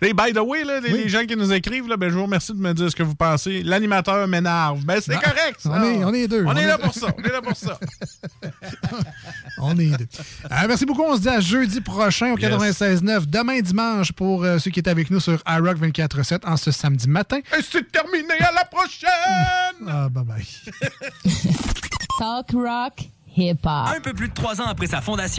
Hey, 0.00 0.12
by 0.12 0.32
the 0.32 0.38
way, 0.40 0.64
là, 0.64 0.80
les, 0.80 0.90
les 0.90 1.08
gens 1.08 1.24
qui 1.26 1.36
nous 1.36 1.52
écrivent, 1.52 1.88
là, 1.88 1.96
ben, 1.96 2.08
je 2.10 2.14
vous 2.14 2.22
remercie 2.24 2.52
de 2.52 2.58
me 2.58 2.72
dire 2.74 2.90
ce 2.90 2.96
que 2.96 3.02
vous 3.02 3.14
pensez. 3.14 3.62
L'animateur 3.62 4.26
m'énerve. 4.28 4.84
Ben, 4.84 5.00
c'est 5.00 5.14
Ah, 5.14 5.20
correct. 5.20 5.60
ça. 5.60 5.70
on 5.72 5.82
est- 5.84 6.04
on 6.04 6.14
est 6.14 6.28
deux. 6.28 6.44
On, 6.44 6.50
On 6.50 6.56
est 6.56 6.62
est- 6.62 6.66
là 6.66 6.78
pour 6.78 6.94
ça. 6.94 7.06
On 7.18 7.22
est 7.22 7.32
là 7.32 7.42
pour 7.42 7.56
ça. 7.56 7.78
On 9.60 9.76
est 9.78 9.86
deux. 9.96 10.06
Euh, 10.50 10.54
merci 10.68 10.86
beaucoup. 10.86 11.02
On 11.02 11.16
se 11.16 11.22
dit 11.22 11.28
à 11.28 11.40
jeudi 11.40 11.80
prochain 11.80 12.32
au 12.32 12.38
Yes. 12.38 12.50
96.9. 12.50 13.26
Demain 13.26 13.60
dimanche 13.60 14.12
pour 14.12 14.44
euh, 14.44 14.58
ceux 14.58 14.70
qui 14.70 14.78
étaient 14.80 14.90
avec 14.90 15.10
nous 15.10 15.18
sur 15.20 15.42
iRock 15.48 15.78
24.7 15.78 16.46
en 16.46 16.56
ce 16.56 16.70
samedi 16.70 17.08
matin. 17.08 17.38
Et 17.38 17.62
c'est 17.68 17.90
terminé. 17.90 18.34
À 18.40 18.52
la 18.52 18.64
prochaine. 18.64 19.08
Ah, 19.88 20.08
bye 20.08 20.24
bye. 20.24 20.46
Talk 22.18 22.50
rock, 22.52 22.94
hip 23.36 23.58
hop. 23.64 23.88
Un 23.96 24.00
peu 24.00 24.12
plus 24.12 24.28
de 24.28 24.34
trois 24.34 24.60
ans 24.60 24.66
après 24.66 24.86
sa 24.86 25.00
fondation. 25.00 25.38